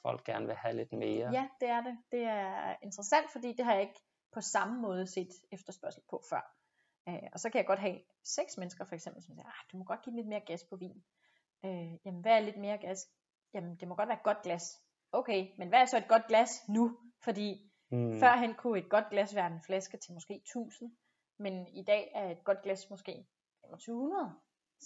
folk 0.03 0.25
gerne 0.25 0.47
vil 0.47 0.55
have 0.55 0.77
lidt 0.77 0.93
mere. 0.93 1.31
ja, 1.39 1.45
det 1.61 1.69
er 1.69 1.83
det. 1.83 1.97
Det 2.13 2.23
er 2.23 2.77
interessant, 2.83 3.27
fordi 3.33 3.55
det 3.57 3.65
har 3.65 3.73
jeg 3.73 3.83
ikke 3.83 4.01
på 4.35 4.41
samme 4.41 4.81
måde 4.81 5.07
set 5.07 5.29
efterspørgsel 5.53 6.03
på 6.11 6.23
før. 6.31 6.57
Øh, 7.09 7.29
og 7.33 7.41
så 7.41 7.51
kan 7.51 7.59
jeg 7.59 7.67
godt 7.67 7.79
have 7.79 8.01
seks 8.25 8.57
mennesker 8.59 8.85
for 8.85 8.95
eksempel, 8.95 9.23
som 9.23 9.35
siger, 9.35 9.47
ah, 9.47 9.65
du 9.73 9.77
må 9.77 9.85
godt 9.85 10.03
give 10.03 10.17
lidt 10.17 10.29
mere 10.29 10.41
gas 10.41 10.65
på 10.65 10.77
vin. 10.77 11.05
Øh, 11.65 11.93
jamen, 12.05 12.21
hvad 12.21 12.33
er 12.33 12.41
lidt 12.41 12.57
mere 12.57 12.79
gas? 12.79 13.09
Jamen, 13.55 13.77
det 13.77 13.89
må 13.89 13.95
godt 13.95 14.09
være 14.09 14.19
et 14.19 14.25
godt 14.25 14.43
glas. 14.43 14.81
Okay, 15.13 15.49
men 15.59 15.69
hvad 15.69 15.81
er 15.81 15.85
så 15.85 15.97
et 15.97 16.09
godt 16.09 16.27
glas 16.27 16.69
nu? 16.69 16.99
Fordi 17.25 17.73
Hmm. 17.93 18.19
Førhen 18.21 18.55
kunne 18.55 18.79
et 18.79 18.89
godt 18.89 19.11
glas 19.11 19.35
være 19.35 19.47
en 19.47 19.61
flaske 19.67 19.97
til 19.97 20.13
måske 20.13 20.35
1000, 20.35 20.97
men 21.39 21.67
i 21.69 21.85
dag 21.85 22.13
er 22.15 22.31
et 22.31 22.45
godt 22.45 22.63
glas 22.63 22.91
måske 22.91 23.27
2500. 23.63 24.35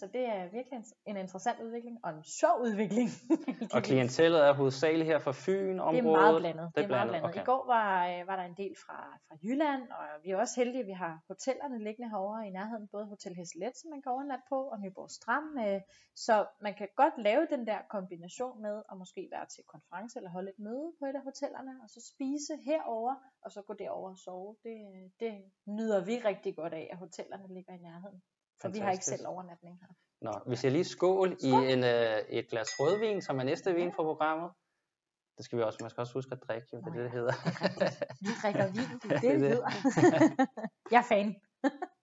Så 0.01 0.05
det 0.17 0.25
er 0.37 0.43
virkelig 0.57 0.79
en, 1.11 1.17
interessant 1.25 1.59
udvikling, 1.67 1.97
og 2.05 2.11
en 2.17 2.25
sjov 2.41 2.57
udvikling. 2.67 3.09
Og 3.77 3.81
klientellet 3.89 4.41
er 4.49 4.53
hovedsageligt 4.61 5.07
her 5.13 5.19
fra 5.27 5.33
Fyn 5.45 5.73
det 5.73 5.81
området. 5.81 5.99
er 5.99 6.21
meget 6.21 6.41
blandet. 6.43 6.67
Det 6.67 6.75
Det 6.77 6.81
er 6.81 6.85
er 6.85 6.89
meget 6.89 7.09
blandet, 7.11 7.11
blandet. 7.11 7.31
okay. 7.31 7.43
I 7.43 7.51
går 7.53 7.63
var, 7.75 7.91
øh, 8.13 8.21
var 8.29 8.37
der 8.41 8.47
en 8.53 8.57
del 8.63 8.75
fra, 8.85 8.99
fra 9.27 9.35
Jylland, 9.45 9.83
og 9.99 10.05
vi 10.25 10.29
er 10.31 10.37
også 10.45 10.55
heldige, 10.61 10.83
at 10.85 10.91
vi 10.93 10.97
har 11.05 11.15
hotellerne 11.31 11.79
liggende 11.87 12.09
herovre 12.15 12.43
i 12.49 12.51
nærheden, 12.59 12.87
både 12.95 13.05
Hotel 13.15 13.35
Hesselet, 13.41 13.75
som 13.81 13.89
man 13.95 14.01
kan 14.03 14.13
overnatte 14.17 14.45
på, 14.53 14.59
og 14.73 14.77
Nyborg 14.83 15.11
Strand. 15.19 15.49
øh, 15.67 15.81
Så 16.27 16.35
man 16.67 16.75
kan 16.79 16.89
godt 17.03 17.15
lave 17.29 17.43
den 17.55 17.63
der 17.71 17.79
kombination 17.97 18.57
med 18.67 18.77
at 18.91 18.95
måske 19.03 19.23
være 19.35 19.47
til 19.55 19.63
konference 19.75 20.13
eller 20.19 20.31
holde 20.37 20.51
et 20.55 20.59
møde 20.67 20.89
på 20.99 21.05
et 21.11 21.17
af 21.21 21.25
hotellerne, 21.29 21.73
og 21.83 21.89
så 21.95 22.01
spise 22.13 22.53
herover 22.69 23.15
og 23.45 23.49
så 23.55 23.61
gå 23.69 23.73
derover 23.83 24.11
og 24.17 24.19
sove. 24.27 24.51
Det, 24.67 24.77
det 25.23 25.33
nyder 25.77 26.01
vi 26.09 26.15
rigtig 26.31 26.53
godt 26.61 26.75
af, 26.81 26.85
at 26.93 26.99
hotellerne 27.05 27.49
ligger 27.57 27.73
i 27.75 27.83
nærheden. 27.89 28.21
For 28.67 28.73
vi 28.73 28.79
har 28.79 28.91
ikke 28.91 29.05
selv 29.05 29.27
overnatning 29.27 29.81
her. 29.81 29.89
Nå, 30.21 30.33
vi 30.47 30.57
siger 30.57 30.73
lige 30.73 30.85
skål, 30.85 31.39
Skål. 31.39 31.51
i 31.51 31.73
en, 31.73 31.85
øh, 31.85 32.19
et 32.29 32.49
glas 32.49 32.69
rødvin, 32.81 33.23
som 33.23 33.39
er 33.39 33.45
næste 33.45 33.75
vin 33.75 33.91
på 33.91 34.03
programmet. 34.03 34.51
Det 35.37 35.45
skal 35.45 35.59
vi 35.59 35.63
også, 35.63 35.79
man 35.81 35.91
skal 35.91 36.01
også 36.01 36.13
huske 36.13 36.33
at 36.33 36.43
drikke, 36.49 36.69
jo, 36.73 36.79
det 36.79 36.87
er 36.87 36.93
det, 36.93 37.03
det 37.03 37.11
hedder. 37.11 37.33
Vi 38.21 38.29
drikker 38.43 38.67
vin, 38.67 39.01
det 39.03 39.13
er 39.13 39.21
det, 39.21 39.23
det 39.41 39.45
er 39.45 39.49
hedder. 39.49 39.71
jeg 40.93 40.99
er 40.99 41.03
fan. 41.03 41.37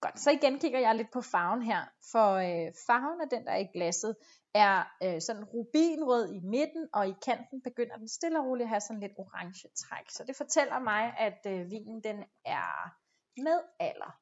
Godt, 0.00 0.20
så 0.20 0.30
igen 0.30 0.58
kigger 0.58 0.78
jeg 0.78 0.94
lidt 0.94 1.10
på 1.12 1.20
farven 1.20 1.62
her, 1.62 1.84
for 2.12 2.32
øh, 2.34 2.72
farven 2.86 3.20
af 3.20 3.28
den, 3.28 3.44
der 3.44 3.52
er 3.52 3.56
i 3.56 3.68
glasset, 3.74 4.16
er 4.54 4.84
øh, 5.02 5.20
sådan 5.20 5.44
rubinrød 5.44 6.32
i 6.32 6.40
midten, 6.40 6.88
og 6.92 7.08
i 7.08 7.14
kanten 7.24 7.62
begynder 7.62 7.96
den 7.96 8.08
stille 8.08 8.38
og 8.38 8.46
roligt 8.46 8.64
at 8.64 8.68
have 8.68 8.80
sådan 8.80 9.00
lidt 9.00 9.12
orange 9.18 9.68
træk. 9.76 10.10
Så 10.10 10.24
det 10.24 10.36
fortæller 10.36 10.78
mig, 10.78 11.14
at 11.18 11.40
øh, 11.46 11.70
vinen 11.70 12.00
den 12.02 12.24
er 12.44 12.97
med 13.38 13.62
alder. 13.78 14.20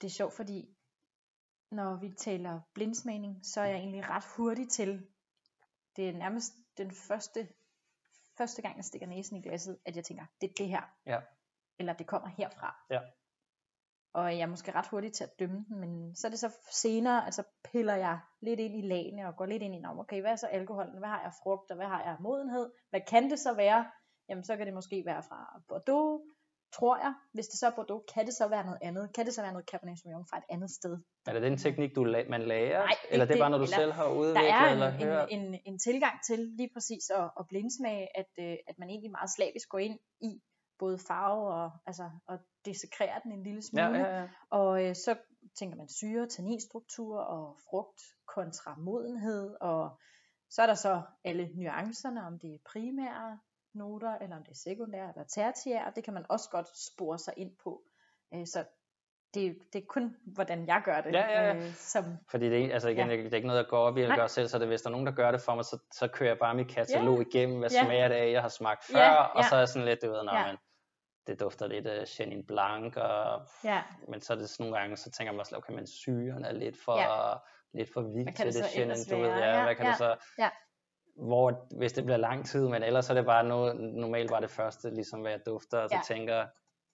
Det 0.00 0.06
er 0.06 0.10
sjovt, 0.10 0.34
fordi 0.34 0.76
når 1.70 1.96
vi 1.96 2.14
taler 2.14 2.60
blindsmagning, 2.74 3.46
så 3.46 3.60
er 3.60 3.64
jeg 3.64 3.76
egentlig 3.76 4.08
ret 4.08 4.24
hurtig 4.36 4.68
til, 4.68 5.06
det 5.96 6.08
er 6.08 6.12
nærmest 6.12 6.52
den 6.76 6.90
første, 6.90 7.48
første 8.38 8.62
gang, 8.62 8.76
jeg 8.76 8.84
stikker 8.84 9.06
næsen 9.06 9.36
i 9.36 9.42
glasset, 9.42 9.78
at 9.84 9.96
jeg 9.96 10.04
tænker, 10.04 10.26
det 10.40 10.50
er 10.50 10.54
det 10.54 10.68
her. 10.68 10.82
Ja. 11.06 11.20
Eller 11.78 11.92
det 11.92 12.06
kommer 12.06 12.28
herfra. 12.28 12.76
Ja. 12.90 13.00
Og 14.18 14.24
jeg 14.36 14.40
er 14.40 14.46
måske 14.54 14.70
ret 14.78 14.88
hurtig 14.92 15.12
til 15.12 15.24
at 15.24 15.30
dømme 15.40 15.64
den, 15.68 15.80
men 15.80 16.16
så 16.16 16.26
er 16.26 16.30
det 16.30 16.38
så 16.38 16.50
senere, 16.72 17.24
altså 17.28 17.42
piller 17.72 17.96
jeg 17.96 18.18
lidt 18.42 18.60
ind 18.60 18.74
i 18.76 18.88
lagene 18.92 19.26
og 19.28 19.36
går 19.36 19.46
lidt 19.46 19.62
ind 19.62 19.74
i, 19.74 19.78
"Nå, 19.78 19.88
okay, 20.02 20.20
hvad 20.20 20.30
er 20.32 20.36
så 20.36 20.46
alkoholen, 20.46 20.98
hvad 20.98 21.08
har 21.08 21.22
jeg 21.22 21.32
frugt, 21.42 21.70
og 21.70 21.76
hvad 21.76 21.86
har 21.86 22.02
jeg 22.08 22.16
modenhed, 22.20 22.66
hvad 22.90 23.00
kan 23.10 23.30
det 23.30 23.38
så 23.38 23.54
være? 23.54 23.80
Jamen 24.28 24.44
så 24.44 24.56
kan 24.56 24.66
det 24.66 24.74
måske 24.74 25.02
være 25.06 25.22
fra 25.28 25.40
Bordeaux, 25.68 26.20
tror 26.78 26.96
jeg. 27.04 27.12
Hvis 27.34 27.46
det 27.46 27.58
så 27.60 27.66
er 27.66 27.70
Bordeaux, 27.78 28.02
kan 28.14 28.26
det 28.26 28.34
så 28.34 28.48
være 28.48 28.64
noget 28.64 28.78
andet? 28.82 29.04
Kan 29.14 29.26
det 29.26 29.34
så 29.34 29.42
være 29.42 29.52
noget 29.52 29.68
Cabernet 29.70 29.98
Sauvignon 29.98 30.26
fra 30.30 30.38
et 30.38 30.44
andet 30.54 30.70
sted? 30.70 30.94
Er 31.28 31.32
det 31.32 31.42
den 31.42 31.56
teknik, 31.58 31.90
du 31.96 32.02
la- 32.14 32.28
man 32.34 32.42
lærer? 32.42 32.82
Nej, 32.82 32.96
eller 33.10 33.24
det 33.26 33.34
er 33.36 33.42
bare 33.44 33.50
noget, 33.50 33.60
du 33.66 33.70
Eller 33.72 33.82
selv 33.82 33.92
har 33.92 34.04
Der 34.04 34.14
udviklet 34.22 34.50
er 34.50 34.70
eller 34.74 34.88
en, 34.88 35.00
hørt? 35.06 35.28
en, 35.30 35.40
en, 35.54 35.60
en 35.70 35.78
tilgang 35.78 36.14
til 36.28 36.38
lige 36.58 36.70
præcis 36.74 37.04
at, 37.20 37.26
at 37.40 37.44
blindsmage, 37.50 38.06
at, 38.20 38.30
øh, 38.44 38.56
at 38.70 38.74
man 38.80 38.88
egentlig 38.92 39.10
meget 39.18 39.30
slavisk 39.36 39.68
går 39.68 39.78
ind 39.88 39.98
i 40.20 40.32
både 40.78 40.98
farve 40.98 41.54
og, 41.54 41.70
altså, 41.86 42.10
og 42.26 42.38
desekrerer 42.64 43.18
den 43.18 43.32
en 43.32 43.42
lille 43.42 43.62
smule. 43.62 43.84
Ja, 43.86 43.98
ja, 43.98 44.20
ja. 44.20 44.28
Og 44.50 44.84
øh, 44.84 44.94
så 44.94 45.16
tænker 45.58 45.76
man 45.76 45.88
syre, 45.88 46.26
tanninstruktur 46.26 47.18
og 47.20 47.56
frugt 47.70 48.00
kontra 48.26 48.74
modenhed. 48.78 49.56
Og 49.60 50.00
så 50.50 50.62
er 50.62 50.66
der 50.66 50.74
så 50.74 51.02
alle 51.24 51.50
nuancerne, 51.54 52.26
om 52.26 52.38
det 52.38 52.54
er 52.54 52.58
primære 52.72 53.38
noter, 53.74 54.18
eller 54.18 54.36
om 54.36 54.42
det 54.42 54.50
er 54.50 54.56
sekundære 54.56 55.08
eller 55.08 55.24
tertiære. 55.24 55.92
Det 55.96 56.04
kan 56.04 56.14
man 56.14 56.26
også 56.28 56.48
godt 56.50 56.66
spore 56.78 57.18
sig 57.18 57.34
ind 57.36 57.56
på. 57.64 57.82
Øh, 58.34 58.46
så 58.46 58.64
det, 59.34 59.58
det 59.72 59.82
er 59.82 59.86
kun, 59.88 60.16
hvordan 60.26 60.66
jeg 60.66 60.82
gør 60.84 61.00
det. 61.00 61.12
Ja, 61.12 61.30
ja, 61.30 61.42
ja. 61.46 61.54
Øh, 61.56 61.72
som, 61.74 62.04
Fordi 62.30 62.50
det, 62.50 62.72
altså 62.72 62.88
igen, 62.88 63.06
Ja. 63.08 63.14
ja. 63.14 63.22
det 63.22 63.32
er 63.32 63.36
ikke 63.36 63.46
noget, 63.46 63.60
jeg 63.62 63.68
går 63.70 63.78
op 63.78 63.96
i 63.98 64.06
Nej. 64.06 64.16
gøre 64.16 64.28
selv, 64.28 64.48
så 64.48 64.58
det, 64.58 64.68
hvis 64.68 64.82
der 64.82 64.88
er 64.88 64.92
nogen, 64.92 65.06
der 65.06 65.12
gør 65.12 65.30
det 65.30 65.40
for 65.40 65.54
mig, 65.54 65.64
så, 65.64 65.78
så 65.92 66.08
kører 66.08 66.30
jeg 66.30 66.38
bare 66.38 66.54
mit 66.54 66.68
katalog 66.68 67.20
igennem, 67.20 67.58
hvad 67.58 67.70
Ja. 67.70 67.84
smager 67.84 68.08
det 68.08 68.14
af, 68.14 68.32
jeg 68.32 68.42
har 68.42 68.48
smagt 68.48 68.84
før, 68.84 68.98
Ja, 68.98 69.22
og 69.22 69.42
ja. 69.42 69.48
så 69.48 69.54
er 69.54 69.58
jeg 69.58 69.68
sådan 69.68 69.86
lidt, 69.88 70.02
du 70.02 70.10
ved, 70.10 70.24
nej, 70.24 70.38
Ja. 70.38 70.46
men 70.46 70.56
det 71.26 71.40
dufter 71.40 71.66
lidt 71.66 71.86
af 71.86 72.08
Chenin 72.08 72.46
Blanc, 72.46 72.96
og, 72.96 73.46
ja, 73.64 73.82
men 74.08 74.20
så 74.20 74.32
er 74.32 74.36
det 74.36 74.48
sådan 74.50 74.64
nogle 74.66 74.78
gange, 74.80 74.96
så 74.96 75.10
tænker 75.10 75.32
man 75.32 75.40
også, 75.40 75.56
okay, 75.56 75.74
men 75.74 75.86
syren 75.86 76.44
er 76.44 76.52
lidt 76.52 76.76
for, 76.84 76.96
lidt 77.76 77.92
for 77.92 78.00
vild 78.02 78.32
til 78.36 78.46
det 78.46 78.54
det 78.54 78.64
Chenin, 78.70 78.96
du 79.10 79.16
ved, 79.16 79.28
ja, 79.28 79.56
Ja, 79.56 79.62
hvad 79.64 79.74
kan 79.74 79.84
ja, 79.84 79.90
det 79.90 79.98
så, 79.98 80.16
ja. 80.38 80.50
hvor, 81.16 81.76
hvis 81.78 81.92
det 81.92 82.04
bliver 82.04 82.16
lang 82.16 82.46
tid, 82.46 82.68
men 82.68 82.82
ellers 82.82 83.10
er 83.10 83.14
det 83.14 83.24
bare 83.24 83.44
noget, 83.44 83.76
normalt 83.80 84.30
var 84.30 84.40
det 84.40 84.50
første, 84.50 84.90
ligesom 84.94 85.20
hvad 85.20 85.30
jeg 85.30 85.40
dufter, 85.46 85.78
og 85.78 85.88
så 85.90 85.96
Ja. 85.96 86.02
tænker 86.14 86.46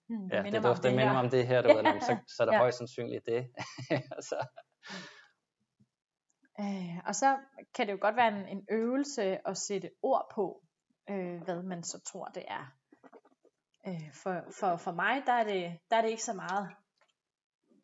hmm, 0.09 0.27
ja, 0.27 0.41
det 0.51 0.63
dufter, 0.63 0.89
det 0.89 0.95
minder 0.97 1.17
om 1.17 1.29
det 1.29 1.47
her, 1.47 1.61
du 1.61 1.69
Ja. 1.71 1.75
ved, 1.75 1.83
jamen, 1.83 2.01
så, 2.01 2.17
så 2.27 2.43
er 2.43 2.45
det 2.47 2.53
Ja. 2.53 2.59
højst 2.59 2.77
sandsynligt 2.77 3.25
det. 3.25 3.47
så, 4.29 4.45
Øh, 6.59 6.97
og 7.07 7.15
så 7.15 7.37
kan 7.75 7.87
det 7.87 7.93
jo 7.93 7.97
godt 8.01 8.15
være 8.15 8.27
en, 8.27 8.47
en 8.57 8.67
øvelse 8.71 9.47
at 9.47 9.57
sætte 9.57 9.89
ord 10.01 10.31
på, 10.35 10.63
øh, 11.09 11.41
hvad 11.43 11.63
man 11.63 11.83
så 11.83 11.99
tror 12.11 12.25
det 12.25 12.43
er. 12.47 12.73
Øh, 13.87 14.13
for, 14.13 14.51
for, 14.59 14.77
for 14.77 14.91
mig, 14.91 15.23
der 15.25 15.33
er, 15.33 15.43
det, 15.43 15.79
der 15.89 15.97
er 15.97 16.01
det 16.01 16.09
ikke 16.09 16.23
så 16.23 16.33
meget 16.33 16.69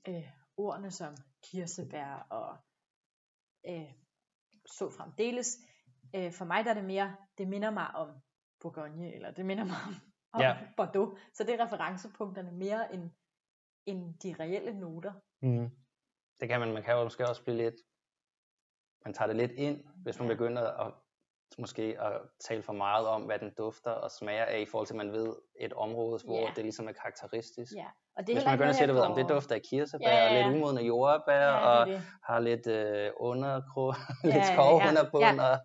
øh, 0.08 0.30
ordene 0.58 0.92
som 0.92 1.16
kirsebær 1.44 2.28
og 2.30 2.58
øh, 3.68 3.92
så 4.66 4.90
fremdeles. 4.98 5.58
Øh, 6.16 6.32
for 6.34 6.46
mig 6.46 6.66
der 6.66 6.70
er 6.70 6.74
det 6.74 6.86
mere, 6.86 7.16
det 7.38 7.48
minder 7.48 7.72
mig 7.72 7.88
om 7.96 8.22
Bourgogne, 8.62 9.16
eller 9.16 9.32
det 9.32 9.46
minder 9.46 9.66
mig 9.66 9.78
om, 9.88 9.94
om 10.34 10.42
Ja. 10.42 10.58
Bordeaux. 10.78 11.20
Så 11.34 11.44
det 11.44 11.54
er 11.54 11.66
referencepunkterne 11.66 12.52
mere 12.52 12.94
end, 12.94 13.12
end 13.86 14.20
de 14.20 14.36
reelle 14.40 14.80
noter. 14.80 15.14
Mm. 15.42 15.70
Det 16.40 16.50
kan 16.50 16.60
man, 16.60 16.74
man 16.74 16.84
kan 16.84 16.94
jo 16.94 17.04
måske 17.04 17.28
også 17.30 17.44
blive 17.44 17.58
lidt, 17.58 17.76
man 19.06 19.14
tager 19.14 19.28
det 19.28 19.36
lidt 19.36 19.52
ind, 19.52 19.84
hvis 20.04 20.20
man 20.20 20.28
begynder 20.28 20.72
at 20.72 20.94
måske 21.58 21.96
at 22.02 22.22
tale 22.40 22.64
for 22.64 22.74
meget 22.74 23.08
om, 23.08 23.22
hvad 23.22 23.40
den 23.40 23.54
dufter 23.58 23.92
og 23.92 24.12
smager 24.12 24.46
af, 24.46 24.60
i 24.60 24.66
forhold 24.66 24.88
til, 24.88 24.94
at 24.94 24.98
man 24.98 25.12
ved 25.12 25.36
et 25.60 25.74
område, 25.74 26.20
hvor 26.26 26.40
Ja. 26.40 26.52
det 26.56 26.64
ligesom 26.64 26.88
er 26.88 26.92
karakteristisk. 26.92 27.74
Ja, 27.76 27.86
og 28.16 28.28
det 28.28 28.34
er 28.34 28.36
Hvis 28.38 28.46
man 28.46 28.58
begynder 28.58 28.70
at 28.70 28.76
sige, 28.76 28.88
ved, 28.88 29.00
om 29.00 29.16
det 29.16 29.30
dufter 29.30 29.56
af 29.56 29.62
kirsebær, 29.62 30.08
Ja, 30.10 30.16
ja, 30.18 30.28
og 30.28 30.52
lidt 30.52 30.56
umodne 30.58 30.82
jordbær, 30.82 31.34
Ja, 31.34 31.48
det 31.48 31.54
er 31.54 31.80
og 31.80 31.88
det. 31.88 32.02
har 32.24 32.40
lidt 32.40 32.68
øh, 32.68 33.12
underkrog, 33.18 33.96
Ja, 34.24 34.30
lidt 34.36 34.46
skov 34.54 34.74
ja, 34.82 34.88
under 34.90 35.04
bund, 35.12 35.24
ja. 35.42 35.50
og 35.52 35.58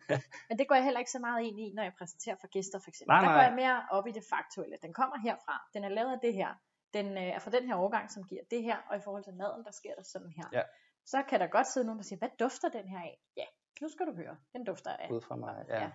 Men 0.48 0.58
det 0.58 0.68
går 0.68 0.74
jeg 0.74 0.84
heller 0.84 1.00
ikke 1.00 1.10
så 1.10 1.18
meget 1.18 1.42
ind 1.48 1.60
i, 1.60 1.72
når 1.76 1.82
jeg 1.82 1.92
præsenterer 1.98 2.36
for 2.40 2.48
gæster 2.56 2.78
for 2.84 2.88
eksempel. 2.92 3.12
Nej, 3.12 3.20
Der 3.20 3.28
nej. 3.28 3.36
går 3.38 3.42
jeg 3.50 3.54
mere 3.62 3.76
op 3.96 4.06
i 4.06 4.12
det 4.18 4.24
faktuelle. 4.34 4.76
Den 4.82 4.92
kommer 4.92 5.16
herfra. 5.26 5.56
Den 5.74 5.84
er 5.84 5.88
lavet 5.98 6.12
af 6.12 6.20
det 6.26 6.34
her. 6.34 6.50
Den 6.94 7.06
øh, 7.22 7.22
er 7.36 7.38
fra 7.38 7.50
den 7.50 7.64
her 7.68 7.76
årgang, 7.76 8.10
som 8.10 8.22
giver 8.30 8.42
det 8.50 8.62
her. 8.62 8.76
Og 8.90 8.96
i 8.96 9.00
forhold 9.04 9.24
til 9.24 9.34
maden, 9.34 9.64
der 9.64 9.70
sker 9.80 9.94
der 9.98 10.02
sådan 10.02 10.32
her. 10.38 10.46
Ja. 10.52 10.62
Så 11.06 11.22
kan 11.28 11.40
der 11.40 11.46
godt 11.46 11.66
sidde 11.72 11.86
nogen, 11.86 11.98
der 11.98 12.04
siger, 12.04 12.18
hvad 12.18 12.28
dufter 12.40 12.68
den 12.68 12.88
her 12.88 12.98
af? 12.98 13.18
Ja, 13.36 13.44
nu 13.80 13.88
skal 13.88 14.06
du 14.06 14.12
høre. 14.14 14.36
Den 14.52 14.64
dufter 14.64 14.90
af. 14.90 15.10
ud 15.10 15.20
fra 15.20 15.36
mig. 15.36 15.64
Ja. 15.68 15.80
Ja. 15.82 15.90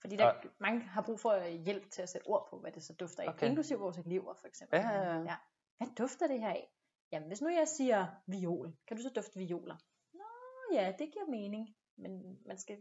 Fordi 0.00 0.16
der, 0.16 0.26
Og- 0.32 0.44
mange 0.58 0.80
har 0.80 1.02
brug 1.02 1.20
for 1.20 1.30
øh, 1.30 1.52
hjælp 1.52 1.90
til 1.90 2.02
at 2.02 2.08
sætte 2.08 2.26
ord 2.26 2.46
på, 2.50 2.58
hvad 2.58 2.72
det 2.72 2.82
så 2.82 2.94
dufter 3.00 3.22
af. 3.22 3.28
Okay. 3.28 3.48
Inklusive 3.48 3.78
vores 3.78 3.98
elever 3.98 4.34
for 4.34 4.46
eksempel. 4.46 4.78
Ja, 4.80 4.88
ja, 4.90 5.02
ja. 5.12 5.20
ja. 5.20 5.36
Hvad 5.78 5.88
dufter 5.98 6.26
det 6.26 6.40
her 6.40 6.48
af? 6.50 6.72
Jamen, 7.12 7.28
hvis 7.28 7.42
nu 7.42 7.48
jeg 7.48 7.68
siger 7.68 8.06
viol, 8.26 8.72
kan 8.86 8.96
du 8.96 9.02
så 9.02 9.10
dufte 9.10 9.38
violer? 9.38 9.76
Nå 10.14 10.24
ja, 10.72 10.92
det 10.98 11.12
giver 11.12 11.26
mening. 11.30 11.76
Men 11.96 12.38
man 12.46 12.58
skal 12.58 12.78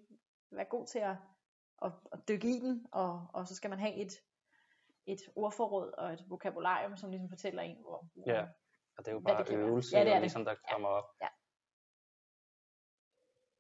være 0.51 0.65
god 0.65 0.87
til 0.87 0.99
at, 0.99 1.15
at, 1.81 1.91
at 2.11 2.19
dykke 2.27 2.47
i 2.47 2.59
den, 2.59 2.85
og, 2.91 3.27
og 3.33 3.47
så 3.47 3.55
skal 3.55 3.69
man 3.69 3.79
have 3.79 3.93
et, 3.95 4.11
et 5.05 5.19
ordforråd 5.35 5.91
og 5.97 6.13
et 6.13 6.23
vokabularium, 6.29 6.97
som 6.97 7.09
ligesom 7.09 7.29
fortæller 7.29 7.61
en, 7.61 7.77
hvor, 7.81 8.05
hvor 8.13 8.23
Ja. 8.31 8.41
Og 8.97 9.05
det 9.05 9.07
er 9.07 9.11
jo 9.11 9.19
bare 9.19 9.43
det 9.43 9.55
øvelse, 9.57 9.97
Ja, 9.97 10.03
det 10.03 10.09
er 10.09 10.13
det. 10.13 10.21
ligesom 10.21 10.45
der 10.45 10.51
Ja. 10.51 10.73
kommer 10.73 10.89
op. 10.89 11.05
Ja. 11.21 11.27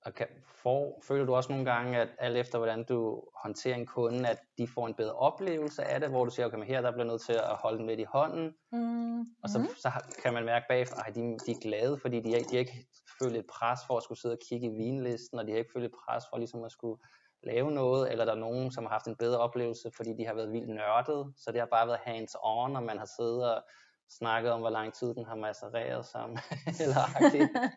Og 0.05 0.13
kan, 0.13 0.27
for, 0.45 0.99
føler 1.03 1.25
du 1.25 1.35
også 1.35 1.51
nogle 1.51 1.71
gange, 1.71 1.97
at 1.99 2.09
alt 2.19 2.37
efter 2.37 2.57
hvordan 2.57 2.83
du 2.83 3.23
håndterer 3.43 3.75
en 3.75 3.85
kunde, 3.85 4.29
at 4.29 4.39
de 4.57 4.67
får 4.67 4.87
en 4.87 4.93
bedre 4.93 5.13
oplevelse 5.13 5.83
af 5.83 5.99
det, 5.99 6.09
hvor 6.09 6.25
du 6.25 6.31
siger, 6.31 6.45
okay, 6.45 6.57
men 6.57 6.67
her 6.67 6.81
der 6.81 6.91
bliver 6.91 7.05
nødt 7.05 7.21
til 7.21 7.33
at 7.33 7.55
holde 7.63 7.77
den 7.77 7.85
midt 7.85 7.99
i 7.99 8.03
hånden, 8.03 8.53
mm, 8.71 9.19
og 9.19 9.49
så, 9.49 9.57
så 9.81 9.89
har- 9.89 10.05
kan 10.23 10.33
man 10.33 10.45
mærke 10.45 10.65
bagefter, 10.69 10.95
at 11.03 11.15
de, 11.15 11.21
de 11.21 11.51
er 11.51 11.59
glade, 11.61 11.97
fordi 11.97 12.19
de, 12.19 12.23
de 12.23 12.31
har 12.31 12.59
ikke 12.59 12.87
følt 13.19 13.35
et 13.37 13.45
pres 13.49 13.79
for 13.87 13.97
at 13.97 14.03
skulle 14.03 14.19
sidde 14.21 14.33
og 14.33 14.39
kigge 14.49 14.67
i 14.67 14.69
vinlisten, 14.69 15.39
og 15.39 15.45
de 15.47 15.51
har 15.51 15.57
ikke 15.59 15.71
følt 15.73 15.85
et 15.85 15.91
pres 16.05 16.23
for 16.29 16.37
ligesom 16.37 16.63
at 16.63 16.71
skulle 16.71 17.01
lave 17.43 17.71
noget, 17.71 18.11
eller 18.11 18.25
der 18.25 18.31
er 18.31 18.37
nogen, 18.39 18.71
som 18.71 18.83
har 18.83 18.91
haft 18.91 19.05
en 19.07 19.15
bedre 19.15 19.39
oplevelse, 19.39 19.91
fordi 19.95 20.13
de 20.17 20.25
har 20.25 20.33
været 20.33 20.51
vildt 20.51 20.69
nørdet, 20.69 21.33
så 21.37 21.51
det 21.51 21.59
har 21.59 21.67
bare 21.71 21.87
været 21.87 21.99
hands 22.03 22.35
on, 22.43 22.75
og 22.75 22.83
man 22.83 22.97
har 22.97 23.09
siddet 23.17 23.55
og 23.55 23.63
snakket 24.09 24.51
om, 24.51 24.59
hvor 24.59 24.69
lang 24.69 24.93
tid 24.93 25.13
den 25.13 25.25
har 25.25 25.35
macereret 25.35 26.05
sammen, 26.05 26.39
eller. 26.83 27.01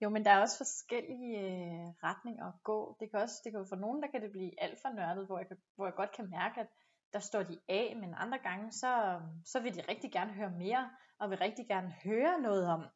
Jo, 0.00 0.08
men 0.08 0.24
der 0.24 0.30
er 0.30 0.40
også 0.40 0.56
forskellige 0.56 1.38
øh, 1.40 1.86
retninger 2.02 2.46
at 2.46 2.54
gå. 2.62 2.96
Det 3.00 3.10
kan 3.10 3.20
også, 3.20 3.40
det 3.44 3.52
kan 3.52 3.58
jo 3.60 3.66
for 3.68 3.76
nogen, 3.76 4.02
der 4.02 4.08
kan 4.08 4.22
det 4.22 4.30
blive 4.32 4.62
alt 4.62 4.78
for 4.82 4.88
nørdet, 4.88 5.26
hvor 5.26 5.38
jeg, 5.38 5.46
hvor 5.74 5.86
jeg 5.86 5.94
godt 5.94 6.12
kan 6.16 6.30
mærke, 6.30 6.60
at 6.60 6.68
der 7.12 7.18
står 7.18 7.42
de 7.42 7.60
af, 7.68 7.96
men 8.00 8.14
andre 8.16 8.38
gange, 8.38 8.72
så, 8.72 9.20
så 9.44 9.60
vil 9.60 9.74
de 9.74 9.82
rigtig 9.88 10.12
gerne 10.12 10.32
høre 10.32 10.50
mere, 10.50 10.90
og 11.18 11.30
vil 11.30 11.38
rigtig 11.38 11.66
gerne 11.68 11.94
høre 12.04 12.40
noget 12.40 12.66
om, 12.68 12.86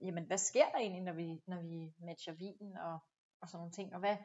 jamen, 0.00 0.24
hvad 0.26 0.38
sker 0.38 0.64
der 0.72 0.78
egentlig, 0.78 1.02
når 1.02 1.12
vi, 1.12 1.42
når 1.46 1.62
vi 1.62 1.94
matcher 2.06 2.32
vinen 2.32 2.76
og, 2.76 2.98
og 3.40 3.48
sådan 3.48 3.58
nogle 3.58 3.72
ting, 3.72 3.94
og, 3.94 4.00
hvad, 4.00 4.16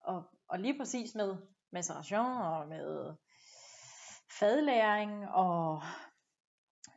og, 0.00 0.24
og 0.48 0.58
lige 0.58 0.78
præcis 0.78 1.14
med 1.14 1.36
maceration 1.72 2.42
og 2.42 2.68
med 2.68 3.14
fadlæring 4.38 5.28
og 5.28 5.82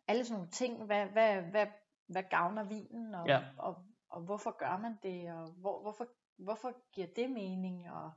alle 0.08 0.26
sådan 0.26 0.36
nogle 0.38 0.52
ting, 0.52 0.86
hvad, 0.86 1.06
hvad, 1.06 1.42
hvad, 1.42 1.68
hvad 2.08 2.24
gavner 2.24 2.64
vinen, 2.64 3.16
og, 3.16 3.28
Ja. 3.28 3.42
og, 3.58 3.68
og 3.68 3.84
hvorfor 4.28 4.58
gør 4.64 4.78
man 4.78 4.94
det, 5.04 5.32
og 5.34 5.46
hvor, 5.62 5.82
hvorfor, 5.82 6.06
hvorfor 6.38 6.72
giver 6.94 7.08
det 7.16 7.30
mening, 7.30 7.92
og, 7.92 8.12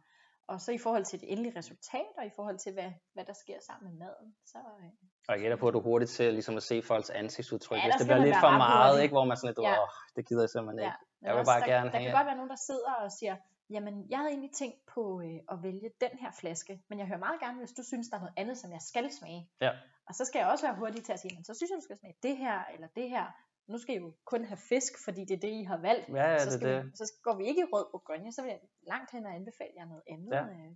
og 0.48 0.60
så 0.60 0.72
i 0.72 0.78
forhold 0.78 1.04
til 1.04 1.20
det 1.20 1.32
endelige 1.32 1.58
resultat, 1.58 2.06
og 2.18 2.26
i 2.26 2.30
forhold 2.36 2.58
til, 2.58 2.72
hvad, 2.72 2.90
hvad 3.14 3.24
der 3.24 3.32
sker 3.32 3.58
sammen 3.68 3.90
med 3.90 3.98
maden, 3.98 4.28
så 4.46 4.58
øh, 4.58 4.90
Og 5.28 5.34
jeg 5.34 5.40
gætter 5.40 5.56
på, 5.56 5.68
at 5.68 5.74
du 5.74 5.80
hurtigt 5.80 6.10
til 6.10 6.32
ligesom 6.32 6.56
at 6.56 6.62
se 6.62 6.82
folks 6.82 7.10
ansigtsudtryk, 7.10 7.78
Ja, 7.78 7.82
hvis 7.84 7.92
der 7.92 7.98
det 7.98 8.06
bliver 8.06 8.24
lidt 8.24 8.36
for 8.46 8.50
meget, 8.50 9.02
ikke? 9.02 9.12
hvor 9.12 9.24
man 9.24 9.36
sådan 9.36 9.48
lidt, 9.48 9.58
Ja. 9.68 9.82
åh, 9.82 9.88
det 10.16 10.28
gider 10.28 10.42
jeg 10.42 10.50
simpelthen 10.50 10.78
Ja, 10.78 10.84
ikke. 10.86 10.98
men 11.20 11.26
Jeg 11.26 11.32
vil 11.34 11.40
også, 11.40 11.52
bare 11.52 11.60
der, 11.60 11.66
gerne 11.74 11.86
der 11.90 11.96
have- 11.98 12.04
kan 12.06 12.14
godt 12.18 12.26
være 12.30 12.36
nogen, 12.40 12.50
der 12.56 12.60
sidder 12.70 12.92
og 13.04 13.12
siger, 13.18 13.36
jamen 13.74 13.94
jeg 14.10 14.18
havde 14.18 14.30
egentlig 14.34 14.52
tænkt 14.62 14.78
på 14.94 15.02
øh, 15.26 15.38
at 15.52 15.56
vælge 15.66 15.90
den 16.04 16.12
her 16.22 16.30
flaske, 16.40 16.72
men 16.88 16.98
jeg 16.98 17.06
hører 17.10 17.18
meget 17.26 17.40
gerne, 17.40 17.58
hvis 17.58 17.72
du 17.78 17.82
synes, 17.90 18.08
der 18.08 18.16
er 18.16 18.20
noget 18.20 18.34
andet, 18.42 18.56
som 18.62 18.70
jeg 18.76 18.82
skal 18.90 19.06
smage. 19.18 19.42
Ja. 19.60 19.70
Og 20.08 20.14
så 20.18 20.24
skal 20.24 20.38
jeg 20.38 20.48
også 20.52 20.66
være 20.66 20.76
hurtig 20.76 21.04
til 21.04 21.12
at 21.12 21.20
sige, 21.20 21.34
men 21.36 21.44
så 21.44 21.52
synes 21.54 21.70
jeg, 21.70 21.76
du 21.80 21.86
skal 21.88 21.98
smage 21.98 22.16
det 22.22 22.36
her, 22.36 22.58
eller 22.74 22.88
det 22.98 23.08
her. 23.10 23.26
Nu 23.70 23.78
skal 23.78 23.94
I 23.94 23.98
jo 23.98 24.12
kun 24.32 24.44
have 24.44 24.62
fisk, 24.72 24.92
fordi 25.04 25.20
det 25.28 25.34
er 25.34 25.42
det, 25.46 25.52
I 25.60 25.64
har 25.72 25.80
valgt. 25.88 26.08
Ja, 26.08 26.26
ja, 26.30 26.38
så, 26.38 26.44
det 26.44 26.52
skal 26.52 26.68
det. 26.68 26.84
Vi, 26.84 26.90
så 26.94 27.04
går 27.24 27.34
vi 27.36 27.44
ikke 27.50 27.60
i 27.60 27.68
rød 27.72 27.86
Bourgogne, 27.92 28.32
så 28.32 28.42
vil 28.42 28.50
jeg 28.50 28.60
langt 28.92 29.10
hen 29.12 29.26
og 29.26 29.34
anbefale 29.34 29.74
jer 29.76 29.86
noget 29.92 30.02
andet. 30.14 30.32
Ja. 30.36 30.42
øh. 30.42 30.70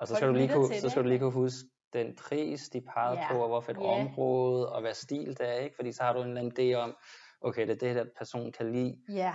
Og 0.00 0.08
så 0.08 0.14
skal, 0.14 0.28
du 0.28 0.32
lige 0.32 0.52
kunne, 0.54 0.66
så 0.66 0.84
det, 0.84 0.90
skal 0.90 1.02
du 1.02 1.08
lige 1.08 1.18
kunne 1.18 1.32
huske 1.32 1.68
den 1.92 2.16
pris, 2.16 2.68
de 2.68 2.80
pegede 2.80 3.18
Ja, 3.18 3.32
på, 3.32 3.42
og 3.42 3.48
hvorfor 3.48 3.72
et 3.72 3.76
ja. 3.76 4.00
område, 4.00 4.72
og 4.72 4.80
hvad 4.80 4.94
stil 4.94 5.28
det 5.38 5.48
er, 5.48 5.58
ikke? 5.66 5.76
Fordi 5.76 5.92
så 5.92 6.02
har 6.02 6.12
du 6.12 6.22
en 6.22 6.28
eller 6.28 6.40
anden 6.40 6.54
idé 6.58 6.74
om, 6.74 6.96
okay, 7.40 7.62
det 7.68 7.70
er 7.70 7.86
det, 7.86 7.96
der 7.96 8.04
person 8.18 8.52
kan 8.52 8.72
lide. 8.72 8.96
Ja, 9.08 9.34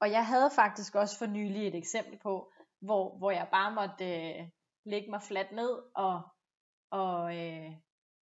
og 0.00 0.10
jeg 0.10 0.26
havde 0.26 0.50
faktisk 0.54 0.94
også 0.94 1.18
for 1.18 1.26
nylig 1.26 1.68
et 1.68 1.74
eksempel 1.74 2.18
på, 2.22 2.52
hvor, 2.80 3.18
hvor 3.18 3.30
jeg 3.30 3.48
bare 3.52 3.74
måtte 3.74 4.04
øh, 4.04 4.48
lægge 4.84 5.10
mig 5.10 5.22
fladt 5.22 5.52
ned 5.52 5.72
og, 5.96 6.22
og, 6.90 7.36
øh, 7.36 7.70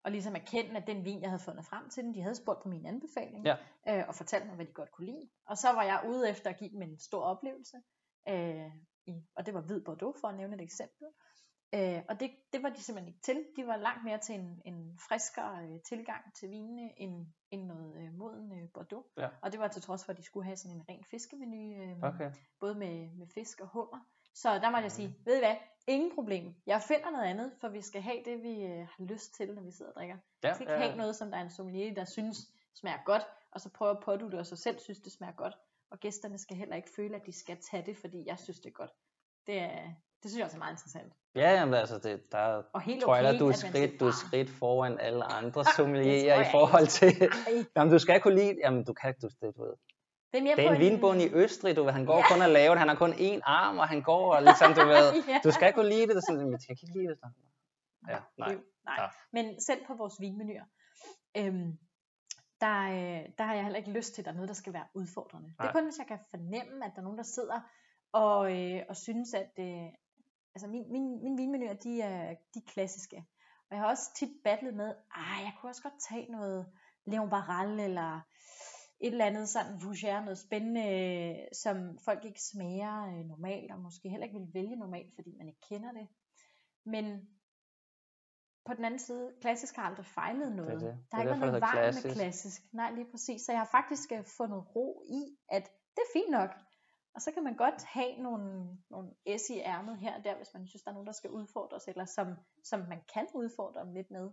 og 0.04 0.10
ligesom 0.10 0.34
erkende, 0.36 0.76
at 0.76 0.86
den 0.86 1.04
vin, 1.04 1.22
jeg 1.22 1.30
havde 1.30 1.42
fundet 1.42 1.64
frem 1.64 1.88
til 1.90 2.04
dem, 2.04 2.12
de 2.12 2.22
havde 2.22 2.34
spurgt 2.34 2.62
på 2.62 2.68
min 2.68 2.86
anbefaling, 2.86 3.44
Ja. 3.46 3.56
øh, 3.88 4.04
og 4.08 4.14
fortalt 4.14 4.46
mig, 4.46 4.54
hvad 4.54 4.66
de 4.66 4.72
godt 4.72 4.92
kunne 4.92 5.06
lide. 5.06 5.28
Og 5.46 5.58
så 5.58 5.68
var 5.72 5.82
jeg 5.82 6.04
ude 6.08 6.30
efter 6.30 6.50
at 6.50 6.56
give 6.58 6.70
dem 6.70 6.82
en 6.82 6.98
stor 6.98 7.22
oplevelse, 7.22 7.76
øh, 8.28 8.70
i, 9.06 9.26
og 9.36 9.46
det 9.46 9.54
var 9.54 9.60
hvid 9.60 9.80
Bordeaux, 9.84 10.20
for 10.20 10.28
at 10.28 10.36
nævne 10.36 10.54
et 10.54 10.60
eksempel. 10.62 11.06
Øh, 11.74 12.02
og 12.08 12.20
det, 12.20 12.30
det 12.52 12.62
var 12.62 12.68
de 12.68 12.82
simpelthen 12.82 13.08
ikke 13.08 13.20
til. 13.22 13.46
De 13.56 13.66
var 13.66 13.76
langt 13.76 14.04
mere 14.04 14.18
til 14.18 14.34
en, 14.34 14.62
en 14.64 14.98
friskere 15.08 15.64
øh, 15.64 15.80
tilgang 15.88 16.34
til 16.34 16.50
vinene, 16.50 17.00
end, 17.00 17.26
end 17.50 17.62
noget 17.66 17.96
øh, 17.96 18.12
moden 18.14 18.52
øh, 18.52 18.68
Bordeaux. 18.74 19.06
Ja. 19.16 19.28
Og 19.42 19.52
det 19.52 19.60
var 19.60 19.68
til 19.68 19.82
trods 19.82 20.04
for, 20.04 20.12
at 20.12 20.18
de 20.18 20.22
skulle 20.22 20.44
have 20.44 20.56
sådan 20.56 20.76
en 20.76 20.84
ren 20.88 21.04
fiskemenu, 21.10 21.82
øh, 21.82 22.02
Okay. 22.02 22.32
både 22.60 22.74
med, 22.74 23.10
med 23.18 23.26
fisk 23.26 23.60
og 23.60 23.68
hummer. 23.68 24.00
Så 24.34 24.54
der 24.54 24.70
måtte 24.70 24.82
jeg 24.82 24.92
sige, 24.92 25.16
ved 25.24 25.36
I 25.36 25.38
hvad, 25.38 25.56
ingen 25.86 26.14
problem. 26.14 26.54
Jeg 26.66 26.82
finder 26.82 27.10
noget 27.10 27.24
andet, 27.24 27.52
for 27.60 27.68
vi 27.68 27.80
skal 27.80 28.02
have 28.02 28.18
det, 28.24 28.42
vi 28.42 28.62
øh, 28.62 28.78
har 28.78 29.04
lyst 29.04 29.34
til, 29.34 29.54
når 29.54 29.62
vi 29.62 29.70
sidder 29.70 29.90
og 29.90 29.94
drikker. 29.94 30.16
Ja, 30.42 30.48
Vi 30.48 30.54
skal 30.54 30.66
ikke 30.66 30.84
have 30.84 30.96
noget, 30.96 31.16
som 31.16 31.30
der 31.30 31.38
er 31.38 31.42
en 31.42 31.50
sommelier, 31.50 31.94
der 31.94 32.04
synes 32.04 32.38
smager 32.74 32.98
godt, 33.04 33.22
og 33.50 33.60
så 33.60 33.68
prøver 33.68 33.92
at 33.92 34.04
pådute 34.04 34.38
og 34.38 34.46
så 34.46 34.56
selv 34.56 34.78
synes, 34.78 34.98
det 34.98 35.12
smager 35.12 35.32
godt. 35.32 35.58
Og 35.90 36.00
gæsterne 36.00 36.38
skal 36.38 36.56
heller 36.56 36.76
ikke 36.76 36.90
føle, 36.96 37.16
at 37.16 37.26
de 37.26 37.32
skal 37.32 37.56
tage 37.70 37.86
det, 37.86 37.96
fordi 37.96 38.24
jeg 38.26 38.38
synes, 38.38 38.60
det 38.60 38.66
er 38.66 38.72
godt. 38.72 38.90
Det, 39.46 39.58
er, 39.58 39.82
det 40.22 40.30
synes 40.30 40.38
jeg 40.38 40.44
også 40.44 40.56
er 40.56 40.58
meget 40.58 40.72
interessant. 40.72 41.12
Ja, 41.34 41.50
jamen, 41.50 41.74
altså, 41.74 41.98
det, 41.98 42.32
der 42.32 42.62
Og 42.72 42.80
helt 42.80 43.02
tror 43.02 43.16
jeg, 43.16 43.24
okay, 43.24 43.34
at 43.34 43.40
du 43.40 43.48
er 43.48 43.52
skridt, 43.52 44.00
du 44.00 44.06
er 44.06 44.26
skridt 44.26 44.50
foran 44.50 44.98
alle 45.00 45.24
andre 45.24 45.60
det 45.64 45.74
sommelierer 45.76 46.34
i 46.34 46.38
jeg 46.38 46.48
forhold 46.50 46.86
til, 46.86 47.30
jamen, 47.76 47.92
du 47.92 47.98
skal 47.98 48.20
kunne 48.20 48.34
lide, 48.34 48.56
jamen, 48.64 48.84
du 48.84 48.92
kan, 48.92 49.14
du, 49.22 49.28
det, 49.40 49.56
du 49.56 49.64
ved. 49.64 49.74
Det 50.32 50.38
er 50.38 50.42
mere 50.42 50.56
Det 50.56 50.64
er 50.64 50.68
på 50.68 50.74
en 50.74 50.80
vinbund 50.80 51.22
i 51.22 51.28
Østrig, 51.34 51.76
du 51.76 51.82
ved, 51.84 51.92
han 51.92 52.06
går 52.06 52.22
kun 52.30 52.42
og 52.42 52.48
laver 52.50 52.70
det, 52.74 52.78
han 52.78 52.88
har 52.88 52.96
kun 52.96 53.12
én 53.12 53.40
arm, 53.44 53.78
og 53.78 53.88
han 53.88 54.02
går 54.02 54.34
og 54.34 54.42
ligesom, 54.42 54.74
du 54.74 54.80
ved, 54.86 55.06
Ja. 55.32 55.40
du 55.44 55.50
skal 55.50 55.72
kunne 55.72 55.88
lide 55.88 56.00
det, 56.00 56.08
det 56.08 56.16
er 56.16 56.20
sådan, 56.32 56.52
jeg 56.52 56.60
kan 56.66 56.76
ikke 56.86 56.98
lide 56.98 57.08
det. 57.08 57.18
Ja, 58.08 58.18
nej. 58.38 58.48
Det- 58.48 58.62
nej. 58.84 58.96
Ja. 59.02 59.06
Men 59.32 59.60
selv 59.60 59.80
på 59.86 59.94
vores 59.94 60.14
vinmenuer, 60.20 60.64
øhm, 61.36 61.78
der, 62.60 62.78
øh, 62.96 63.22
der 63.38 63.44
har 63.44 63.54
jeg 63.54 63.62
heller 63.62 63.78
ikke 63.78 63.90
lyst 63.90 64.14
til, 64.14 64.22
at 64.22 64.24
der 64.26 64.30
er 64.30 64.34
noget, 64.34 64.48
der 64.48 64.54
skal 64.54 64.72
være 64.72 64.86
udfordrende. 64.94 65.48
Det 65.48 65.58
Nej. 65.58 65.68
er 65.68 65.72
kun, 65.72 65.84
hvis 65.84 65.98
jeg 65.98 66.06
kan 66.06 66.18
fornemme, 66.30 66.84
at 66.86 66.92
der 66.94 66.98
er 67.00 67.04
nogen, 67.08 67.18
der 67.18 67.24
sidder 67.24 67.60
og, 68.12 68.38
øh, 68.58 68.82
og 68.88 68.96
synes, 68.96 69.34
at 69.34 69.52
øh, 69.58 69.88
altså 70.54 70.66
min, 70.68 70.92
min, 70.92 71.22
mine 71.24 71.36
vinmenuer, 71.36 71.74
de 71.74 72.00
er, 72.02 72.34
de 72.54 72.58
er 72.66 72.70
klassiske. 72.72 73.16
Og 73.70 73.76
jeg 73.76 73.78
har 73.78 73.88
også 73.90 74.10
tit 74.18 74.30
battlet 74.44 74.74
med, 74.74 74.94
ah, 75.14 75.38
jeg 75.42 75.52
kunne 75.60 75.70
også 75.70 75.82
godt 75.82 75.94
tage 76.08 76.32
noget 76.32 76.66
Leon 77.06 77.30
Barral, 77.30 77.80
eller 77.80 78.20
et 79.02 79.12
eller 79.12 79.24
andet 79.24 79.48
sådan 79.48 79.72
fougère, 79.76 80.20
noget 80.24 80.38
spændende, 80.38 81.48
som 81.52 81.98
folk 81.98 82.24
ikke 82.24 82.42
smager 82.42 83.06
øh, 83.06 83.24
normalt, 83.24 83.72
og 83.72 83.78
måske 83.80 84.08
heller 84.08 84.26
ikke 84.26 84.38
vil 84.38 84.54
vælge 84.54 84.76
normalt, 84.76 85.14
fordi 85.14 85.34
man 85.38 85.48
ikke 85.48 85.60
kender 85.68 85.92
det. 85.92 86.08
Men 86.84 87.28
på 88.66 88.74
den 88.74 88.84
anden 88.84 88.98
side, 88.98 89.32
klassisk 89.40 89.76
har 89.76 89.82
aldrig 89.82 90.06
fejlet 90.06 90.56
noget. 90.56 90.80
det. 90.80 90.98
Der 91.10 91.16
har 91.16 91.22
Det 91.24 91.30
er 91.30 91.34
ikke 91.34 91.40
været 91.40 91.40
derfor, 91.40 91.46
noget 91.46 91.62
det 91.62 91.70
hedder 91.70 91.80
vejen 91.80 91.94
med 91.94 92.02
klassisk. 92.02 92.14
klassisk. 92.14 92.62
Nej, 92.72 92.90
lige 92.92 93.10
præcis. 93.10 93.42
Så 93.42 93.52
jeg 93.52 93.60
har 93.60 93.68
faktisk 93.78 94.12
øh, 94.12 94.24
fundet 94.24 94.76
ro 94.76 95.02
i, 95.20 95.22
at 95.48 95.64
det 95.94 96.02
er 96.06 96.12
fint 96.18 96.30
nok. 96.30 96.50
Og 97.14 97.20
så 97.22 97.30
kan 97.32 97.44
man 97.44 97.56
godt 97.56 97.84
have 97.84 98.12
nogle, 98.26 98.78
nogle 98.90 99.10
S 99.38 99.50
i 99.50 99.58
ærmet 99.58 99.98
her 99.98 100.18
og 100.18 100.24
der, 100.24 100.36
hvis 100.36 100.54
man 100.54 100.66
synes, 100.66 100.82
der 100.82 100.90
er 100.90 100.94
nogen, 100.94 101.06
der 101.06 101.12
skal 101.12 101.30
udfordres, 101.30 101.88
eller 101.88 102.04
som, 102.04 102.26
som 102.64 102.80
man 102.88 103.00
kan 103.14 103.26
udfordre 103.34 103.84
dem 103.84 103.92
lidt 103.94 104.10
med. 104.10 104.30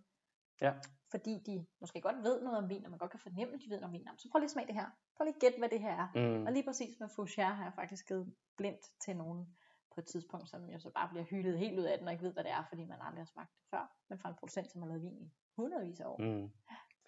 Ja. 0.62 0.72
Fordi 1.12 1.34
de 1.46 1.66
måske 1.82 2.02
godt 2.02 2.16
ved 2.28 2.42
noget 2.42 2.58
om 2.58 2.70
vin, 2.70 2.86
og 2.86 2.90
man 2.92 3.00
godt 3.00 3.12
kan 3.12 3.20
fornemme, 3.20 3.54
at 3.54 3.60
de 3.66 3.70
ved 3.70 3.78
noget 3.80 3.84
om 3.84 3.94
vin. 3.94 4.08
Så 4.18 4.28
prøv 4.32 4.40
lige 4.40 4.46
at 4.46 4.52
smage 4.52 4.68
det 4.68 4.76
her. 4.76 4.88
Prøv 5.18 5.24
lige 5.26 5.36
at 5.36 5.42
gætte, 5.42 5.58
hvad 5.60 5.70
det 5.70 5.80
her 5.80 5.94
er. 6.04 6.08
Mm. 6.16 6.46
Og 6.46 6.52
lige 6.54 6.66
præcis 6.70 6.94
med 7.00 7.08
Fougère 7.16 7.54
har 7.60 7.64
jeg 7.64 7.74
faktisk 7.76 8.08
givet 8.08 8.34
blindt 8.58 8.82
til 9.06 9.18
nogen 9.18 9.58
på 9.94 9.98
et 10.02 10.06
tidspunkt, 10.08 10.50
som 10.50 10.60
jo 10.74 10.80
så 10.80 10.90
bare 10.96 11.10
bliver 11.10 11.26
hyldet 11.32 11.60
helt 11.60 11.80
ud 11.80 11.84
af 11.84 11.98
den, 11.98 12.08
og 12.08 12.14
ikke 12.14 12.26
ved, 12.26 12.34
hvad 12.34 12.44
det 12.44 12.52
er, 12.52 12.64
fordi 12.70 12.86
man 12.86 12.98
aldrig 13.02 13.22
har 13.22 13.32
smagt 13.34 13.52
det 13.58 13.66
før. 13.74 13.84
Men 14.10 14.20
fra 14.20 14.30
en 14.30 14.36
producent, 14.40 14.72
som 14.72 14.82
har 14.82 14.88
lavet 14.90 15.02
vin 15.04 15.18
i 15.26 15.28
hundredvis 15.58 16.00
af 16.00 16.06
år. 16.06 16.18
Mm. 16.22 16.50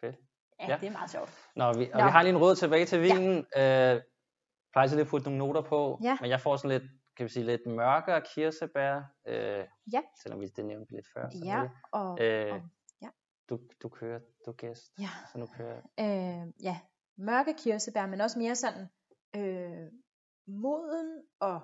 Ja, 0.03 0.11
Ja. 0.67 0.77
det 0.81 0.87
er 0.87 0.91
meget 0.91 1.11
sjovt. 1.11 1.31
Nå, 1.55 1.73
vi, 1.73 1.91
og 1.93 1.99
Nå. 1.99 2.05
vi 2.05 2.11
har 2.11 2.21
lige 2.23 2.33
en 2.35 2.41
råd 2.41 2.55
tilbage 2.55 2.85
til 2.85 3.01
vinen. 3.01 3.45
Ja. 3.55 3.95
Øh, 3.95 4.01
plejer 4.71 4.83
altid 4.83 4.95
lige 4.97 5.05
at 5.05 5.09
putte 5.09 5.25
nogle 5.29 5.37
noter 5.39 5.61
på, 5.61 5.99
Ja. 6.03 6.17
men 6.21 6.29
jeg 6.29 6.39
får 6.41 6.55
sådan 6.55 6.69
lidt, 6.79 6.91
kan 7.17 7.23
vi 7.23 7.29
sige, 7.29 7.45
lidt 7.45 7.61
mørkere 7.67 8.21
kirsebær, 8.35 8.95
øh, 9.27 9.65
Ja. 9.93 10.01
selvom 10.23 10.41
vi 10.41 10.47
det 10.47 10.65
nævnte 10.65 10.91
lidt 10.95 11.05
før. 11.13 11.21
Ja, 11.23 11.29
selvfølgelig. 11.31 11.71
og, 11.91 12.21
Øh, 12.21 12.53
og. 12.53 12.61
Du, 13.51 13.59
du 13.83 13.89
kører, 13.89 14.19
du 14.45 14.51
gæst, 14.51 14.91
ja, 14.99 15.09
så 15.31 15.37
nu 15.37 15.45
kører 15.45 15.73
jeg. 15.97 16.43
øh, 16.45 16.53
ja, 16.63 16.79
mørke 17.17 17.53
kirsebær, 17.57 18.05
men 18.05 18.21
også 18.21 18.39
mere 18.39 18.55
sådan 18.55 18.87
øh, 19.35 19.87
moden 20.47 21.23
og 21.39 21.61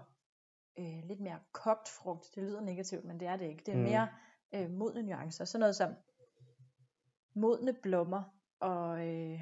øh, 0.80 1.04
lidt 1.04 1.20
mere 1.20 1.40
kogt 1.52 1.90
frugt. 1.90 2.26
Det 2.36 2.44
lyder 2.44 2.62
negativt, 2.62 3.06
men 3.06 3.20
det 3.20 3.28
er 3.28 3.36
det 3.38 3.46
ikke. 3.46 3.64
Det 3.66 3.74
er 3.74 3.78
Mm. 3.78 3.84
mere 3.84 4.08
øh, 4.56 4.70
modne 4.70 5.04
nuancer. 5.04 5.46
Sådan 5.46 5.60
noget 5.60 5.76
som 5.76 5.94
modne 7.36 7.74
blommer 7.74 8.24
og, 8.60 9.08
øh, 9.08 9.42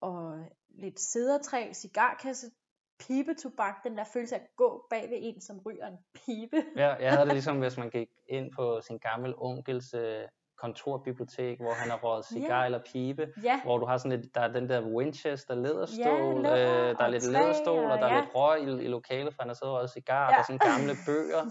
og 0.00 0.44
lidt 0.68 1.00
sædertræ, 1.00 1.72
cigarkasse, 1.72 2.50
pibetobak, 2.98 3.84
den 3.84 3.96
der 3.96 4.04
følelse 4.04 4.36
af 4.36 4.40
at 4.40 4.46
gå 4.56 4.86
bag 4.90 5.10
ved 5.10 5.18
en, 5.20 5.40
som 5.40 5.58
ryger 5.66 5.86
en 5.86 5.98
pibe. 6.14 6.56
Ja, 6.76 6.94
jeg 6.94 7.12
havde 7.12 7.26
det 7.26 7.34
ligesom, 7.38 7.58
hvis 7.58 7.76
man 7.78 7.90
gik 7.90 8.08
ind 8.28 8.52
på 8.56 8.80
sin 8.80 8.98
gammel 8.98 9.34
onkels 9.36 9.94
øh, 9.94 10.28
kontorbibliotek, 10.62 11.56
hvor 11.60 11.72
han 11.80 11.88
har 11.90 11.98
røget 12.04 12.24
cigar 12.26 12.60
Ja. 12.60 12.64
eller 12.64 12.80
pibe, 12.92 13.24
Ja, 13.42 13.56
hvor 13.64 13.78
du 13.78 13.86
har 13.86 13.96
sådan 13.96 14.20
lidt, 14.20 14.34
der 14.34 14.40
er 14.40 14.52
den 14.52 14.68
der 14.68 14.80
Winchester 14.96 15.54
læderstol, 15.54 16.42
læder 16.42 16.88
øh, 16.90 16.96
der 16.98 17.02
er 17.02 17.04
og 17.04 17.10
lidt 17.10 17.22
træ, 17.22 17.30
læderstol, 17.32 17.84
og 17.84 17.90
og 17.92 17.98
der 17.98 18.06
er 18.06 18.14
ja. 18.14 18.20
lidt 18.20 18.30
røg 18.34 18.58
i, 18.68 18.84
i 18.84 18.88
lokalet, 18.88 19.34
for 19.34 19.42
han 19.42 19.48
har 19.48 19.54
siddet 19.54 19.72
og 19.72 19.76
røget 19.76 19.90
cigar, 19.90 20.24
og 20.26 20.30
Ja. 20.30 20.34
der 20.34 20.40
er 20.42 20.46
sådan 20.50 20.66
gamle 20.70 20.94
bøger. 21.08 21.42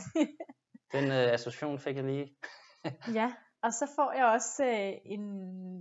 Den 0.95 1.05
øh, 1.17 1.33
association 1.37 1.79
fik 1.79 1.95
jeg 1.95 2.03
lige. 2.05 2.27
Ja, 3.19 3.33
og 3.63 3.73
så 3.73 3.85
får 3.95 4.11
jeg 4.11 4.25
også 4.25 4.65
øh, 4.65 4.93
en 5.05 5.25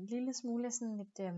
lille 0.07 0.33
smule 0.35 0.71
sådan 0.71 1.01
et 1.01 1.17
øh, 1.21 1.35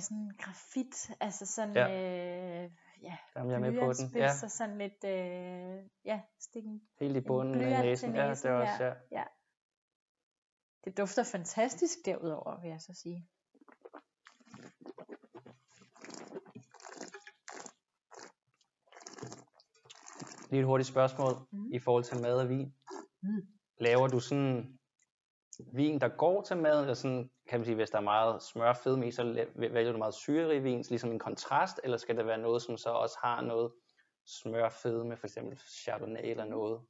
sådan 0.00 0.30
grafit, 0.38 1.10
altså 1.20 1.46
sådan 1.46 1.74
Ja. 1.76 1.86
øh, 1.88 2.70
ja, 3.02 3.16
Jamen, 3.36 3.50
jeg 3.50 3.56
er 3.56 3.60
med 3.70 3.72
på 3.80 3.92
den. 3.92 4.20
Ja, 4.22 4.30
og 4.44 4.50
sådan 4.50 4.78
lidt 4.78 5.04
øh, 5.04 5.84
ja, 6.04 6.20
stikken. 6.40 6.80
helt 7.00 7.16
i 7.16 7.20
bunden 7.20 7.60
af 7.60 7.76
til 7.76 7.84
næsen. 7.84 8.14
Ja, 8.14 8.20
det 8.20 8.28
næsen, 8.28 8.48
er 8.50 8.54
også, 8.54 8.84
ja. 8.84 8.92
ja. 9.12 9.24
Det 10.84 10.98
dufter 10.98 11.22
fantastisk 11.24 11.98
derudover, 12.04 12.60
vil 12.60 12.70
jeg 12.70 12.80
så 12.80 12.92
sige. 12.94 13.28
Lige 20.50 20.60
et 20.60 20.66
hurtigt 20.66 20.88
spørgsmål 20.88 21.32
Mhm. 21.52 21.72
i 21.72 21.78
forhold 21.78 22.04
til 22.04 22.20
mad 22.20 22.40
og 22.40 22.48
vin. 22.48 22.74
Mm. 23.22 23.42
Laver 23.80 24.06
du 24.08 24.20
sådan 24.20 24.78
vin, 25.72 26.00
der 26.00 26.08
går 26.08 26.42
til 26.42 26.56
mad, 26.56 26.80
eller 26.80 26.94
sådan, 26.94 27.30
kan 27.48 27.60
man 27.60 27.64
sige, 27.64 27.74
hvis 27.74 27.90
der 27.90 27.98
er 27.98 28.02
meget 28.02 28.42
smør 28.42 28.72
fedme 28.72 29.08
i, 29.08 29.10
så 29.10 29.46
vælger 29.56 29.92
du 29.92 29.98
meget 29.98 30.14
syrerig 30.14 30.64
vin, 30.64 30.84
ligesom 30.88 31.10
en 31.10 31.18
kontrast, 31.18 31.80
eller 31.84 31.96
skal 31.96 32.16
det 32.16 32.26
være 32.26 32.38
noget, 32.38 32.62
som 32.62 32.76
så 32.76 32.90
også 32.90 33.18
har 33.22 33.40
noget 33.40 33.72
smør 34.26 34.68
fedme, 34.68 35.16
for 35.16 35.26
eksempel 35.26 35.58
chardonnay 35.58 36.30
eller 36.30 36.44
noget? 36.44 36.80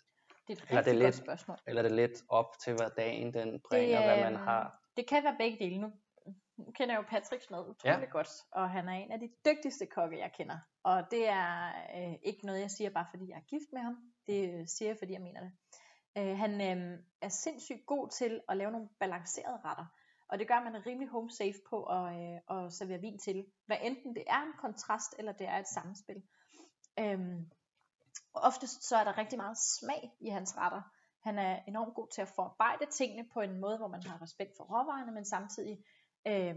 Det 0.49 0.59
er 0.59 0.63
et 0.63 0.69
Eller 0.69 0.81
er 0.81 0.85
det 0.85 0.93
godt 0.93 1.05
lidt- 1.05 1.15
spørgsmål. 1.15 1.57
Eller 1.67 1.83
er 1.83 1.89
det 1.89 1.97
lidt 1.97 2.23
op 2.29 2.59
til, 2.65 2.73
hvad 2.75 2.91
dagen 2.97 3.35
den 3.35 3.61
bringer, 3.69 3.99
det, 3.99 4.07
hvad 4.07 4.31
man 4.31 4.37
har? 4.37 4.83
Det 4.97 5.07
kan 5.09 5.25
være 5.25 5.37
begge 5.39 5.59
dele. 5.65 5.79
Nu, 5.81 5.93
nu 6.57 6.73
kender 6.73 6.95
jeg 6.95 7.03
jo 7.03 7.07
Patricks 7.09 7.51
mad 7.51 7.61
utrolig 7.61 8.05
ja. 8.07 8.11
godt, 8.11 8.29
og 8.53 8.71
han 8.71 8.89
er 8.89 8.93
en 8.93 9.13
af 9.13 9.21
de 9.21 9.29
dygtigste 9.47 9.87
kokke, 9.87 10.19
jeg 10.19 10.33
kender. 10.33 10.59
Og 10.83 11.05
det 11.11 11.29
er 11.29 11.69
øh, 11.97 12.15
ikke 12.23 12.47
noget, 12.47 12.61
jeg 12.61 12.71
siger 12.71 12.91
bare 12.91 13.07
fordi 13.11 13.29
jeg 13.31 13.37
er 13.37 13.47
gift 13.49 13.73
med 13.73 13.81
ham. 13.81 13.97
Det 14.27 14.53
øh, 14.55 14.67
siger 14.67 14.89
jeg, 14.89 14.97
fordi 14.99 15.13
jeg 15.13 15.21
mener 15.23 15.41
det. 15.41 15.53
Øh, 16.19 16.39
han 16.39 16.53
øh, 16.61 16.99
er 17.23 17.29
sindssygt 17.29 17.87
god 17.87 18.09
til 18.09 18.41
at 18.49 18.57
lave 18.57 18.71
nogle 18.71 18.89
balancerede 19.01 19.59
retter. 19.65 19.87
Og 20.29 20.39
det 20.39 20.49
gør, 20.49 20.65
man 20.65 20.75
er 20.75 20.87
rimelig 20.87 21.09
home 21.09 21.31
safe 21.31 21.59
på 21.71 21.85
at, 21.85 22.05
øh, 22.23 22.39
at 22.65 22.73
servere 22.73 23.01
vin 23.01 23.19
til. 23.19 23.47
Hvad 23.67 23.77
enten 23.83 24.15
det 24.15 24.25
er 24.27 24.43
en 24.43 24.53
kontrast, 24.59 25.15
eller 25.19 25.33
det 25.33 25.49
er 25.49 25.59
et 25.59 25.69
samspil. 25.69 26.23
Øhm, 26.99 27.51
og 28.35 28.43
oftest 28.43 28.89
så 28.89 28.97
er 28.97 29.05
der 29.05 29.19
rigtig 29.19 29.39
meget 29.39 29.59
smag 29.59 30.13
i 30.21 30.29
hans 30.29 30.57
retter. 30.57 30.83
Han 31.23 31.39
er 31.39 31.63
enormt 31.69 31.95
god 31.95 32.09
til 32.15 32.23
at 32.23 32.29
forarbejde 32.29 32.87
tingene 32.91 33.29
på 33.35 33.41
en 33.41 33.61
måde, 33.61 33.79
hvor 33.79 33.89
man 33.89 34.03
har 34.03 34.23
respekt 34.23 34.57
for 34.57 34.65
råvarerne, 34.65 35.13
men 35.13 35.25
samtidig 35.25 35.79
øh, 36.27 36.57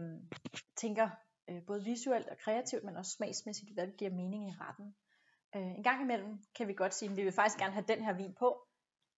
tænker 0.75 1.09
øh, 1.49 1.65
både 1.67 1.83
visuelt 1.83 2.27
og 2.27 2.37
kreativt, 2.37 2.83
men 2.83 2.97
også 2.97 3.11
smagsmæssigt, 3.11 3.73
hvad 3.73 3.87
der 3.87 3.93
giver 3.93 4.11
mening 4.11 4.49
i 4.49 4.53
retten. 4.59 4.95
Øh, 5.55 5.77
en 5.77 5.83
gang 5.83 6.01
imellem 6.01 6.39
kan 6.55 6.67
vi 6.67 6.73
godt 6.73 6.93
sige, 6.93 7.11
at 7.11 7.17
vi 7.17 7.23
vil 7.23 7.31
faktisk 7.31 7.59
gerne 7.59 7.73
have 7.73 7.85
den 7.87 8.03
her 8.03 8.13
vin 8.13 8.35
på. 8.39 8.67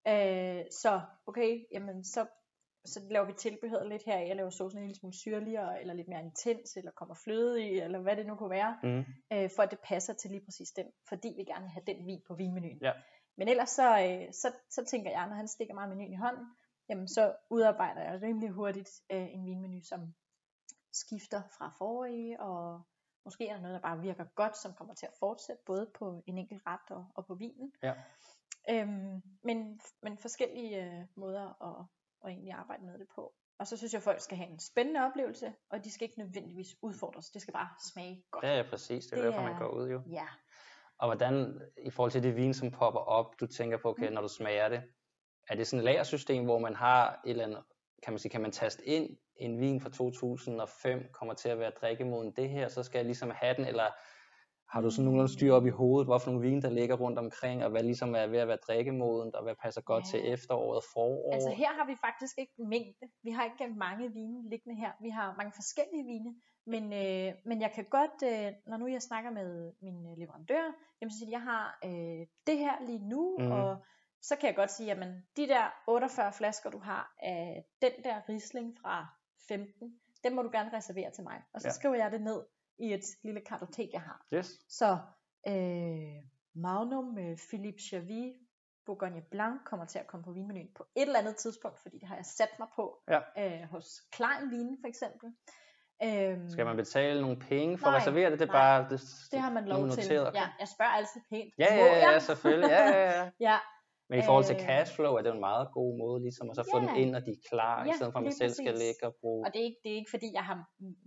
Øh, 0.07 0.63
så 0.71 1.01
okay, 1.27 1.65
jamen 1.71 2.03
så, 2.03 2.25
så 2.87 2.99
laver 3.09 3.25
vi 3.25 3.33
tilbehøret 3.33 3.89
lidt 3.89 4.03
her. 4.05 4.17
Jeg 4.17 4.35
laver 4.35 4.49
saucen 4.49 4.79
en 4.79 4.85
lille 4.85 4.99
smule 4.99 5.13
syrligere, 5.13 5.81
eller 5.81 5.93
lidt 5.93 6.07
mere 6.07 6.19
intens, 6.21 6.77
eller 6.77 6.91
kommer 6.91 7.15
fløde 7.23 7.63
i, 7.63 7.79
eller 7.79 7.99
hvad 7.99 8.15
det 8.15 8.25
nu 8.25 8.35
kunne 8.35 8.49
være 8.49 8.77
Mm. 8.83 9.05
øh, 9.33 9.49
for 9.55 9.63
at 9.63 9.71
det 9.71 9.79
passer 9.83 10.13
til 10.13 10.31
lige 10.31 10.45
præcis 10.45 10.71
den, 10.71 10.85
fordi 11.09 11.33
vi 11.37 11.43
gerne 11.43 11.61
vil 11.63 11.71
have 11.71 11.83
den 11.87 12.05
vin 12.05 12.21
på 12.27 12.35
vinmenuen. 12.35 12.79
Ja. 12.81 12.93
Men 13.37 13.47
ellers 13.47 13.69
så, 13.69 13.99
øh, 13.99 14.33
så, 14.33 14.51
så 14.69 14.85
tænker 14.85 15.11
jeg, 15.11 15.27
når 15.27 15.35
han 15.35 15.47
stikker 15.47 15.73
mig 15.73 15.89
menuen 15.89 16.13
i 16.13 16.15
hånden, 16.15 16.45
jamen 16.89 17.07
så 17.07 17.35
udarbejder 17.49 18.01
jeg 18.01 18.21
rimelig 18.21 18.49
hurtigt 18.49 18.89
øh, 19.11 19.33
en 19.33 19.45
vinmenu, 19.45 19.81
som 19.81 20.13
skifter 20.93 21.41
fra 21.57 21.73
forrige, 21.77 22.41
og 22.41 22.81
måske 23.25 23.47
er 23.47 23.53
der 23.53 23.61
noget, 23.61 23.75
der 23.75 23.81
bare 23.81 24.01
virker 24.01 24.25
godt, 24.35 24.57
som 24.57 24.73
kommer 24.73 24.93
til 24.93 25.05
at 25.05 25.13
fortsætte, 25.19 25.61
både 25.65 25.91
på 25.99 26.23
en 26.27 26.37
enkelt 26.37 26.61
ret 26.67 26.91
og, 26.91 27.05
og 27.15 27.25
på 27.25 27.35
vinen. 27.35 27.73
Ja. 27.83 27.93
Øhm, 28.69 29.21
men, 29.43 29.79
men 30.03 30.17
forskellige 30.17 30.85
øh, 30.85 31.05
måder 31.15 31.63
at, 31.67 31.85
at 32.23 32.29
egentlig 32.29 32.53
arbejde 32.53 32.85
med 32.85 32.99
det 32.99 33.07
på. 33.15 33.33
Og 33.59 33.67
så 33.67 33.77
synes 33.77 33.93
jeg, 33.93 33.99
at 33.99 34.03
folk 34.03 34.19
skal 34.21 34.37
have 34.37 34.49
en 34.49 34.59
spændende 34.59 35.01
oplevelse, 35.05 35.53
og 35.69 35.83
de 35.83 35.91
skal 35.91 36.03
ikke 36.05 36.19
nødvendigvis 36.19 36.67
udfordres. 36.81 37.29
Det 37.29 37.41
skal 37.41 37.53
bare 37.53 37.69
smage 37.93 38.23
godt. 38.31 38.43
Ja, 38.43 38.55
ja 38.57 38.63
præcis. 38.69 39.05
Det 39.05 39.11
er 39.13 39.15
Det 39.21 39.25
derfor, 39.33 39.41
man 39.41 39.53
er- 39.55 39.59
går 39.59 39.67
ud 39.69 39.89
jo. 39.89 40.01
Ja. 40.11 40.27
Og 40.99 41.07
hvordan, 41.07 41.61
i 41.85 41.89
forhold 41.89 42.11
til 42.11 42.23
de 42.23 42.31
vin, 42.31 42.53
som 42.53 42.71
popper 42.71 42.99
op, 42.99 43.39
du 43.39 43.47
tænker 43.47 43.77
på, 43.77 43.89
okay, 43.89 44.07
Mm. 44.07 44.13
når 44.13 44.21
du 44.21 44.27
smager 44.27 44.69
det, 44.69 44.83
er 45.49 45.55
det 45.55 45.67
sådan 45.67 45.79
et 45.79 45.83
lagersystem, 45.85 46.43
hvor 46.43 46.59
man 46.59 46.75
har 46.75 47.21
et 47.25 47.29
eller 47.31 47.43
andet, 47.43 47.63
kan 48.03 48.13
man 48.13 48.19
sige, 48.19 48.29
kan 48.29 48.41
man 48.41 48.51
taste 48.51 48.85
ind, 48.85 49.17
en 49.35 49.59
vin 49.59 49.81
fra 49.81 49.89
2005 49.89 51.09
kommer 51.13 51.33
til 51.33 51.49
at 51.49 51.59
være 51.59 51.69
drikkemoden 51.81 52.31
det 52.31 52.49
her, 52.49 52.67
så 52.67 52.83
skal 52.83 52.99
jeg 52.99 53.05
ligesom 53.05 53.29
have 53.31 53.55
den, 53.55 53.65
eller 53.65 53.85
har 54.69 54.81
du 54.81 54.89
sådan 54.89 55.05
nogenlunde 55.05 55.33
styr 55.33 55.53
op 55.53 55.65
i 55.65 55.69
hovedet, 55.69 56.07
hvorfor 56.07 56.31
nogle 56.31 56.47
vine, 56.47 56.61
der 56.61 56.69
ligger 56.69 56.95
rundt 56.95 57.19
omkring, 57.19 57.63
og 57.63 57.69
hvad 57.71 57.83
ligesom 57.83 58.15
er 58.15 58.27
ved 58.27 58.39
at 58.39 58.47
være 58.47 58.57
drikkemodent, 58.67 59.35
og 59.35 59.43
hvad 59.43 59.55
passer 59.63 59.81
godt 59.81 60.03
Ja. 60.05 60.09
til 60.11 60.33
efteråret, 60.33 60.83
forår? 60.93 61.33
Altså 61.33 61.49
her 61.49 61.71
har 61.77 61.85
vi 61.85 61.95
faktisk 61.95 62.37
ikke 62.37 62.53
mængde. 62.57 63.05
Vi 63.23 63.31
har 63.31 63.43
ikke 63.45 63.75
mange 63.77 64.13
vine 64.13 64.49
liggende 64.49 64.75
her. 64.75 64.91
Vi 65.01 65.09
har 65.09 65.35
mange 65.37 65.51
forskellige 65.55 66.05
vine. 66.05 66.35
Men, 66.73 66.83
øh, 66.83 67.33
men 67.45 67.61
jeg 67.61 67.71
kan 67.75 67.85
godt, 67.97 68.17
øh, 68.23 68.53
når 68.67 68.77
nu 68.77 68.87
jeg 68.87 69.01
snakker 69.01 69.31
med 69.31 69.73
min 69.81 70.11
øh, 70.11 70.17
leverandør, 70.17 70.65
jamen 71.01 71.11
så 71.11 71.17
siger 71.19 71.29
jeg 71.29 71.41
har 71.41 71.79
øh, 71.85 72.21
det 72.47 72.57
her 72.57 72.85
lige 72.85 73.09
nu, 73.09 73.37
mm. 73.39 73.51
og 73.51 73.77
så 74.21 74.35
kan 74.35 74.47
jeg 74.47 74.55
godt 74.55 74.71
sige, 74.71 74.91
at 74.91 74.97
de 75.37 75.47
der 75.47 75.65
48 75.87 76.33
flasker, 76.33 76.69
du 76.69 76.79
har 76.79 77.13
af 77.19 77.65
den 77.81 77.91
der 78.03 78.21
Riesling 78.29 78.77
fra 78.81 79.05
15, 79.47 79.99
dem 80.23 80.33
må 80.33 80.41
du 80.41 80.49
gerne 80.51 80.77
reservere 80.77 81.11
til 81.11 81.23
mig. 81.23 81.41
Og 81.53 81.61
så 81.61 81.67
ja. 81.67 81.71
skriver 81.73 81.95
jeg 81.95 82.11
det 82.11 82.21
ned 82.21 82.41
i 82.79 82.93
et 82.93 83.03
lille 83.23 83.41
kartotek, 83.41 83.89
jeg 83.93 84.01
har. 84.01 84.25
Yes. 84.33 84.51
Så 84.69 84.97
øh, 85.47 86.23
Magnum 86.55 87.17
øh, 87.17 87.37
Philippe 87.49 87.81
Chavy 87.81 88.33
Bourgogne 88.85 89.21
Blanc 89.31 89.61
kommer 89.65 89.85
til 89.85 89.99
at 89.99 90.07
komme 90.07 90.23
på 90.23 90.31
vinmenuen 90.31 90.67
på 90.75 90.85
et 90.95 91.01
eller 91.01 91.19
andet 91.19 91.35
tidspunkt, 91.35 91.79
fordi 91.79 91.99
det 91.99 92.07
har 92.07 92.15
jeg 92.15 92.25
sat 92.25 92.49
mig 92.59 92.67
på 92.75 93.03
Ja. 93.07 93.19
øh, 93.37 93.67
hos 93.69 94.01
Klein 94.11 94.51
Vin 94.51 94.77
for 94.81 94.87
eksempel. 94.87 95.29
Øhm, 96.03 96.49
Skal 96.49 96.65
man 96.65 96.75
betale 96.75 97.21
nogle 97.21 97.39
penge 97.39 97.77
for 97.77 97.87
at 97.87 97.91
Nej, 97.91 97.99
reservere 97.99 98.31
det? 98.31 98.39
Det 98.39 98.49
er 98.49 98.53
nej. 98.53 98.61
bare, 98.61 98.89
det, 98.89 99.01
det 99.31 99.39
har 99.39 99.51
man 99.51 99.65
lov 99.65 99.89
til. 99.89 100.13
Ja, 100.13 100.49
jeg 100.59 100.67
spørger 100.75 100.91
altid 100.91 101.21
pænt. 101.29 101.53
Ja, 101.57 101.75
ja, 101.75 102.11
ja, 102.11 102.19
selvfølgelig. 102.19 102.69
Ja, 102.69 102.89
ja, 102.89 103.21
ja. 103.21 103.29
ja, 103.49 103.57
Men 104.09 104.19
i 104.19 104.23
forhold 104.27 104.45
til 104.51 104.55
Øh, 104.55 104.61
cashflow 104.67 105.13
er 105.19 105.21
det 105.21 105.31
en 105.33 105.39
meget 105.49 105.67
god 105.77 105.97
måde, 106.03 106.21
ligesom 106.27 106.49
at 106.49 106.55
så 106.55 106.63
få 106.73 106.77
Ja. 106.79 106.85
den 106.87 106.95
ind, 107.03 107.15
og 107.15 107.21
de 107.25 107.31
er 107.31 107.41
klar, 107.51 107.83
i 107.83 107.87
Ja, 107.87 107.93
stedet 107.97 108.11
for 108.13 108.19
at 108.19 108.23
man 108.23 108.33
selv 108.41 108.53
skal 108.53 108.71
præcis. 108.73 108.83
ligge 108.87 109.01
og 109.09 109.15
bruge. 109.21 109.45
og 109.45 109.53
det 109.53 109.59
er, 109.61 109.65
ikke, 109.65 109.79
det 109.83 109.91
er 109.91 109.95
ikke 110.01 110.09
fordi, 110.15 110.29
jeg 110.33 110.45
har 110.49 110.57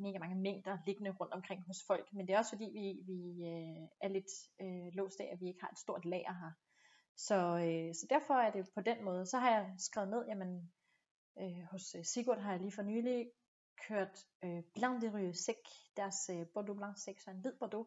mega 0.06 0.18
mange 0.18 0.36
mængder 0.48 0.78
liggende 0.86 1.10
rundt 1.20 1.32
omkring 1.38 1.60
hos 1.66 1.76
folk, 1.86 2.06
men 2.12 2.22
det 2.26 2.32
er 2.34 2.38
også 2.38 2.50
fordi, 2.56 2.68
vi, 2.78 2.86
vi 3.10 3.18
øh, 3.52 3.82
er 4.04 4.08
lidt 4.16 4.30
øh, 4.62 4.88
låst 4.98 5.20
af, 5.20 5.28
at 5.32 5.40
vi 5.40 5.46
ikke 5.48 5.60
har 5.64 5.70
et 5.74 5.78
stort 5.78 6.04
lager 6.04 6.34
her. 6.42 6.52
Så, 7.16 7.38
øh, 7.66 7.94
så 7.94 8.04
derfor 8.10 8.34
er 8.34 8.50
det 8.50 8.62
på 8.76 8.80
den 8.80 9.04
måde. 9.04 9.26
Så 9.26 9.36
har 9.38 9.50
jeg 9.56 9.64
skrevet 9.78 10.10
ned, 10.10 10.22
jamen 10.30 10.50
øh, 11.40 11.62
hos 11.72 11.94
øh, 11.98 12.04
Sigurd 12.04 12.38
har 12.38 12.50
jeg 12.52 12.60
lige 12.60 12.72
for 12.78 12.82
nylig 12.82 13.30
kørt 13.88 14.14
øh, 14.44 14.62
Blanc 14.74 15.00
de 15.02 15.08
Rue 15.14 15.34
Sec, 15.34 15.62
deres 15.96 16.30
øh, 16.34 16.46
Bordeaux 16.54 16.76
Blanc 16.78 16.96
Sec, 17.04 17.16
så 17.24 17.30
en 17.30 17.40
hvid 17.40 17.52
Bordeaux, 17.60 17.86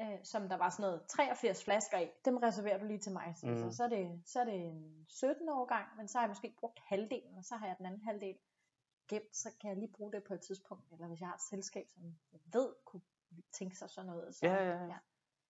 øh, 0.00 0.18
som 0.24 0.48
der 0.48 0.56
var 0.56 0.70
sådan 0.70 0.82
noget 0.82 1.06
83 1.08 1.64
flasker 1.64 1.98
i. 1.98 2.08
Dem 2.24 2.36
reserverer 2.36 2.78
du 2.78 2.84
lige 2.86 2.98
til 2.98 3.12
mig. 3.12 3.34
Så, 3.36 3.46
Mm. 3.46 3.56
så, 3.56 3.76
så, 3.76 3.84
er 3.84 3.88
det, 3.88 4.22
så 4.26 4.40
er 4.40 4.44
det 4.44 4.54
en 4.54 5.06
17 5.08 5.48
årgang, 5.48 5.96
men 5.96 6.08
så 6.08 6.18
har 6.18 6.22
jeg 6.24 6.30
måske 6.30 6.54
brugt 6.60 6.78
halvdelen, 6.86 7.36
og 7.38 7.44
så 7.44 7.56
har 7.56 7.66
jeg 7.66 7.76
den 7.78 7.86
anden 7.86 8.00
halvdel 8.02 8.38
gemt, 9.08 9.36
så 9.36 9.50
kan 9.60 9.70
jeg 9.70 9.76
lige 9.78 9.92
bruge 9.92 10.12
det 10.12 10.24
på 10.24 10.34
et 10.34 10.40
tidspunkt. 10.40 10.92
Eller 10.92 11.06
hvis 11.06 11.20
jeg 11.20 11.28
har 11.28 11.34
et 11.34 11.42
selskab, 11.50 11.88
som 11.90 12.02
jeg 12.32 12.40
ved 12.52 12.74
kunne 12.84 13.02
tænke 13.52 13.76
sig 13.78 13.90
sådan 13.90 14.10
noget. 14.10 14.34
Så, 14.34 14.46
Ja, 14.46 14.54
ja, 14.64 14.84
ja. 14.84 14.96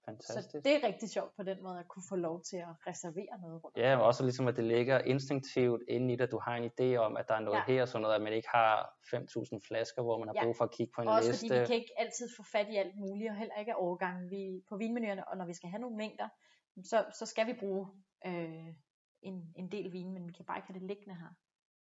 Fantastisk. 0.07 0.51
Så 0.51 0.61
det 0.65 0.73
er 0.77 0.87
rigtig 0.87 1.11
sjovt 1.11 1.37
på 1.37 1.43
den 1.43 1.63
måde 1.63 1.79
at 1.79 1.89
kunne 1.89 2.03
få 2.09 2.17
lov 2.17 2.43
til 2.43 2.57
at 2.57 2.75
reservere 2.87 3.41
noget 3.41 3.65
rundt. 3.65 3.77
Ja, 3.77 3.97
men 3.97 4.05
også 4.05 4.23
ligesom, 4.23 4.49
at 4.49 4.57
det 4.57 4.65
ligger 4.65 4.99
instinktivt 4.99 5.83
inde 5.89 6.13
i 6.13 6.17
dig. 6.17 6.31
Du 6.31 6.39
har 6.39 6.55
en 6.57 6.71
idé 6.71 6.97
om, 6.97 7.17
at 7.17 7.29
der 7.29 7.35
er 7.35 7.41
noget 7.41 7.59
Ja. 7.69 7.73
her, 7.73 7.85
sådan 7.85 8.03
noget, 8.03 8.15
at 8.15 8.23
man 8.23 8.33
ikke 8.33 8.49
har 8.49 8.97
5.000 9.15 9.61
flasker, 9.69 10.03
hvor 10.03 10.19
man 10.19 10.29
har 10.29 10.35
Ja. 10.35 10.45
brug 10.45 10.57
for 10.57 10.65
at 10.65 10.71
kigge 10.71 10.93
på 10.97 11.03
en 11.03 11.09
Også 11.09 11.31
liste. 11.31 11.47
fordi 11.49 11.61
vi 11.61 11.67
kan 11.67 11.77
ikke 11.77 11.93
altid 11.97 12.29
få 12.37 12.43
fat 12.43 12.67
i 12.69 12.77
alt 12.77 12.97
muligt, 12.97 13.31
og 13.31 13.37
heller 13.37 13.55
ikke 13.59 13.73
af 13.73 13.77
årgangen 13.79 14.31
vi, 14.31 14.63
på 14.69 14.77
vinmenuerne, 14.77 15.29
og 15.29 15.37
når 15.37 15.47
vi 15.47 15.55
skal 15.55 15.69
have 15.71 15.81
nogle 15.81 15.97
mængder, 15.97 16.29
så, 16.85 17.05
så 17.19 17.27
skal 17.27 17.47
vi 17.47 17.55
bruge 17.61 17.87
øh, 18.27 18.67
en, 19.23 19.53
en 19.57 19.73
del 19.73 19.93
vin, 19.93 20.13
men 20.13 20.27
vi 20.29 20.33
kan 20.33 20.45
bare 20.45 20.59
ikke 20.59 20.67
have 20.69 20.79
det 20.81 20.87
liggende 20.89 21.15
her. 21.15 21.33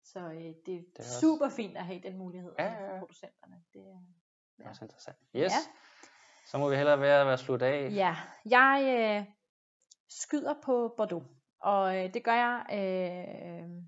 Så 0.04 0.18
øh, 0.20 0.34
det 0.34 0.48
er, 0.48 0.54
det 0.66 0.78
er 0.96 0.98
også- 0.98 1.20
super 1.20 1.48
fint 1.48 1.76
at 1.76 1.84
have 1.86 2.00
den 2.02 2.18
mulighed 2.18 2.52
Ja, 2.58 2.64
ja, 2.64 2.72
ja, 2.72 2.88
for 2.88 2.92
ja. 2.94 2.98
producenterne. 2.98 3.56
Det 3.72 3.80
er, 3.82 4.00
Det 4.56 4.64
er 4.64 4.68
også 4.68 4.84
interessant. 4.84 5.16
Yes. 5.36 5.42
Ja. 5.42 5.58
Så 6.46 6.58
må 6.58 6.68
vi 6.68 6.76
hellere 6.76 7.00
være 7.00 7.26
være 7.26 7.38
slut 7.38 7.62
af. 7.62 7.90
Ja, 7.94 8.16
jeg 8.46 8.80
øh, 8.98 9.34
skyder 10.08 10.54
på 10.64 10.94
Bordeaux, 10.96 11.26
og 11.60 11.98
øh, 11.98 12.14
det 12.14 12.24
gør 12.24 12.34
jeg 12.34 12.66
øh, 12.72 13.82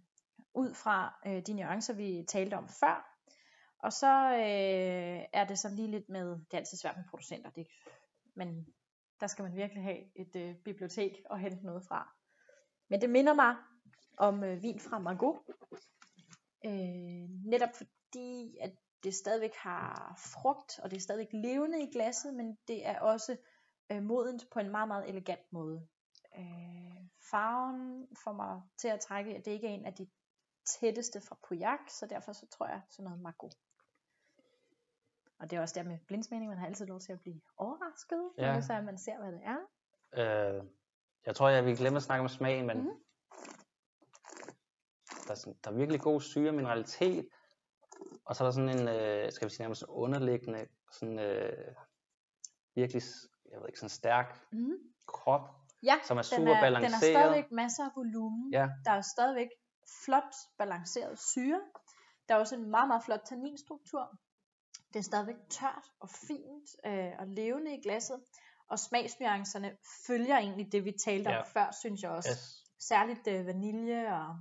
ud 0.55 0.75
fra 0.75 1.15
øh, 1.27 1.43
de 1.47 1.53
nuancer, 1.53 1.95
vi 1.95 2.25
talte 2.29 2.55
om 2.55 2.69
før. 2.69 3.15
Og 3.79 3.93
så 3.93 4.31
øh, 4.33 5.25
er 5.33 5.45
det 5.49 5.59
sådan 5.59 5.77
lige 5.77 5.91
lidt 5.91 6.09
med, 6.09 6.31
det 6.31 6.55
er 6.55 6.59
altid 6.59 6.79
svært 6.79 6.97
med 6.97 7.05
producenter, 7.11 7.51
det, 7.51 7.67
men 8.35 8.67
der 9.21 9.27
skal 9.27 9.43
man 9.43 9.57
virkelig 9.57 9.83
have 9.83 9.99
et 10.17 10.37
øh, 10.37 10.55
bibliotek 10.55 11.13
og 11.31 11.39
hente 11.39 11.67
noget 11.67 11.85
fra. 11.89 12.15
Men 12.89 13.01
det 13.01 13.11
minder 13.11 13.35
mig 13.35 13.57
om 14.17 14.45
øh, 14.45 14.63
vin 14.63 14.81
fra 14.81 14.99
Margot, 14.99 15.37
øh, 16.65 17.29
netop 17.45 17.69
fordi, 17.77 18.57
at 18.61 18.73
det 19.05 19.15
stadigvæk 19.15 19.55
har 19.55 20.15
frugt, 20.19 20.79
og 20.79 20.91
det 20.91 20.97
er 20.97 21.01
stadigvæk 21.01 21.33
levende 21.33 21.83
i 21.83 21.93
glasset, 21.93 22.35
men 22.35 22.59
det 22.69 22.87
er 22.87 23.01
også 23.01 23.37
øh, 23.93 24.03
modent 24.03 24.51
på 24.53 24.59
en 24.59 24.71
meget, 24.71 24.89
meget 24.89 25.09
elegant 25.09 25.53
måde. 25.53 25.87
Øh, 26.39 27.09
farven 27.31 28.09
får 28.25 28.33
mig 28.33 28.63
til 28.79 28.89
at 28.89 29.01
trække, 29.01 29.35
at 29.37 29.45
det 29.45 29.51
ikke 29.51 29.67
er 29.69 29.73
en 29.75 29.87
af 29.87 29.95
de 29.95 30.07
tætteste 30.81 31.21
fra 31.21 31.37
Pauillac, 31.49 31.81
så 31.99 32.07
derfor 32.07 32.33
så 32.33 32.47
tror 32.47 32.67
jeg 32.67 32.83
sådan 32.91 33.05
noget 33.05 33.21
Margot. 33.21 33.53
Og 35.39 35.51
det 35.51 35.57
er 35.57 35.61
også 35.61 35.75
der 35.81 35.89
med 35.89 35.99
blindsmagning, 36.07 36.49
man 36.49 36.59
har 36.59 36.67
altid 36.67 36.87
lov 36.87 37.01
til 37.01 37.13
at 37.13 37.21
blive 37.21 37.41
overrasket, 37.57 38.31
Ja. 38.39 38.61
så 38.61 38.81
man 38.81 38.99
ser, 38.99 39.19
hvad 39.19 39.33
det 39.33 39.41
er. 39.45 39.59
Øh, 40.59 40.65
jeg 41.27 41.37
tror, 41.37 41.49
jeg 41.49 41.65
vil 41.65 41.77
glemme 41.77 41.97
at 41.97 42.03
snakke 42.03 42.23
om 42.23 42.29
smagen, 42.29 42.67
men 42.67 42.79
Mhm. 42.79 42.91
der, 45.27 45.31
er 45.31 45.35
sådan, 45.35 45.59
der 45.65 45.71
er 45.71 45.75
virkelig 45.75 46.01
god 46.01 46.21
syre 46.21 46.49
og 46.51 46.55
mineralitet, 46.55 47.29
og 48.25 48.37
så 48.37 48.45
er 48.45 48.47
der 48.47 48.53
sådan 48.53 48.69
en, 48.79 48.89
øh, 48.89 49.33
skal 49.33 49.49
vi 49.49 49.51
sige 49.51 49.63
nærmest 49.63 49.85
underliggende, 49.89 50.67
sådan 50.93 51.19
øh, 51.19 51.75
virkelig, 52.75 53.03
jeg 53.51 53.61
ved 53.61 53.69
ikke, 53.69 53.79
sådan 53.79 53.89
stærk 53.89 54.41
Mm. 54.53 54.73
krop, 55.07 55.51
Ja, 55.83 55.95
som 56.05 56.17
er 56.19 56.23
den 56.23 56.25
super 56.25 56.41
er, 56.41 56.55
den 56.55 56.55
har 56.55 56.61
balanceret. 56.61 57.01
stadigvæk 57.03 57.51
masser 57.53 57.85
af 57.85 57.91
volumen. 57.97 58.53
Ja. 58.53 58.69
Der 58.85 58.91
er 58.91 59.01
stadigvæk 59.01 59.49
flot 60.05 60.35
balanceret 60.59 61.19
syre. 61.21 61.61
Der 62.29 62.35
er 62.35 62.39
også 62.39 62.55
en 62.55 62.71
meget, 62.71 62.89
meget 62.89 63.05
flot 63.05 63.21
tanninstruktur. 63.29 64.19
Det 64.93 64.99
er 64.99 65.03
stadigvæk 65.03 65.37
tørt 65.51 65.87
og 66.01 66.09
fint 66.11 66.69
øh, 66.87 67.13
og 67.19 67.27
levende 67.27 67.75
i 67.79 67.83
glasset. 67.83 68.21
Og 68.69 68.79
smagsnuancerne 68.79 69.77
følger 70.07 70.39
egentlig 70.39 70.73
det, 70.73 70.85
vi 70.85 70.93
talte 71.05 71.31
Ja. 71.31 71.39
om 71.39 71.47
før, 71.47 71.71
synes 71.81 72.03
jeg 72.03 72.11
også. 72.11 72.31
Yes. 72.31 72.65
Særligt 72.79 73.27
øh, 73.27 73.47
vanilje 73.47 74.15
og, 74.21 74.37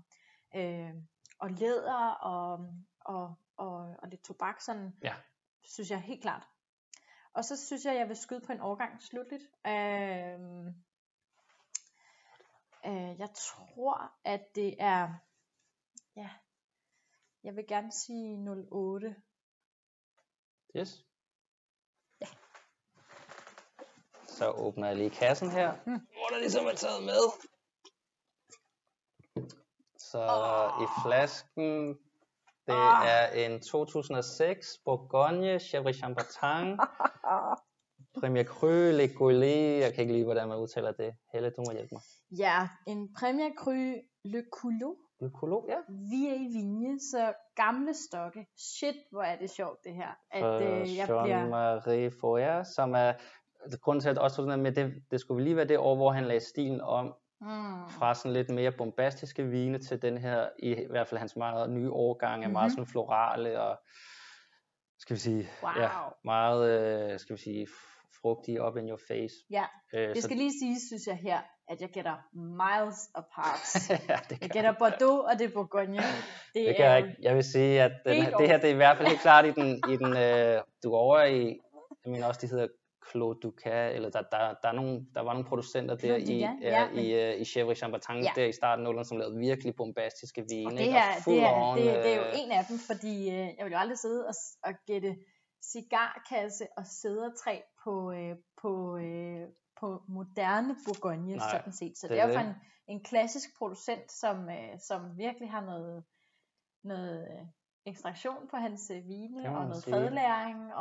øh, 0.55 0.93
og 1.39 1.51
læder 1.51 2.09
og, 2.09 2.59
og, 3.01 3.35
og, 3.57 3.95
og 3.99 4.07
lidt 4.07 4.23
tobak, 4.23 4.61
sådan, 4.61 4.97
Ja. 5.03 5.15
synes 5.63 5.91
jeg 5.91 6.01
helt 6.01 6.21
klart. 6.21 6.47
Og 7.33 7.45
så 7.45 7.65
synes 7.67 7.85
jeg, 7.85 7.95
jeg 7.95 8.07
vil 8.07 8.17
skyde 8.17 8.41
på 8.45 8.51
en 8.51 8.61
årgang 8.61 9.01
slutligt. 9.01 9.43
Øh, 9.67 10.39
øh, 12.85 13.19
jeg 13.19 13.29
tror, 13.35 14.11
at 14.23 14.41
det 14.55 14.75
er, 14.79 15.13
ja, 16.15 16.29
jeg 17.43 17.55
vil 17.55 17.67
gerne 17.67 17.91
sige 17.91 18.37
08. 18.71 19.15
Yes. 20.77 21.05
Ja. 22.21 22.27
Så 24.27 24.51
åbner 24.51 24.87
jeg 24.87 24.95
lige 24.97 25.09
kassen 25.09 25.51
her, 25.51 25.73
Mm. 25.85 25.91
hvor 26.13 26.27
der 26.29 26.37
ligesom 26.39 26.65
er 26.65 26.75
taget 26.75 27.03
med. 27.03 27.23
Så 29.97 30.23
i 30.83 30.85
flasken, 31.05 31.99
det 32.67 32.73
Ah. 32.73 33.05
er 33.07 33.45
en 33.45 33.61
2006 33.61 34.67
Bourgogne 34.85 35.55
Chèvre 35.55 35.91
Chambertin 35.93 36.77
Premier 38.19 38.43
Cru 38.43 38.67
Le 38.67 39.07
Goulet. 39.17 39.79
Jeg 39.79 39.93
kan 39.93 40.01
ikke 40.01 40.13
lide, 40.13 40.23
hvordan 40.23 40.47
man 40.47 40.57
udtaler 40.57 40.91
det. 40.91 41.13
Helle, 41.33 41.49
du 41.49 41.63
må 41.67 41.71
hjælpe 41.73 41.89
mig. 41.95 42.01
Ja, 42.39 42.69
en 42.87 43.09
Premier 43.19 43.49
Cru 43.57 43.71
Le 44.23 44.43
Coulot. 44.51 44.95
Le 45.21 45.29
Coulot, 45.39 45.63
ja. 45.67 45.75
Vieille 45.89 46.49
Vigne, 46.53 46.99
så 46.99 47.33
gamle 47.55 47.93
stokke. 47.93 48.45
Shit, 48.57 48.95
hvor 49.11 49.21
er 49.21 49.37
det 49.37 49.49
sjovt 49.49 49.83
det 49.83 49.93
her. 49.93 50.11
At 50.31 50.41
For 50.41 50.57
øh, 50.59 50.97
jeg 50.97 51.07
bliver... 51.07 51.25
Jean-Marie 51.45 52.19
Foyer, 52.21 52.63
som 52.63 52.93
er 52.95 53.13
grunden 53.81 54.01
til, 54.01 54.09
at 54.09 54.17
også 54.17 54.35
sådan 54.35 54.61
med, 54.61 54.71
det, 54.71 54.93
det 55.11 55.19
skulle 55.21 55.43
lige 55.43 55.55
være 55.55 55.67
det 55.67 55.77
år, 55.77 55.95
hvor 55.95 56.11
han 56.11 56.23
lagde 56.23 56.39
stilen 56.39 56.81
om 56.81 57.13
Mm. 57.43 57.89
fra 57.89 58.15
sådan 58.15 58.33
lidt 58.33 58.49
mere 58.49 58.71
bombastiske 58.71 59.43
vine 59.43 59.77
til 59.79 60.01
den 60.01 60.17
her, 60.17 60.49
i 60.59 60.85
hvert 60.89 61.07
fald 61.07 61.19
hans 61.19 61.35
meget 61.35 61.69
nye 61.69 61.91
årgang, 61.91 62.43
er 62.43 62.49
meget 62.49 62.65
Mhm. 62.65 62.69
sådan 62.75 62.85
florale 62.87 63.61
og, 63.61 63.79
skal 64.99 65.13
vi 65.15 65.19
sige, 65.19 65.49
ja, 65.77 66.01
Wow. 66.01 66.11
meget, 66.25 66.69
øh, 67.13 67.19
skal 67.19 67.35
vi 67.35 67.41
sige, 67.41 67.67
f- 67.67 67.89
frugtige 68.21 68.63
up 68.67 68.77
in 68.77 68.89
your 68.89 68.99
face. 69.07 69.35
Ja, 69.49 69.63
Øh, 69.93 70.07
Det 70.09 70.17
så, 70.17 70.21
skal 70.21 70.37
lige 70.37 70.51
sige, 70.61 70.77
synes 70.89 71.07
jeg 71.07 71.15
her, 71.15 71.39
at 71.69 71.81
jeg 71.81 71.89
gætter 71.89 72.15
miles 72.33 73.09
apart. 73.15 73.89
ja, 74.09 74.17
det 74.29 74.41
Jeg 74.41 74.49
gætter 74.49 74.71
Bordeaux, 74.79 75.31
og 75.31 75.39
det 75.39 75.53
Bourgogne. 75.53 75.97
Det, 75.97 76.67
det 76.67 76.77
gør 76.77 76.89
jeg 76.89 76.97
ikke. 76.97 77.15
Jeg 77.21 77.35
vil 77.35 77.43
sige, 77.43 77.81
at 77.81 77.91
den, 78.05 78.25
det 78.39 78.47
her 78.47 78.57
det 78.57 78.69
er 78.69 78.73
i 78.73 78.75
hvert 78.75 78.97
fald 78.97 79.07
helt 79.07 79.21
klart 79.21 79.45
i 79.45 79.51
den, 79.51 79.69
i 79.93 79.95
den 79.97 80.17
øh, 80.17 80.61
du 80.83 80.93
er 80.93 80.97
over 80.97 81.23
i, 81.23 81.59
jeg 82.05 82.11
mener 82.11 82.27
også, 82.27 82.39
de 82.41 82.47
hedder 82.47 82.67
Clos 83.11 83.37
Ducat, 83.43 83.95
eller 83.95 84.09
der, 84.09 84.21
der, 84.21 84.53
der, 84.63 84.69
er 84.69 84.71
nogle, 84.71 85.05
der 85.15 85.21
var 85.21 85.33
nogle 85.33 85.47
producenter 85.47 85.95
der 85.95 86.07
Clos 86.07 86.29
i, 86.29 86.41
Ducat, 86.41 86.61
ja, 86.61 86.89
ja, 86.93 87.01
i, 87.01 87.33
øh, 87.33 87.41
i 87.41 87.45
Chevrolet 87.45 87.77
Champagne 87.77 88.23
Ja. 88.23 88.31
der 88.35 88.45
i 88.45 88.51
starten 88.51 88.87
af 88.87 88.91
00'erne, 88.91 89.03
som 89.03 89.17
lavede 89.17 89.37
virkelig 89.37 89.75
bombastiske 89.75 90.45
vine. 90.49 90.67
Og 90.67 90.71
det 90.71 90.93
her, 90.93 91.03
full 91.23 91.35
det, 91.35 91.43
er, 91.43 91.53
on, 91.53 91.77
det, 91.77 91.85
det 91.85 92.13
er 92.13 92.15
jo 92.15 92.23
øh, 92.23 92.39
en 92.39 92.51
af 92.51 92.65
dem, 92.69 92.77
fordi 92.77 93.29
øh, 93.29 93.47
jeg 93.57 93.65
vil 93.65 93.71
jo 93.71 93.77
aldrig 93.77 93.97
sidde 93.97 94.27
og, 94.27 94.33
og 94.63 94.73
gætte 94.87 95.15
cigarkasse 95.71 96.67
og 96.77 96.85
sædertræ 96.85 97.59
på, 97.83 98.11
øh, 98.11 98.35
på, 98.61 98.97
øh, 98.97 99.47
på 99.79 100.03
moderne 100.07 100.75
Bourgogne, 100.85 101.35
Nej, 101.35 101.51
sådan 101.51 101.73
set. 101.73 101.97
Så 101.97 102.07
det 102.07 102.13
det, 102.15 102.21
er 102.21 102.27
jo 102.27 102.39
en, 102.39 102.55
en 102.87 103.03
klassisk 103.03 103.57
producent, 103.57 104.11
som, 104.11 104.49
øh, 104.49 104.79
som 104.87 105.17
virkelig 105.17 105.51
har 105.51 105.61
noget, 105.61 106.03
noget 106.83 107.27
øh, 107.31 107.45
ekstraktion 107.85 108.47
på 108.51 108.57
hans 108.57 108.91
vine, 109.05 109.57
og 109.57 109.63
noget 109.67 109.83
sige. 109.83 109.93
fadlæring, 109.93 110.73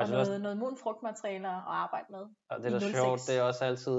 og, 0.00 0.08
og 0.12 0.18
altså 0.20 0.38
noget, 0.38 0.46
også, 0.52 0.58
noget 0.60 0.78
frugtmaterialer 0.82 1.48
at 1.50 1.62
arbejde 1.66 2.06
med. 2.10 2.24
og 2.50 2.56
det 2.62 2.70
der 2.72 2.76
er 2.76 2.80
06. 2.80 2.92
sjovt, 2.96 3.20
det 3.28 3.36
er 3.38 3.42
også 3.42 3.64
altid, 3.64 3.98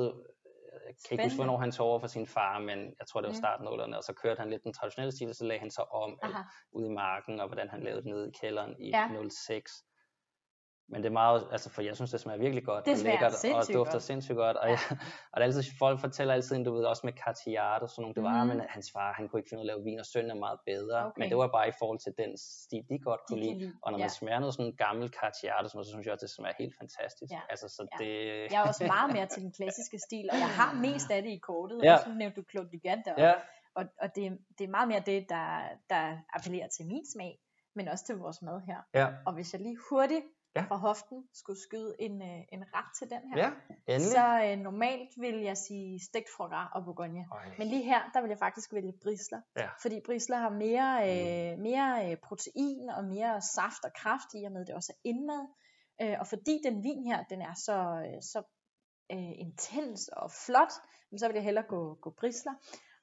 jeg 0.88 0.96
kan 1.08 1.12
ikke 1.12 1.24
huske, 1.26 1.36
hvornår 1.36 1.58
han 1.58 1.72
tog 1.72 1.88
over 1.88 2.00
for 2.00 2.08
sin 2.08 2.28
far, 2.28 2.60
men 2.60 2.80
jeg 3.00 3.06
tror, 3.10 3.22
det 3.22 3.28
var 3.28 3.32
Mm. 3.38 3.44
starten 3.46 3.68
af 3.68 3.72
00'erne, 3.72 3.98
og 3.98 4.04
så 4.04 4.14
kørte 4.14 4.40
han 4.40 4.50
lidt 4.50 4.64
den 4.64 4.74
traditionelle 4.74 5.12
stil, 5.12 5.30
og 5.30 5.36
så 5.36 5.46
lagde 5.46 5.60
han 5.60 5.72
sig 5.72 5.86
om 5.94 6.20
Aha. 6.24 6.42
ude 6.72 6.88
i 6.88 6.94
marken, 6.94 7.40
og 7.40 7.48
hvordan 7.48 7.70
han 7.70 7.84
lavede 7.84 8.02
det 8.02 8.10
nede 8.14 8.28
i 8.30 8.32
kælderen 8.42 8.76
i 8.80 8.90
Ja. 8.90 9.08
06. 9.30 9.72
Men 10.92 11.02
det 11.04 11.10
er 11.10 11.14
meget, 11.24 11.48
altså 11.52 11.70
for 11.70 11.82
jeg 11.82 11.96
synes, 11.96 12.12
det 12.12 12.20
smager 12.20 12.40
virkelig 12.40 12.66
godt 12.66 12.86
Det 12.86 12.92
og 12.94 12.98
smager 13.00 13.30
lækkert, 13.30 13.56
og 13.70 13.74
dufter 13.74 13.94
godt. 13.94 14.04
sindssygt 14.04 14.36
godt. 14.36 14.58
Og, 14.58 14.70
ja. 14.70 14.78
og 15.32 15.36
der 15.38 15.40
er 15.40 15.44
altid, 15.44 15.64
folk 15.80 16.00
fortæller 16.00 16.34
altid, 16.34 16.64
du 16.66 16.74
ved, 16.76 16.84
også 16.86 17.02
med 17.08 17.14
Cartier 17.14 17.62
og 17.62 17.90
sådan 17.90 18.02
nogle, 18.02 18.16
det 18.16 18.24
var, 18.24 18.44
Mhm. 18.44 18.48
men 18.58 18.62
hans 18.70 18.92
far, 18.92 19.14
han 19.14 19.28
kunne 19.30 19.40
ikke 19.40 19.50
finde 19.50 19.62
ud 19.64 19.68
af 19.68 19.72
at 19.74 19.78
lave 19.78 19.84
vin, 19.84 20.00
og 20.00 20.06
sønnen 20.06 20.32
er 20.32 20.36
meget 20.48 20.60
bedre. 20.66 21.00
Okay. 21.06 21.20
Men 21.22 21.30
det 21.30 21.38
var 21.38 21.48
bare 21.58 21.68
i 21.68 21.72
forhold 21.80 22.00
til 22.00 22.14
den 22.18 22.38
stil, 22.38 22.84
de 22.90 23.00
godt 23.00 23.22
kunne 23.28 23.40
lide. 23.40 23.58
lide, 23.60 23.74
Og 23.84 23.92
når 23.92 24.00
ja. 24.00 24.04
man 24.04 24.10
smager 24.10 24.40
noget 24.40 24.54
sådan 24.54 24.66
en 24.72 24.76
gammel 24.86 25.10
Cartier, 25.20 25.54
så 25.68 25.84
synes 25.92 26.06
jeg 26.06 26.14
også, 26.14 26.26
det 26.26 26.34
smager 26.38 26.56
helt 26.64 26.76
fantastisk. 26.82 27.32
Ja. 27.32 27.42
Altså, 27.50 27.68
så 27.76 27.82
Ja. 27.92 28.04
det... 28.04 28.12
Jeg 28.54 28.60
er 28.64 28.68
også 28.68 28.84
meget 28.96 29.10
mere 29.14 29.26
til 29.34 29.42
den 29.46 29.52
klassiske 29.52 29.98
stil, 30.08 30.26
og 30.34 30.38
jeg 30.46 30.50
har 30.60 30.72
mest 30.88 31.12
af 31.12 31.22
det 31.24 31.30
i 31.30 31.42
kortet. 31.50 31.78
Ja. 31.84 31.94
Også 31.96 32.10
nu 32.10 32.16
nævnte 32.16 32.36
du 32.42 32.46
Claude 32.52 32.70
Dugat, 32.74 33.04
og, 33.08 33.18
Ja, 33.26 33.34
og, 33.76 33.84
og 34.04 34.16
det, 34.16 34.38
det 34.58 34.64
er 34.68 34.72
meget 34.78 34.88
mere 34.88 35.04
det, 35.12 35.30
der, 35.30 35.48
der 35.90 36.18
appellerer 36.36 36.68
til 36.68 36.86
min 36.86 37.06
smag, 37.14 37.34
men 37.76 37.88
også 37.88 38.06
til 38.06 38.16
vores 38.18 38.42
mad 38.42 38.62
her. 38.70 38.78
ja, 38.94 39.08
Og 39.26 39.34
hvis 39.34 39.54
jeg 39.54 39.62
lige 39.62 39.78
hurtigt 39.90 40.24
Ja. 40.56 40.62
fra 40.62 40.76
hoften 40.76 41.28
skulle 41.34 41.60
skyde 41.60 41.96
en, 42.00 42.22
øh, 42.22 42.42
en 42.52 42.64
ret 42.74 42.96
til 43.00 43.10
den 43.10 43.22
her, 43.30 43.38
ja, 43.38 43.52
endelig. 43.88 44.12
så 44.12 44.44
øh, 44.46 44.58
normalt 44.58 45.10
vil 45.18 45.36
jeg 45.36 45.58
sige 45.58 46.00
stegt 46.00 46.30
gras 46.38 46.70
og 46.76 46.86
bourgogne. 46.86 47.26
Øj. 47.32 47.46
Men 47.58 47.68
lige 47.68 47.84
her, 47.84 48.10
der 48.14 48.22
vil 48.22 48.30
jeg 48.30 48.40
faktisk 48.40 48.74
vælge 48.74 48.94
brisler. 49.04 49.42
Ja. 49.58 49.70
Fordi 49.82 50.02
brisler 50.06 50.38
har 50.38 50.50
mere, 50.50 50.92
øh, 51.10 51.60
mere 51.60 52.12
øh, 52.12 52.18
protein 52.18 52.90
og 52.90 53.04
mere 53.04 53.42
saft 53.42 53.86
og 53.86 53.94
kraft 53.94 54.28
i 54.34 54.44
og 54.44 54.52
med, 54.52 54.66
det 54.66 54.76
også 54.76 54.94
er 54.96 55.10
indmad. 55.10 55.48
Øh, 56.02 56.20
og 56.20 56.28
fordi 56.28 56.62
den 56.64 56.84
vin 56.84 57.06
her, 57.06 57.24
den 57.24 57.42
er 57.42 57.54
så, 57.54 57.78
øh, 58.08 58.22
så 58.22 58.44
øh, 59.12 59.32
intens 59.40 60.08
og 60.08 60.32
flot, 60.32 60.72
så 61.18 61.28
vil 61.28 61.34
jeg 61.34 61.44
hellere 61.44 61.66
gå, 61.68 61.98
gå 62.02 62.10
brisler. 62.10 62.54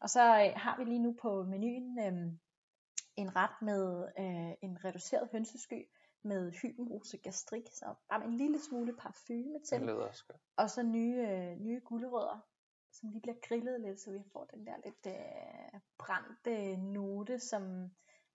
Og 0.00 0.10
så 0.10 0.22
øh, 0.22 0.52
har 0.56 0.78
vi 0.78 0.84
lige 0.84 1.02
nu 1.02 1.16
på 1.22 1.42
menuen 1.42 1.98
øh, 1.98 2.32
en 3.16 3.36
ret 3.36 3.62
med 3.62 4.08
øh, 4.18 4.52
en 4.62 4.84
reduceret 4.84 5.28
hønsesky 5.32 5.88
med 6.24 6.52
hybenrose 6.52 7.16
gastrik, 7.18 7.62
så 7.72 7.84
bare 8.08 8.18
med 8.18 8.26
en 8.28 8.34
lille 8.36 8.58
smule 8.58 8.96
parfume 8.96 9.58
til 9.68 9.78
Det 9.78 9.86
lyder 9.86 10.06
også 10.08 10.24
godt. 10.28 10.40
og 10.56 10.70
så 10.70 10.82
nye, 10.82 11.16
øh, 11.30 11.56
nye 11.60 11.80
gulerødder, 11.84 12.38
som 12.92 13.08
lige 13.08 13.20
bliver 13.22 13.36
grillet 13.48 13.80
lidt, 13.80 14.00
så 14.00 14.10
vi 14.12 14.18
får 14.32 14.44
den 14.44 14.66
der 14.66 14.74
lidt 14.84 15.06
øh, 15.06 15.80
brændte 15.98 16.76
note, 16.76 17.38
som 17.38 17.90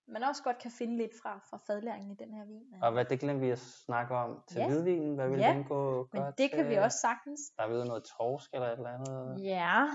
man 0.07 0.23
også 0.23 0.43
godt 0.43 0.57
kan 0.57 0.71
finde 0.71 0.97
lidt 0.97 1.11
fra, 1.21 1.39
fra 1.49 1.57
fadlæringen 1.67 2.11
i 2.11 2.15
den 2.15 2.33
her 2.33 2.45
vin. 2.45 2.73
Og 2.81 2.91
hvad, 2.91 3.05
det 3.05 3.19
glemte 3.19 3.41
vi 3.45 3.49
at 3.49 3.59
snakke 3.59 4.15
om 4.15 4.43
til 4.47 4.59
Ja. 4.59 4.67
hvidvinen. 4.67 5.15
Hvad 5.15 5.29
vil 5.29 5.39
Ja, 5.39 5.53
den 5.53 5.63
gå 5.63 6.07
Men 6.13 6.21
godt 6.21 6.37
det 6.37 6.51
kan 6.51 6.65
vi 6.69 6.73
til? 6.73 6.79
også 6.83 6.97
sagtens. 6.97 7.39
Der 7.57 7.63
er 7.63 7.67
ved 7.69 7.85
noget 7.85 8.03
torsk 8.03 8.53
eller 8.53 8.67
et 8.67 8.77
eller 8.77 8.89
andet. 8.89 9.43
Ja, 9.45 9.87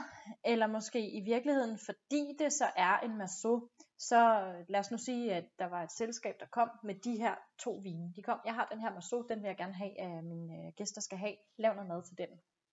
eller 0.45 0.67
måske 0.67 1.11
i 1.11 1.21
virkeligheden, 1.21 1.79
fordi 1.79 2.37
det 2.39 2.53
så 2.53 2.65
er 2.77 2.99
en 2.99 3.19
masso, 3.19 3.69
så 3.99 4.53
lad 4.69 4.81
os 4.81 4.91
nu 4.91 4.99
sige, 4.99 5.35
at 5.35 5.45
der 5.59 5.67
var 5.67 5.83
et 5.83 5.93
selskab, 5.93 6.35
der 6.41 6.47
kom 6.47 6.71
med 6.83 6.95
de 6.95 7.17
her 7.17 7.35
to 7.59 7.81
vine. 7.83 8.13
De 8.17 8.23
kom, 8.23 8.41
jeg 8.45 8.55
har 8.55 8.67
den 8.67 8.81
her 8.81 8.95
masso, 8.95 9.23
den 9.23 9.39
vil 9.43 9.49
jeg 9.49 9.57
gerne 9.57 9.73
have, 9.75 10.01
at 10.01 10.25
mine 10.25 10.55
øh, 10.67 10.73
gæster 10.77 11.01
skal 11.01 11.19
have. 11.19 11.35
Lav 11.59 11.75
noget 11.75 11.89
mad 11.89 12.03
til 12.03 12.19
den. 12.19 12.29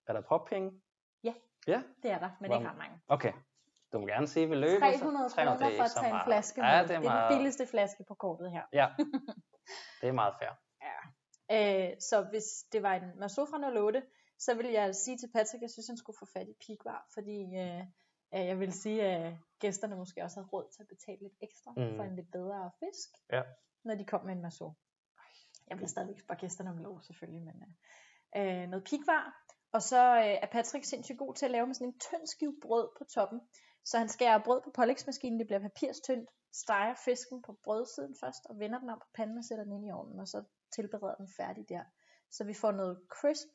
Er 0.06 0.12
der 0.12 0.20
popping? 0.28 0.82
Ja. 1.24 1.34
Ja? 1.66 1.82
Det 2.02 2.10
er 2.10 2.18
der, 2.18 2.30
men 2.40 2.50
Hvor- 2.50 2.56
ikke 2.58 2.70
ret 2.70 2.78
mange. 2.78 3.00
Okay. 3.08 3.32
Du 3.92 3.98
må 3.98 4.06
gerne 4.06 4.26
sige, 4.26 4.48
vi 4.48 4.54
løber. 4.54 4.80
300 4.80 5.30
kroner 5.30 5.56
det 5.56 5.66
er 5.66 5.76
for 5.78 5.84
at 5.84 5.90
tage 5.90 6.06
en 6.06 6.12
meget. 6.12 6.26
flaske 6.26 6.60
med. 6.60 6.68
Ja, 6.68 6.80
det 6.80 6.88
det 6.88 6.94
er, 6.94 6.98
er, 7.00 7.02
meget, 7.04 7.30
den 7.30 7.38
billigste 7.38 7.66
flaske 7.66 8.04
på 8.08 8.14
kortet 8.14 8.50
her. 8.52 8.62
Ja, 8.72 8.88
det 10.00 10.08
er 10.08 10.12
meget 10.12 10.34
fair. 10.40 10.52
Øh, 11.52 11.90
så 12.00 12.26
hvis 12.30 12.44
det 12.72 12.82
var 12.82 12.94
en 12.94 13.18
Maso 13.18 13.44
fra 13.44 13.78
08, 13.78 14.02
så 14.38 14.54
vil 14.54 14.66
jeg 14.66 14.94
sige 14.94 15.18
til 15.18 15.30
Patrick, 15.34 15.54
at 15.54 15.62
jeg 15.62 15.70
synes, 15.70 15.86
han 15.86 15.96
skulle 15.96 16.16
få 16.18 16.26
fat 16.32 16.48
i 16.48 16.54
pigvar, 16.66 17.06
fordi 17.14 17.38
øh, 17.62 17.80
øh, 18.34 18.46
jeg 18.50 18.58
vil 18.60 18.72
sige, 18.72 19.02
at 19.02 19.34
gæsterne 19.58 19.96
måske 19.96 20.22
også 20.22 20.36
havde 20.36 20.48
råd 20.52 20.66
til 20.74 20.82
at 20.82 20.88
betale 20.88 21.18
lidt 21.22 21.34
ekstra 21.42 21.70
Mm. 21.76 21.96
for 21.96 22.04
en 22.04 22.16
lidt 22.16 22.30
bedre 22.32 22.70
fisk, 22.80 23.08
Ja. 23.32 23.42
når 23.84 23.94
de 23.94 24.04
kom 24.04 24.24
med 24.24 24.32
en 24.36 24.42
Maso. 24.42 24.72
Jeg 25.70 25.78
vil 25.78 25.88
stadigvæk 25.88 26.20
spørge 26.20 26.40
gæsterne 26.40 26.70
om 26.70 26.78
lov, 26.78 27.00
selvfølgelig, 27.02 27.42
men 27.44 27.56
øh, 28.36 28.62
øh, 28.62 28.68
noget 28.68 28.84
pigvar. 28.84 29.24
Og 29.72 29.82
så 29.82 30.16
øh, 30.16 30.24
er 30.44 30.46
Patrick 30.52 30.84
sindssygt 30.84 31.18
god 31.18 31.34
til 31.34 31.44
at 31.44 31.50
lave 31.50 31.66
med 31.66 31.74
sådan 31.74 31.88
en 31.88 31.98
tynd 31.98 32.26
skive 32.26 32.56
brød 32.62 32.88
på 32.98 33.04
toppen. 33.04 33.40
Så 33.84 33.98
han 33.98 34.08
skærer 34.08 34.44
brød 34.44 34.60
på 34.64 34.70
pålægsmaskinen, 34.74 35.38
det 35.38 35.46
bliver 35.46 35.60
papirstyndt, 35.60 36.30
steger 36.52 36.94
fisken 37.04 37.42
på 37.42 37.58
brødsiden 37.64 38.16
først, 38.22 38.46
og 38.50 38.58
vender 38.58 38.78
den 38.78 38.90
om 38.90 38.98
på 38.98 39.08
panden 39.14 39.38
og 39.38 39.44
sætter 39.44 39.64
den 39.64 39.72
ind 39.72 39.86
i 39.86 39.90
ovnen, 39.90 40.20
og 40.20 40.28
så 40.28 40.44
tilbereder 40.74 41.14
den 41.14 41.28
færdig 41.36 41.68
der. 41.68 41.84
Så 42.30 42.44
vi 42.44 42.54
får 42.54 42.72
noget 42.72 43.00
crisp 43.10 43.48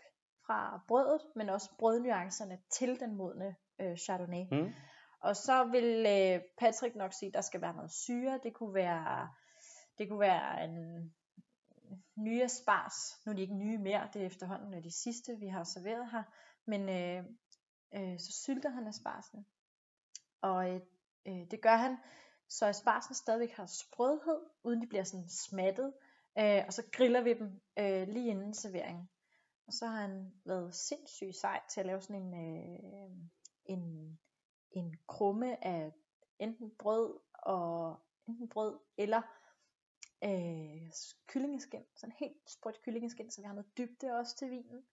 fra 0.46 0.82
brødet, 0.88 1.22
men 1.36 1.50
også 1.50 1.70
brødnuancerne 1.80 2.62
til 2.78 3.00
den 3.00 3.16
modne 3.16 3.56
øh, 3.82 3.98
Chardonnay. 3.98 4.44
Mm. 4.52 4.74
Og 5.22 5.36
så 5.36 5.64
vil 5.64 6.06
øh, 6.08 6.42
Patrick 6.58 6.96
nok 6.96 7.14
sige, 7.14 7.28
at 7.28 7.34
der 7.34 7.42
skal 7.42 7.62
være 7.62 7.76
noget 7.76 7.92
syre. 7.92 8.40
Det 8.44 8.54
kunne 8.54 8.74
være, 8.74 9.30
det 9.98 10.10
kunne 10.10 10.20
være 10.20 10.64
en 10.64 11.14
nye 12.16 12.50
spars. 12.50 12.96
Nu 13.26 13.32
er 13.32 13.36
de 13.36 13.42
ikke 13.42 13.56
nye 13.56 13.78
mere, 13.78 14.10
det 14.14 14.22
er 14.22 14.26
efterhånden 14.26 14.74
øh, 14.74 14.84
de 14.84 14.92
sidste, 14.92 15.38
vi 15.40 15.48
har 15.48 15.64
serveret 15.64 16.12
her. 16.12 16.24
Men 16.66 16.90
øh, 16.90 17.26
øh, 17.96 18.20
så 18.20 18.32
sylter 18.44 18.70
han 18.70 18.88
asparsen. 18.88 19.46
Og 20.42 20.70
øh, 20.70 20.82
øh, 21.28 21.52
det 21.52 21.62
gør 21.62 21.76
han, 21.76 21.98
så 22.50 22.66
asparsen 22.66 23.16
stadigvæk 23.16 23.52
har 23.52 23.66
sprødhed, 23.66 24.40
uden 24.64 24.82
de 24.82 24.88
bliver 24.88 25.04
sådan 25.04 25.30
smattet. 25.30 25.94
Øh, 26.40 26.64
og 26.68 26.74
så 26.74 26.84
griller 26.92 27.22
vi 27.22 27.34
dem 27.34 27.62
øh, 27.80 28.08
lige 28.08 28.30
inden 28.30 28.54
serveringen. 28.54 29.10
Og 29.68 29.74
så 29.74 29.88
har 29.88 30.02
han 30.02 30.34
været 30.46 30.76
sindssygt 30.76 31.36
sej 31.36 31.62
til 31.70 31.80
at 31.80 31.86
lave 31.86 32.02
sådan 32.02 32.22
en, 32.22 32.34
øh, 32.34 33.12
en, 33.66 34.20
en 34.72 34.96
krumme 35.08 35.64
af 35.66 35.92
enten 36.40 36.72
brød 36.80 37.20
og 37.34 38.00
enten 38.28 38.50
brød 38.50 38.80
eller 38.98 39.22
øh, 40.24 40.92
kyllingeskin, 41.28 41.84
sådan 41.96 42.16
helt 42.20 42.38
sprødt 42.48 42.82
kyllingeskin, 42.82 43.32
så 43.32 43.42
vi 43.42 43.46
har 43.46 43.54
noget 43.54 43.78
dybde 43.78 44.12
også 44.20 44.36
til 44.36 44.50
vinen. 44.50 44.84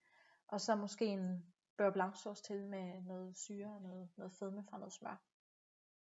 Og 0.49 0.61
så 0.61 0.75
måske 0.75 1.07
en 1.07 1.47
beurre 1.77 1.93
blanc 1.93 2.19
sauce 2.23 2.43
til 2.43 2.67
med 2.67 3.03
noget 3.03 3.39
syre 3.39 3.67
og 3.75 3.83
noget, 3.83 4.09
noget 4.17 4.33
fedme 4.33 4.65
fra 4.71 4.79
noget 4.79 4.93
smør. 4.93 5.23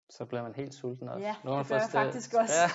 Så 0.09 0.26
bliver 0.26 0.43
man 0.43 0.55
helt 0.55 0.74
sulten 0.74 1.09
også. 1.09 1.26
Ja, 1.26 1.36
Nu 1.43 1.51
har 1.51 1.57
det 1.59 1.68
gør 1.70 1.76
jeg 1.76 1.84
sted- 1.89 1.99
faktisk 1.99 2.34
også. 2.34 2.53
Ja. 2.53 2.68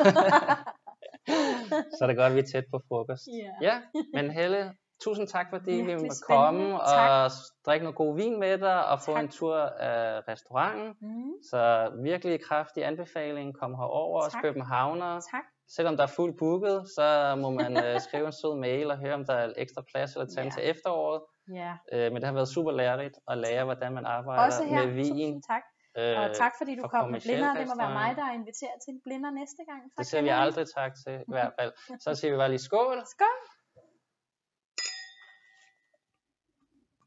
så 1.98 2.04
er 2.04 2.06
det 2.06 2.16
godt, 2.16 2.30
at 2.30 2.34
vi 2.34 2.40
er 2.40 2.46
tæt 2.52 2.64
på 2.70 2.80
frokost. 2.88 3.26
Ja. 3.26 3.52
Ja, 3.62 3.82
men 4.14 4.30
Helle, 4.30 4.76
tusind 5.04 5.26
tak, 5.28 5.46
fordi 5.50 5.70
vi 5.70 5.76
Virkelig 5.76 5.96
måtte 5.96 6.16
spændende. 6.16 6.70
komme 6.70 6.78
Tak. 6.78 7.10
og 7.24 7.30
drikke 7.66 7.84
noget 7.84 7.96
god 7.96 8.16
vin 8.16 8.40
med 8.40 8.58
dig 8.58 8.86
og 8.86 9.00
få 9.00 9.12
Tak. 9.14 9.22
en 9.22 9.28
tur 9.28 9.56
af 9.90 10.22
restauranten. 10.28 10.88
Mm, 11.00 11.32
Så 11.50 11.90
virkelig 12.02 12.44
kraftig 12.44 12.84
anbefaling, 12.86 13.58
kom 13.60 13.74
herover 13.74 14.22
og 14.24 14.30
Tak. 14.32 14.42
Københavner. 14.42 15.20
tak. 15.30 15.44
Selvom 15.76 15.96
der 15.96 16.02
er 16.02 16.12
fuldt 16.18 16.36
booket, 16.38 16.86
så 16.96 17.34
må 17.42 17.50
man 17.50 17.72
øh, 17.84 18.00
skrive 18.00 18.26
en 18.26 18.32
sød 18.32 18.54
mail 18.58 18.90
og 18.90 18.98
høre, 18.98 19.14
om 19.14 19.24
der 19.24 19.34
er 19.34 19.52
ekstra 19.56 19.82
plads 19.92 20.14
eller 20.16 20.26
tage 20.26 20.44
yeah. 20.44 20.52
til 20.54 20.62
efteråret. 20.70 21.20
Ja. 21.54 21.72
Øh, 21.92 22.12
men 22.12 22.16
det 22.16 22.24
har 22.24 22.32
været 22.32 22.48
super 22.48 22.72
lærerigt 22.72 23.16
at 23.28 23.38
lære, 23.38 23.64
hvordan 23.64 23.92
man 23.92 24.04
arbejder 24.06 24.44
Også 24.44 24.64
her, 24.64 24.86
med 24.86 24.94
vin. 24.94 25.08
tusind 25.12 25.42
tak. 25.50 25.62
Øh, 25.98 26.18
Og 26.20 26.36
tak 26.36 26.52
fordi 26.58 26.72
du 26.76 26.82
for 26.82 26.88
kom 26.88 27.10
med 27.10 27.20
blinder. 27.20 27.54
Det 27.54 27.66
må 27.70 27.74
være 27.84 27.92
mig, 28.02 28.10
der 28.16 28.26
inviterer 28.38 28.76
til 28.84 28.90
en 28.94 29.00
blinder 29.04 29.30
næste 29.30 29.62
gang. 29.70 29.82
Det 29.84 29.92
Tak, 29.96 30.04
siger 30.06 30.22
vi 30.22 30.28
aldrig 30.28 30.66
tak 30.78 30.92
til, 31.04 31.14
i 31.28 31.30
hvert 31.34 31.52
fald. 31.60 31.72
Så 32.04 32.14
siger 32.14 32.30
vi 32.32 32.36
bare 32.42 32.48
lige 32.48 32.64
skål. 32.68 32.98
Skål. 33.16 33.38